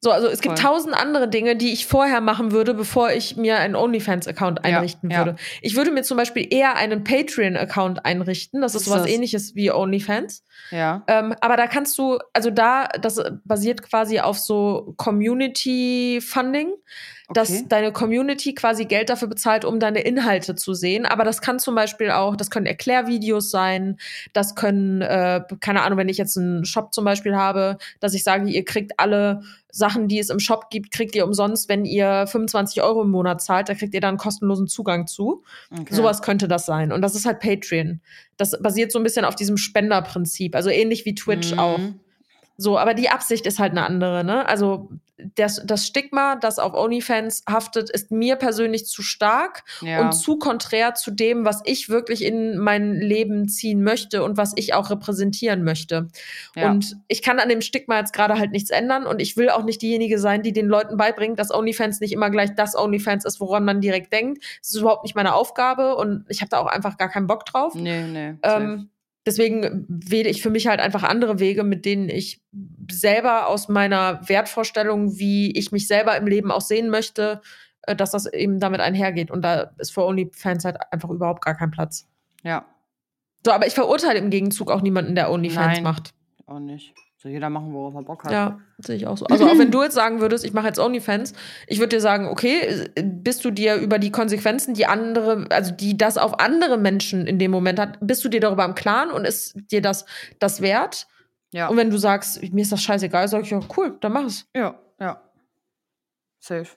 So, 0.01 0.11
also 0.11 0.27
es 0.27 0.41
gibt 0.41 0.59
Voll. 0.59 0.69
tausend 0.71 0.93
andere 0.95 1.27
Dinge, 1.27 1.55
die 1.55 1.71
ich 1.73 1.87
vorher 1.87 2.21
machen 2.21 2.51
würde, 2.51 2.75
bevor 2.75 3.11
ich 3.11 3.37
mir 3.37 3.57
einen 3.57 3.75
OnlyFans-Account 3.75 4.59
Ja, 4.59 4.77
einrichten 4.77 5.09
ja. 5.09 5.17
würde. 5.19 5.35
Ich 5.61 5.75
würde 5.75 5.89
mir 5.91 6.03
zum 6.03 6.17
Beispiel 6.17 6.45
eher 6.51 6.75
einen 6.75 7.03
Patreon-Account 7.03 8.05
einrichten. 8.05 8.61
Das 8.61 8.75
ist 8.75 8.81
ist 8.81 8.87
sowas 8.87 9.03
das? 9.03 9.11
ähnliches 9.11 9.55
wie 9.55 9.71
OnlyFans. 9.71 10.43
ja. 10.69 11.03
Ähm, 11.07 11.33
aber 11.41 11.57
da 11.57 11.65
kannst 11.65 11.97
du, 11.97 12.19
also 12.33 12.51
da, 12.51 12.87
das 13.01 13.19
basiert 13.45 13.81
quasi 13.81 14.19
auf 14.19 14.37
so 14.37 14.93
Community-Funding, 14.97 16.69
dass 17.33 17.49
Okay. 17.49 17.65
deine 17.69 17.91
Community 17.91 18.53
quasi 18.53 18.85
Geld 18.85 19.09
dafür 19.09 19.27
bezahlt, 19.27 19.65
um 19.65 19.79
deine 19.79 20.01
Inhalte 20.01 20.55
zu 20.55 20.73
sehen. 20.73 21.05
Aber 21.05 21.23
das 21.23 21.41
kann 21.41 21.57
zum 21.59 21.73
Beispiel 21.73 22.11
auch, 22.11 22.35
das 22.35 22.51
können 22.51 22.65
Erklärvideos 22.67 23.49
sein, 23.49 23.97
das 24.33 24.53
können, 24.55 25.01
äh, 25.01 25.41
keine 25.59 25.81
Ahnung, 25.83 25.97
wenn 25.97 26.09
ich 26.09 26.17
jetzt 26.17 26.37
einen 26.37 26.65
Shop 26.65 26.93
zum 26.93 27.03
Beispiel 27.05 27.35
habe, 27.35 27.77
dass 27.99 28.13
ich 28.13 28.23
sage, 28.23 28.49
ihr 28.49 28.63
kriegt 28.63 28.99
alle 28.99 29.41
Sachen, 29.71 30.07
die 30.07 30.19
es 30.19 30.29
im 30.29 30.39
Shop 30.39 30.69
gibt, 30.69 30.91
kriegt 30.91 31.15
ihr 31.15 31.25
umsonst, 31.25 31.67
wenn 31.67 31.83
ihr 31.83 32.27
25 32.27 32.81
Euro 32.81 33.01
im 33.01 33.09
Monat 33.09 33.41
zahlt, 33.41 33.67
da 33.69 33.73
kriegt 33.73 33.93
ihr 33.93 34.01
dann 34.01 34.17
kostenlosen 34.17 34.67
Zugang 34.67 35.05
zu. 35.07 35.43
Okay. 35.71 35.93
Sowas 35.93 36.21
könnte 36.21 36.47
das 36.47 36.65
sein. 36.65 36.91
Und 36.93 37.01
das 37.01 37.15
ist 37.15 37.25
halt 37.25 37.39
Patreon. 37.39 37.99
Das 38.37 38.51
basiert 38.61 38.91
so 38.91 38.99
ein 38.99 39.03
bisschen 39.03 39.25
auf 39.25 39.35
diesem 39.35 39.57
Spenderprinzip, 39.57 40.55
also 40.55 40.69
ähnlich 40.69 41.05
wie 41.05 41.15
Twitch 41.15 41.53
Mhm. 41.53 41.59
auch. 41.59 41.79
So, 42.57 42.77
aber 42.77 42.93
die 42.93 43.09
Absicht 43.09 43.45
ist 43.47 43.59
halt 43.59 43.71
eine 43.71 43.85
andere, 43.85 44.23
ne? 44.23 44.47
Also 44.47 44.89
das, 45.17 45.61
das 45.65 45.85
Stigma, 45.87 46.35
das 46.35 46.59
auf 46.59 46.73
OnlyFans 46.73 47.43
haftet, 47.49 47.89
ist 47.89 48.11
mir 48.11 48.35
persönlich 48.35 48.85
zu 48.85 49.01
stark 49.01 49.63
Ja. 49.81 50.01
und 50.01 50.13
zu 50.13 50.37
konträr 50.37 50.93
zu 50.93 51.11
dem, 51.11 51.45
was 51.45 51.61
ich 51.63 51.87
wirklich 51.89 52.23
in 52.23 52.57
mein 52.57 52.95
Leben 52.95 53.47
ziehen 53.47 53.81
möchte 53.81 54.23
und 54.23 54.35
was 54.37 54.53
ich 54.55 54.73
auch 54.73 54.89
repräsentieren 54.89 55.63
möchte. 55.63 56.09
Ja. 56.55 56.69
Und 56.69 56.97
ich 57.07 57.21
kann 57.21 57.39
an 57.39 57.49
dem 57.49 57.61
Stigma 57.61 57.97
jetzt 57.97 58.13
gerade 58.13 58.37
halt 58.37 58.51
nichts 58.51 58.69
ändern 58.69 59.05
und 59.05 59.21
ich 59.21 59.37
will 59.37 59.49
auch 59.49 59.63
nicht 59.63 59.81
diejenige 59.81 60.19
sein, 60.19 60.43
die 60.43 60.51
den 60.51 60.67
Leuten 60.67 60.97
beibringt, 60.97 61.39
dass 61.39 61.51
OnlyFans 61.53 62.01
nicht 62.01 62.11
immer 62.11 62.29
gleich 62.29 62.53
das 62.55 62.75
OnlyFans 62.75 63.23
ist, 63.25 63.39
woran 63.39 63.63
man 63.63 63.79
direkt 63.81 64.11
denkt. 64.11 64.43
Das 64.61 64.71
ist 64.71 64.81
überhaupt 64.81 65.03
nicht 65.03 65.15
meine 65.15 65.33
Aufgabe 65.33 65.95
und 65.95 66.25
ich 66.27 66.41
habe 66.41 66.49
da 66.49 66.59
auch 66.59 66.67
einfach 66.67 66.97
gar 66.97 67.09
keinen 67.09 67.27
Bock 67.27 67.45
drauf. 67.45 67.73
Nee, 67.73 68.03
nee. 68.03 68.33
Ähm, 68.43 68.89
deswegen 69.25 69.85
wähle 69.87 70.29
ich 70.29 70.41
für 70.41 70.49
mich 70.49 70.67
halt 70.67 70.79
einfach 70.79 71.03
andere 71.03 71.39
Wege, 71.39 71.63
mit 71.63 71.85
denen 71.85 72.09
ich 72.09 72.41
selber 72.91 73.47
aus 73.47 73.67
meiner 73.67 74.27
Wertvorstellung, 74.27 75.17
wie 75.17 75.51
ich 75.51 75.71
mich 75.71 75.87
selber 75.87 76.15
im 76.17 76.27
Leben 76.27 76.51
auch 76.51 76.61
sehen 76.61 76.89
möchte, 76.89 77.41
äh, 77.83 77.95
dass 77.95 78.11
das 78.11 78.25
eben 78.31 78.59
damit 78.59 78.81
einhergeht. 78.81 79.31
Und 79.31 79.41
da 79.41 79.71
ist 79.77 79.93
für 79.93 80.05
OnlyFans 80.05 80.65
halt 80.65 80.77
einfach 80.91 81.09
überhaupt 81.09 81.43
gar 81.43 81.55
kein 81.55 81.71
Platz. 81.71 82.07
ja. 82.43 82.65
So, 83.45 83.51
aber 83.51 83.67
ich 83.67 83.75
verurteile 83.75 84.17
im 84.17 84.31
Gegenzug 84.31 84.71
auch 84.71 84.81
niemanden, 84.81 85.13
der 85.13 85.29
OnlyFans 85.29 85.75
Nein. 85.75 85.83
macht. 85.83 86.15
Auch 86.47 86.57
nicht. 86.57 86.95
Soll 87.25 87.31
jeder 87.31 87.49
machen, 87.49 87.73
worauf 87.73 87.95
er 87.95 88.03
Bock 88.03 88.23
hat. 88.23 88.31
Ja, 88.31 88.59
sehe 88.77 88.97
ich 88.97 89.07
auch 89.07 89.17
so. 89.17 89.25
Also 89.25 89.47
auch 89.47 89.57
wenn 89.57 89.71
du 89.71 89.81
jetzt 89.81 89.95
sagen 89.95 90.21
würdest, 90.21 90.45
ich 90.45 90.53
mache 90.53 90.67
jetzt 90.67 90.77
OnlyFans, 90.77 91.33
ich 91.65 91.79
würde 91.79 91.95
dir 91.95 91.99
sagen, 91.99 92.27
okay, 92.27 92.87
bist 93.01 93.43
du 93.43 93.49
dir 93.49 93.77
über 93.77 93.97
die 93.97 94.11
Konsequenzen, 94.11 94.75
die 94.75 94.85
andere, 94.85 95.47
also 95.49 95.71
die 95.71 95.97
das 95.97 96.19
auf 96.19 96.39
andere 96.39 96.77
Menschen 96.77 97.25
in 97.25 97.39
dem 97.39 97.49
Moment 97.49 97.79
hat, 97.79 97.97
bist 97.99 98.23
du 98.23 98.29
dir 98.29 98.41
darüber 98.41 98.63
im 98.63 98.75
Klaren 98.75 99.09
und 99.09 99.25
ist 99.25 99.55
dir 99.71 99.81
das 99.81 100.05
das 100.37 100.61
wert? 100.61 101.07
Ja. 101.51 101.67
Und 101.67 101.77
wenn 101.77 101.89
du 101.89 101.97
sagst, 101.97 102.43
mir 102.53 102.61
ist 102.61 102.71
das 102.71 102.83
scheißegal, 102.83 103.27
sag 103.27 103.41
ich 103.41 103.49
ja, 103.49 103.59
cool, 103.75 103.97
dann 104.01 104.13
mach 104.13 104.25
es. 104.25 104.45
ja, 104.55 104.77
ja. 104.99 105.19
Safe. 106.39 106.67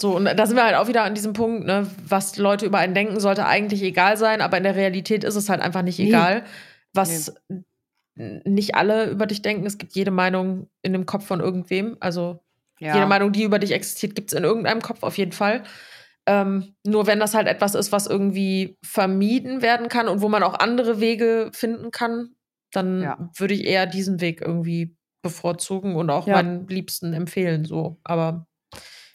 So, 0.00 0.14
und 0.16 0.24
da 0.24 0.46
sind 0.46 0.54
wir 0.56 0.64
halt 0.64 0.76
auch 0.76 0.86
wieder 0.86 1.02
an 1.02 1.14
diesem 1.16 1.32
Punkt, 1.32 1.66
ne, 1.66 1.84
was 2.06 2.36
Leute 2.36 2.64
über 2.64 2.78
einen 2.78 2.94
denken, 2.94 3.18
sollte 3.18 3.44
eigentlich 3.44 3.82
egal 3.82 4.16
sein, 4.16 4.40
aber 4.40 4.56
in 4.56 4.62
der 4.62 4.76
Realität 4.76 5.24
ist 5.24 5.34
es 5.34 5.48
halt 5.48 5.60
einfach 5.60 5.82
nicht 5.82 5.98
Nee. 5.98 6.06
egal, 6.08 6.44
was 6.94 7.34
n- 7.48 7.64
nicht 8.16 8.74
alle 8.74 9.10
über 9.10 9.26
dich 9.26 9.42
denken. 9.42 9.66
Es 9.66 9.78
gibt 9.78 9.94
jede 9.94 10.10
Meinung 10.10 10.68
in 10.82 10.92
dem 10.92 11.06
Kopf 11.06 11.26
von 11.26 11.40
irgendwem. 11.40 11.96
Also 12.00 12.40
Ja. 12.78 12.94
jede 12.94 13.06
Meinung, 13.06 13.32
die 13.32 13.44
über 13.44 13.58
dich 13.58 13.72
existiert, 13.72 14.14
gibt 14.14 14.32
es 14.32 14.38
in 14.38 14.44
irgendeinem 14.44 14.82
Kopf 14.82 15.02
auf 15.02 15.16
jeden 15.18 15.32
Fall. 15.32 15.62
Ähm, 16.26 16.74
nur 16.86 17.06
wenn 17.06 17.18
das 17.20 17.34
halt 17.34 17.48
etwas 17.48 17.74
ist, 17.74 17.92
was 17.92 18.06
irgendwie 18.06 18.76
vermieden 18.84 19.62
werden 19.62 19.88
kann 19.88 20.08
und 20.08 20.20
wo 20.20 20.28
man 20.28 20.42
auch 20.42 20.54
andere 20.54 21.00
Wege 21.00 21.50
finden 21.54 21.90
kann, 21.90 22.34
dann 22.72 23.02
Ja. 23.02 23.30
würde 23.36 23.54
ich 23.54 23.64
eher 23.64 23.86
diesen 23.86 24.20
Weg 24.20 24.40
irgendwie 24.42 24.96
bevorzugen 25.22 25.96
und 25.96 26.10
auch 26.10 26.26
Ja. 26.26 26.34
meinen 26.34 26.68
Liebsten 26.68 27.12
empfehlen. 27.14 27.64
So, 27.64 27.98
aber 28.04 28.46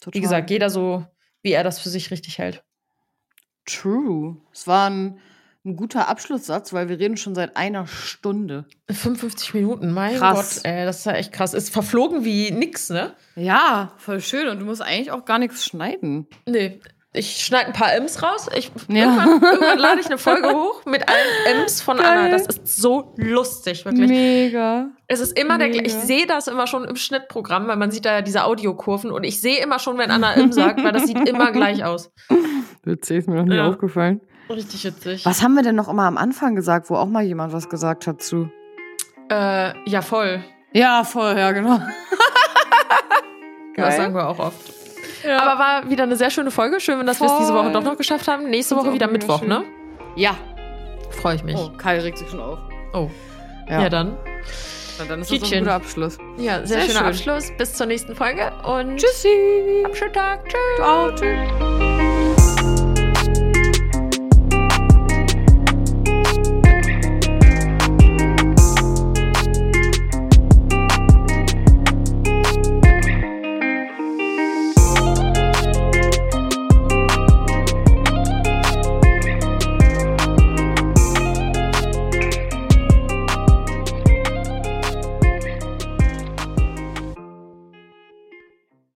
Total. 0.02 0.14
wie 0.18 0.22
gesagt, 0.22 0.50
jeder 0.50 0.70
so, 0.70 1.06
wie 1.44 1.52
er 1.52 1.64
das 1.64 1.80
für 1.80 1.90
sich 1.90 2.12
richtig 2.12 2.38
hält. 2.40 2.64
True. 3.66 4.38
Es 4.54 4.68
war 4.68 4.90
ein, 5.66 5.76
guter 5.76 6.08
Abschlusssatz, 6.08 6.74
weil 6.74 6.90
wir 6.90 7.00
reden 7.00 7.18
schon 7.18 7.36
seit 7.36 7.58
einer 7.58 7.88
Stunde. 7.88 8.66
55 8.92 9.54
Minuten, 9.54 9.92
mein 9.92 10.16
Krass. 10.18 10.62
Gott, 10.64 10.66
ey, 10.72 10.86
das 10.86 11.00
ist 11.00 11.06
ja 11.06 11.14
echt 11.14 11.32
krass. 11.32 11.54
Ist 11.54 11.72
verflogen 11.74 12.24
wie 12.26 12.52
nix, 12.52 12.90
ne? 12.90 13.14
Ja, 13.36 13.92
voll 13.98 14.22
schön. 14.22 14.48
Und 14.48 14.60
du 14.60 14.66
musst 14.66 14.82
eigentlich 14.82 15.12
auch 15.12 15.26
gar 15.26 15.40
nichts 15.40 15.66
schneiden. 15.66 16.28
Nee. 16.46 16.80
Ich 17.18 17.38
schneide 17.46 17.68
ein 17.68 17.74
paar 17.74 17.94
M's 17.96 18.22
raus. 18.22 18.48
Ich, 18.58 18.70
Ja. 18.90 19.06
irgendwann, 19.06 19.42
irgendwann 19.42 19.78
lade 19.80 20.02
ich 20.02 20.06
eine 20.08 20.18
Folge 20.18 20.50
hoch 20.54 20.84
mit 20.86 21.08
allen 21.08 21.62
M's 21.64 21.82
von 21.82 21.96
Geil. 21.96 22.06
Anna. 22.06 22.30
Das 22.30 22.46
ist 22.46 22.76
so 22.76 23.14
lustig, 23.16 23.86
wirklich. 23.86 24.10
Mega. 24.10 24.90
Es 25.08 25.22
ist 25.22 25.40
immer 25.40 25.58
der 25.58 25.70
Mega. 25.70 25.80
gleiche. 25.82 25.98
Ich 25.98 26.04
sehe 26.04 26.28
das 26.28 26.48
immer 26.50 26.68
schon 26.68 26.84
im 26.84 26.98
Schnittprogramm, 26.98 27.68
weil 27.70 27.78
man 27.78 27.90
sieht 27.90 28.04
da 28.04 28.16
ja 28.16 28.22
diese 28.22 28.44
Audiokurven 28.44 29.12
und 29.12 29.24
ich 29.24 29.40
sehe 29.40 29.64
immer 29.64 29.80
schon, 29.80 29.98
wenn 29.98 30.12
Anna 30.12 30.34
M 30.34 30.52
sagt, 30.52 30.84
weil 30.84 30.92
das 30.92 31.08
sieht 31.08 31.30
immer 31.30 31.54
gleich 31.54 31.86
aus. 31.86 32.12
Witzig, 32.84 33.20
ist 33.20 33.30
mir 33.30 33.36
noch 33.36 33.46
nie 33.46 33.56
Ja. 33.56 33.68
aufgefallen. 33.70 34.20
Richtig 34.50 34.84
witzig. 34.86 35.26
Was 35.26 35.42
haben 35.42 35.54
wir 35.56 35.64
denn 35.64 35.76
noch 35.76 35.88
immer 35.88 36.04
am 36.04 36.18
Anfang 36.18 36.56
gesagt, 36.56 36.90
wo 36.90 36.96
auch 36.96 37.08
mal 37.08 37.24
jemand 37.24 37.52
was 37.54 37.68
gesagt 37.70 38.06
hat 38.08 38.22
zu? 38.22 38.50
Äh, 39.32 39.74
ja, 39.90 40.02
voll. 40.02 40.44
Ja, 40.72 41.04
voll, 41.04 41.36
ja, 41.38 41.52
genau. 41.52 41.80
Das 43.78 43.98
sagen 43.98 44.16
wir 44.16 44.26
auch 44.28 44.40
oft. 44.40 44.74
Aber 45.26 45.60
war 45.60 45.90
wieder 45.90 46.04
eine 46.04 46.16
sehr 46.16 46.30
schöne 46.30 46.50
Folge. 46.50 46.80
Schön, 46.80 47.06
dass 47.06 47.20
wir 47.20 47.28
es 47.28 47.38
diese. 47.40 47.54
Woche 47.54 47.72
doch 47.72 47.84
noch 47.84 47.98
geschafft 47.98 48.28
haben. 48.28 48.50
Nächste 48.50 48.76
Woche 48.78 48.94
wieder 48.94 49.08
Mittwoch, 49.08 49.40
schön. 49.40 49.50
ne? 49.50 49.64
ja. 50.16 50.36
Freue 51.10 51.36
ich 51.36 51.44
mich. 51.44 51.56
Oh, 51.58 51.72
Kai 51.78 52.00
regt 52.00 52.18
sich 52.18 52.30
schon 52.30 52.40
auf. 52.40 52.60
Oh. 52.94 53.10
Ja, 53.70 53.82
Ja, 53.82 53.90
dann. 53.90 54.18
Na, 54.98 55.06
dann 55.06 55.22
ist 55.22 55.32
das 55.32 55.40
so 55.42 55.56
ein 55.56 55.60
guter 55.60 55.74
Abschluss. 55.74 56.18
Ja, 56.38 56.66
sehr, 56.66 56.68
Sehr 56.68 56.82
schöner 56.82 57.00
schön. 57.00 57.08
Abschluss. 57.34 57.52
Bis 57.58 57.74
zur 57.74 57.86
nächsten 57.88 58.16
Folge 58.16 58.52
und 58.64 58.98
Tschüssi. 58.98 59.82
Hab 59.84 59.88
einen 59.88 59.96
schönen 59.96 60.14
Tag. 60.14 60.46
Tschüss. 60.48 60.78
Ciao, 60.78 61.12
tschüss. 61.12 61.85